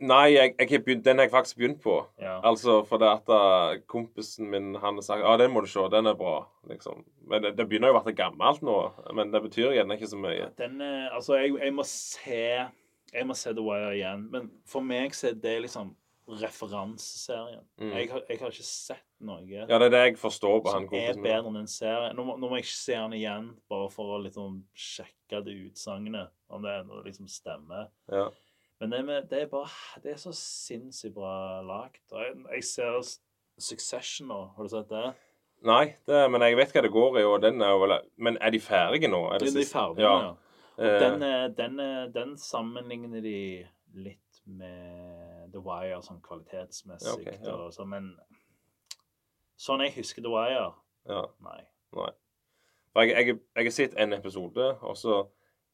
[0.00, 1.94] Nei, jeg, jeg begynt, den har jeg faktisk begynt på.
[2.20, 2.38] Ja.
[2.48, 6.08] Altså fordi at uh, kompisen min han har sagt ja, den må du se, den
[6.08, 6.48] er bra.
[6.68, 7.04] liksom.
[7.28, 8.76] Men det, det begynner jo å bli gammelt nå.
[9.16, 10.48] Men det betyr gjerne ikke så mye.
[10.60, 12.44] Den eh, Altså, jeg, jeg må se
[13.12, 14.24] Jeg må se The Wire igjen.
[14.32, 15.92] Men for meg så er det liksom
[16.40, 17.64] referanseserien.
[17.80, 17.92] Mm.
[17.96, 20.86] Jeg, har, jeg har ikke sett noe Ja, det er det jeg forstår på han
[20.88, 21.18] kompisen.
[21.18, 22.16] er bedre enn den serien.
[22.16, 26.62] Nå, nå må jeg se han igjen, bare for å liksom sjekke det utsagnet, om
[26.64, 26.76] det
[27.06, 27.90] liksom stemmer.
[28.12, 28.28] Ja.
[28.80, 32.00] Men det, med, det er bare Det er så sinnssykt bra lagd.
[32.14, 33.00] Og Jeg, jeg ser
[33.60, 34.38] Succession nå.
[34.56, 35.10] Har du sett det?
[35.68, 38.54] Nei, det, men jeg vet hva det går i, og den er vel Men er
[38.54, 39.26] de ferdige nå?
[39.34, 40.30] Er det de er ferdige, ja.
[40.30, 40.30] ja.
[40.80, 41.24] Eh, Den,
[41.58, 41.82] den,
[42.14, 43.66] den sammenligner de
[44.00, 45.19] litt med
[45.52, 47.26] The Wire sånn kvalitetsmessig.
[47.26, 47.56] Ja, ok, ja.
[47.56, 48.12] og så, men
[49.60, 50.70] sånn jeg husker The Wire
[51.08, 51.20] ja.
[51.44, 51.60] Nei.
[51.96, 52.10] nei.
[53.00, 55.22] jeg, jeg, jeg har sett en episode, og så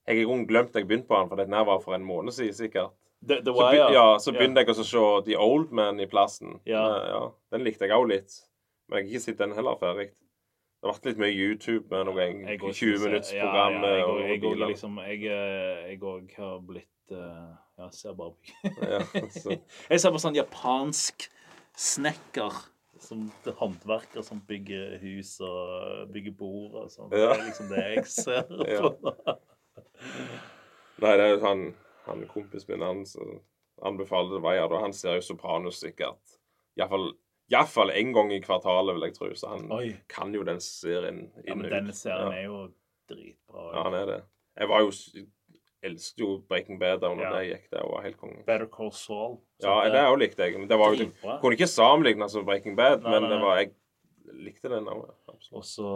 [0.06, 2.34] jeg har glemt at jeg begynte på den, for den her var for en måned
[2.34, 2.94] siden sikkert.
[3.26, 5.98] The, The Så, be, Wire ja, så begynte jeg også å se The Old Man
[6.00, 6.60] i plassen.
[6.68, 6.84] Ja.
[7.10, 7.22] Ja.
[7.50, 8.36] Den likte jeg òg litt.
[8.86, 10.12] Men jeg har ikke sett den heller ferdig.
[10.76, 13.72] Det har vært litt mye YouTube med noen Jeg 20 ikke- minutts ja, program.
[13.82, 18.32] Ja, jeg, jeg, og liksom, jeg, eh, jeg òg har blitt eh, Ja, ser bare
[18.32, 19.00] på Ja,
[19.30, 19.58] så-
[19.90, 21.26] Jeg ser på sånn japansk
[21.76, 22.52] snekker.
[22.98, 27.10] Som er håndverker som bygger hus og bygger bord og sånn.
[27.12, 28.46] Det er liksom det jeg ser
[28.80, 29.36] på.
[31.02, 31.66] Nei, det er jo han,
[32.06, 33.34] han kompisen min, han som
[33.84, 36.38] anbefaler veier, og han ser jo Sopranos sikkert.
[36.80, 37.10] Iallfall
[37.52, 39.28] Iallfall én gang i kvartalet, vil jeg tro.
[39.38, 39.90] Så han Oi.
[40.10, 42.38] kan jo den serien Ja, men denne serien Ja.
[42.40, 42.62] er jo
[43.12, 43.66] dritbra.
[43.76, 44.16] Ja, han er det.
[44.56, 44.90] Jeg var jo
[45.84, 47.32] elsket jo Breaking Bad da når Ja.
[47.38, 47.70] det gikk.
[47.70, 48.44] Det var helt konge.
[48.46, 49.38] Better Call Saul.
[49.62, 50.58] Ja, det òg likte jeg.
[50.58, 51.10] Men det var jo.
[51.40, 53.44] Kunne ikke sammenlignes med Breaking Bad, Nei, men nei, det nei.
[53.46, 53.70] var jeg
[54.46, 55.10] likte den òg.
[55.52, 55.86] Og så,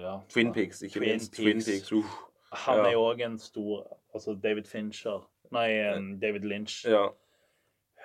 [0.00, 1.32] ja Twin Peaks, ikke Twin minst.
[1.34, 1.66] Twin Peaks.
[1.90, 1.92] Peaks.
[1.92, 2.04] Uh.
[2.52, 5.20] Han er jo òg en stor Altså David Fincher
[5.52, 5.68] Nei,
[6.20, 6.84] David Lynch.
[6.86, 7.08] Ja.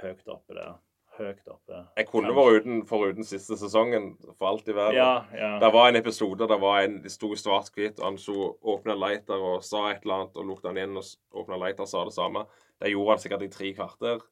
[0.01, 0.75] Høyt oppe der.
[1.17, 1.77] Høyt oppe.
[1.97, 4.97] Jeg kunne vært uten foruten siste sesongen, for alt i verden.
[4.99, 5.51] Ja, ja.
[5.61, 9.63] Det var en episode der var en sto svart-hvitt, og han så åpna lighter og
[9.63, 11.07] sa et eller annet, og lukta han inn og
[11.43, 12.43] åpna lighter og sa det samme.
[12.83, 14.25] Det gjorde han sikkert i tre kvarter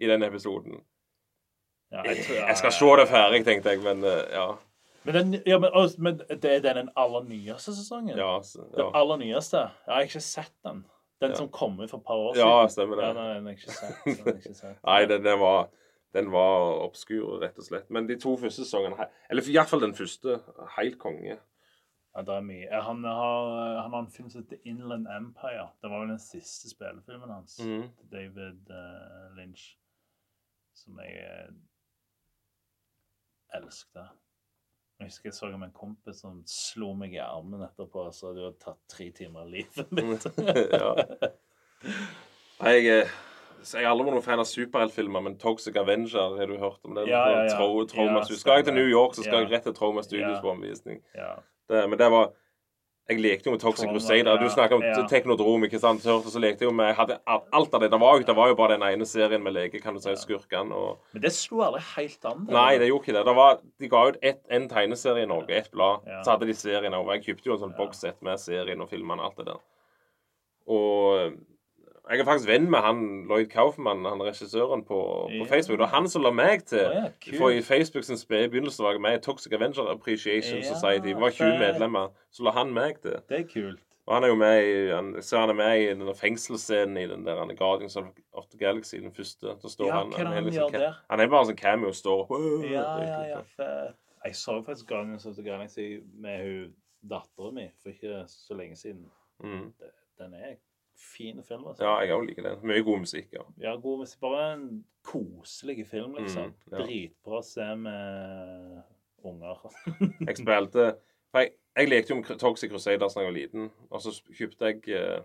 [0.00, 0.80] i den episoden.
[1.92, 4.46] ja jeg, tror- Jeg skal se det ferdig, tenkte jeg, men eh, ja.
[5.04, 8.16] Men, den, ja, men, altså, men det er den aller nyeste sesongen?
[8.18, 9.56] Ja, så, Den aller nyeste?
[9.86, 10.84] Jeg har ikke sett den.
[11.20, 12.48] Den som kom ut for et par år siden.
[12.48, 13.04] ja stemmer det.
[13.04, 13.96] Nei, den har jeg ikke sett.
[14.06, 14.76] Den jeg ikke sett.
[14.86, 15.68] Nei, den, den var
[16.12, 17.90] den var obskur, rett og slett.
[17.90, 20.40] Men de to første sesongene Eller iallfall den første.
[20.76, 21.38] Helt konge.
[22.10, 22.80] Ja, det er mye.
[22.82, 25.68] Han har, han har en film som heter Inland Empire.
[25.82, 27.60] Det var vel den siste spillefilmen hans.
[27.62, 27.86] Mm.
[28.10, 29.76] David uh, Lynch.
[30.74, 31.54] Som jeg uh,
[33.60, 34.10] elsket.
[34.98, 38.08] Jeg husker jeg så med en kompis som slo meg i armen etterpå.
[38.12, 40.26] Så det hadde tatt tre timer av livet mitt.
[40.82, 40.90] Ja.
[42.60, 43.29] Jeg, så
[43.64, 46.94] jeg har aldri vært noen fan av superheltfilmer, men Toxic Avenger, har du hørt om
[46.94, 47.06] den?
[47.08, 47.56] Ja, ja, ja.
[47.58, 48.24] Trau- Trauma Ja.
[48.36, 48.74] Skal jeg til.
[48.74, 51.02] New York, så skal jeg rett til Trauma Studios på omvisning.
[51.14, 51.34] ja.
[51.68, 52.32] Det, men det var
[53.08, 54.38] Jeg lekte jo med Toxic Crusader.
[54.38, 54.94] Du snakker om ja.
[55.10, 56.00] Teknodrom, ikke sant?
[56.02, 57.90] Så, så lekte jeg jo med hadde alt av det.
[57.90, 60.70] Det var, det var jo bare den ene serien med leke, kan du si, skurkene
[60.72, 62.44] og Men det slo aldri helt an.
[62.46, 62.54] det.
[62.54, 63.24] Nei, det gjorde ikke det.
[63.26, 66.00] det var, de ga ut ett- en tegneserie i Norge, ett blad.
[66.06, 66.22] Ja.
[66.22, 67.14] Så hadde de serien over.
[67.18, 67.84] Jeg kjøpte jo en sånn Ja.
[67.84, 69.60] bokssett med serien og filmene og alt det der.
[70.68, 71.32] Og
[72.10, 74.98] jeg er faktisk venn med han Lloyd Kaufmann, han regissøren, på,
[75.28, 75.44] på Ja.
[75.50, 75.78] Facebook.
[75.78, 76.86] Det var han som la meg til.
[76.86, 77.36] Å, ja.
[77.38, 81.12] For i Facebook sin spede begynnelse var jeg med i Toxic Avenger Appreciation Ja, Society.
[81.12, 81.60] Vi var 20 fett.
[81.60, 82.08] medlemmer.
[82.32, 83.16] Så la han meg til.
[83.28, 83.80] Det er kult.
[84.06, 87.06] Og han er jo med i han, ser han er med i den fengselsscenen i
[87.06, 89.46] den der han er Guardians of, the Galaxy, den første.
[89.62, 90.96] Da står Ja, han, hva er han liksom der?
[91.10, 92.26] Han er bare sånn cameo står
[92.72, 93.94] Ja, ja, ja, fett.
[94.24, 96.74] Jeg så faktisk Guardians of the Galaxy med hun
[97.10, 99.06] dattera mi for ikke så lenge siden.
[99.44, 99.72] Mm.
[100.18, 100.56] Den er
[101.00, 101.84] fin film, altså.
[101.84, 102.62] Ja, jeg òg liker den.
[102.68, 103.32] Mye god musikk.
[103.32, 103.44] ja.
[103.62, 104.20] Ja, god musikk.
[104.20, 106.52] Bare en koselig film, liksom.
[106.52, 106.84] Mm, ja.
[106.84, 108.82] Dritbra å se med
[109.24, 109.66] unger.
[110.28, 110.86] Jeg spilte
[111.30, 114.66] For jeg, jeg lekte jo med Toxic Crusaders da jeg var liten, og så kjøpte
[114.72, 115.20] jeg uh,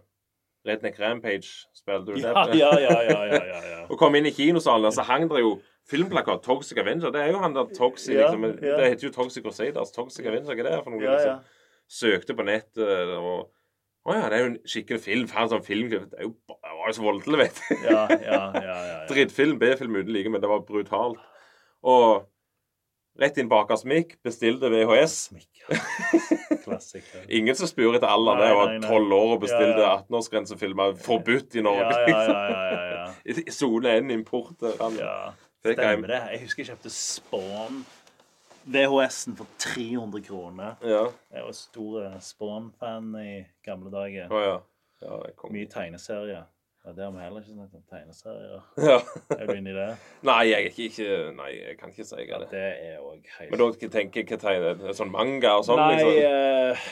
[0.68, 1.64] Redneck Rampage.
[1.74, 2.28] Spilte du det?
[2.30, 3.80] Ja, ja, ja, ja, ja, ja, ja.
[3.90, 5.56] Og kom inn i kinosalen, og så hang det jo
[5.90, 7.10] filmplakat Toxic Avenger.
[7.14, 8.46] Det er jo han der Toxic, liksom.
[8.62, 9.92] Det heter jo Toxic Crusaders.
[9.96, 11.02] Toxic Avenger, hva er det for noe?
[11.02, 11.42] liksom?
[11.90, 13.50] Søkte på nettet og
[14.06, 15.26] Å ja, det er jo en skikkelig film.
[15.32, 17.88] Faen, sånn film Det er jo det var jo så voldelig, vet du.
[17.88, 18.98] ja, ja, ja, ja.
[19.10, 21.22] Drittfilm, B-film uten like, men det var brutalt.
[21.86, 22.28] Og
[23.22, 25.16] rett inn bak Asmik, bestilte VHS.
[26.66, 27.26] Klassiker.
[27.40, 28.44] Ingen som spør etter alder.
[28.44, 29.98] Det var tolv år og bestilte Ja, ja.
[30.04, 30.94] 18-årsgrensefilmer.
[31.02, 31.90] Forbudt i Norge.
[32.06, 34.56] ja, ja, ja, ja, Sone 1 import.
[35.00, 35.18] ja.
[35.66, 36.22] Stemmer det.
[36.36, 37.86] Jeg husker jeg kjøpte Spawn.
[38.66, 40.76] VHS-en for 300 kroner.
[40.82, 41.06] Ja.
[41.32, 44.32] Jeg var stor Spawn-fan i gamle dager.
[44.34, 44.58] Oh, ja.
[45.06, 45.34] ja det.
[45.54, 46.46] Mye tegneserier.
[46.86, 47.84] Ja, det har vi heller ikke snakket om.
[47.90, 48.66] Tegneserier.
[48.78, 48.98] Ja.
[49.40, 49.88] Er du inne i det?
[50.30, 52.46] Nei, jeg ikke, Nei, jeg kan ikke si det er.
[52.52, 54.84] Det er òg helt Men dere tenker ikke hva tegner?
[54.98, 55.82] Sånn manga og sånn?
[55.82, 56.20] Nei, liksom?
[56.26, 56.90] uh,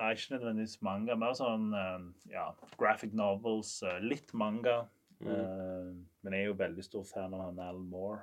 [0.00, 1.18] nei, ikke nødvendigvis manga.
[1.22, 3.76] Mer sånn uh, ja, graphic novels.
[3.86, 4.80] uh, litt manga.
[5.20, 6.06] Mm.
[6.24, 8.22] Men jeg er jo veldig stor fan av han Alan Moore.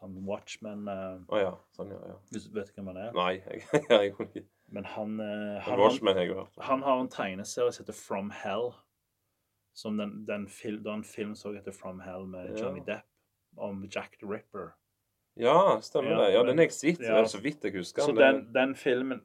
[0.00, 1.52] Han Watchman uh, oh, ja.
[1.76, 2.00] Sånn, ja.
[2.12, 2.16] ja.
[2.32, 3.10] Hvis du vet hvem han er?
[3.16, 6.60] Nei, jeg, jeg, kunne ikke Men han, uh, han, har jeg jo hørt.
[6.64, 8.70] han har en tegneserie som heter From Hell.
[9.76, 12.56] Som den, den fil, det en film som heter From Hell med.
[12.58, 13.06] Johnny Depp
[13.56, 14.74] om Jack the Ripper.
[15.34, 16.32] Ja, stemmer det.
[16.32, 17.00] Ja, men- den har jeg sett.
[17.00, 17.24] ja.
[17.24, 18.54] Så vidt jeg husker Så den.
[18.54, 19.22] den, filmen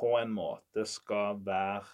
[0.00, 1.84] på en måte skal være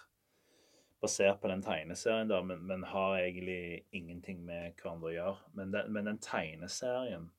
[1.01, 5.37] basert på den tegneserien, da, men, men har egentlig ingenting med hverandre å gjøre.
[5.53, 7.29] Men den, men den tegneserien er,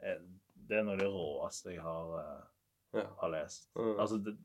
[0.00, 3.06] Det er noe av det råeste jeg har, eh, Ja.
[3.20, 3.68] har lest.
[3.76, 3.96] Mm.
[4.00, 4.36] Altså, det,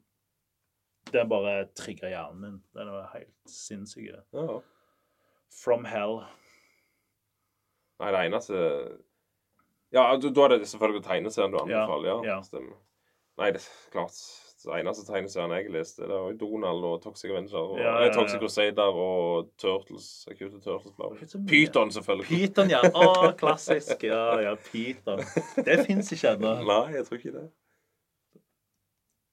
[1.11, 2.63] det bare trigger hjernen min.
[2.73, 4.25] Det er noe helt sinnssykt.
[4.33, 4.59] Ja.
[5.63, 6.19] From Hell.
[7.99, 8.57] Nei, det eneste
[9.95, 12.17] Ja, da da er det selvfølgelig tegneserien du anbefaler, ja.
[12.33, 12.41] ja.
[12.43, 12.75] Stemmer.
[13.37, 14.17] Nei, det er klart.
[14.65, 17.57] Det eneste tegneserien jeg leste, det var jo Donald og Toxic Avenger.
[17.59, 18.39] Og, Ja, ja, ja, Toxic.
[18.41, 20.07] Crusader og Turtles.
[20.31, 20.95] Acute Turtles.
[21.19, 21.41] Det så.
[21.47, 22.27] Pyton, selvfølgelig.
[22.31, 22.81] Pyton, ja.
[22.81, 24.03] Å, klassisk.
[24.09, 25.21] Ja, ja, Pyton.
[25.65, 26.55] Det fins ikke ennå.
[26.65, 27.45] Nei, jeg tror ikke det.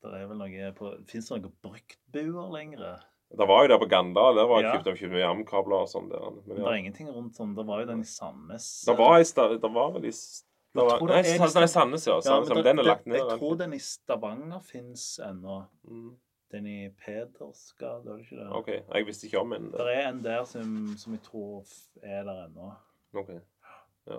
[0.02, 3.02] Det er vel noe på Fins det noen bruktbuer lenger?
[3.32, 4.34] Det var jo der på Gandal.
[4.36, 4.72] Der var Ja.
[4.82, 6.08] kjøpt mye amkabler og sånn.
[6.10, 6.20] der.
[6.34, 6.68] Men Det ja.
[6.68, 7.54] er ingenting rundt sånn.
[7.56, 8.66] Det var jo den i Sandnes.
[8.84, 10.12] Det var i sted, Det var vel i
[10.72, 11.20] Jeg var, tror Nei,
[11.62, 12.14] er Sandnes, ja.
[12.24, 13.18] Ja, men den er lagt ned.
[13.20, 15.58] Jeg tror den i Stavanger fins ennå.
[15.84, 16.12] Mm,
[16.52, 18.48] Den i Pedersgade, er det ikke det?
[18.56, 18.68] OK.
[18.94, 19.70] Jeg visste ikke om en.
[19.72, 21.62] Det er en der som, som jeg tror
[22.02, 22.72] er der ennå.
[23.16, 23.30] Ok.
[24.08, 24.18] ja.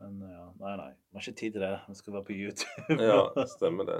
[0.00, 0.92] Men ja, nei, nei.
[1.10, 1.72] Vi har ikke tid til det.
[1.88, 2.96] Vi skal være på YouTube.
[3.02, 3.18] Ja,
[3.56, 3.98] stemmer det.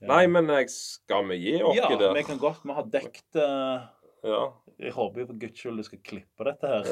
[0.00, 0.06] Ja.
[0.12, 2.12] Nei, men jeg skal vi gi oss Ja, der?
[2.14, 2.60] vi kan godt.
[2.68, 3.86] Vi har dekket eh,
[4.26, 4.44] Ja.
[4.76, 6.88] Jeg håper jo for guds skyld du skal klippe dette her.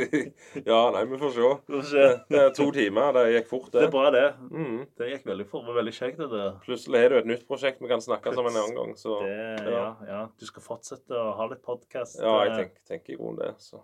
[0.68, 1.52] ja, nei, vi får se.
[1.70, 2.02] Vi får se.
[2.28, 3.14] Det er to timer.
[3.16, 3.84] Det gikk fort, Det det.
[3.86, 4.24] er bra, det.
[4.50, 4.82] Mm.
[5.00, 5.64] Det gikk veldig fort.
[5.64, 6.42] Det var veldig kjekt, det.
[6.66, 8.92] Plutselig har du et nytt prosjekt vi kan snakke om en annen gang.
[9.00, 10.20] Så Det, ja, ja.
[10.36, 12.20] Du skal fortsette å ha litt podkast?
[12.20, 13.52] ja, jeg tenker, tenker i grunnen det.
[13.64, 13.80] Så.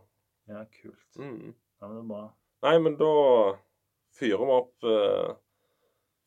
[0.51, 1.09] Ja, kult.
[1.17, 1.55] Mm.
[1.81, 2.25] Ja, men det er bra.
[2.69, 3.13] Nei, men da
[4.21, 5.33] fyrer vi opp uh,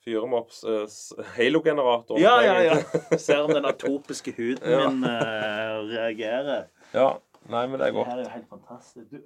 [0.04, 2.22] Fyrer vi opp uh, Halo-generatoren.
[2.22, 3.18] Ja, ja, ja.
[3.18, 4.90] Ser om den atopiske huden Ja.
[4.90, 6.66] min uh, reagerer.
[6.94, 7.14] ja.
[7.52, 8.08] Nei, men det er godt.
[8.08, 9.08] Det her er jo helt fantastisk.
[9.12, 9.24] Du,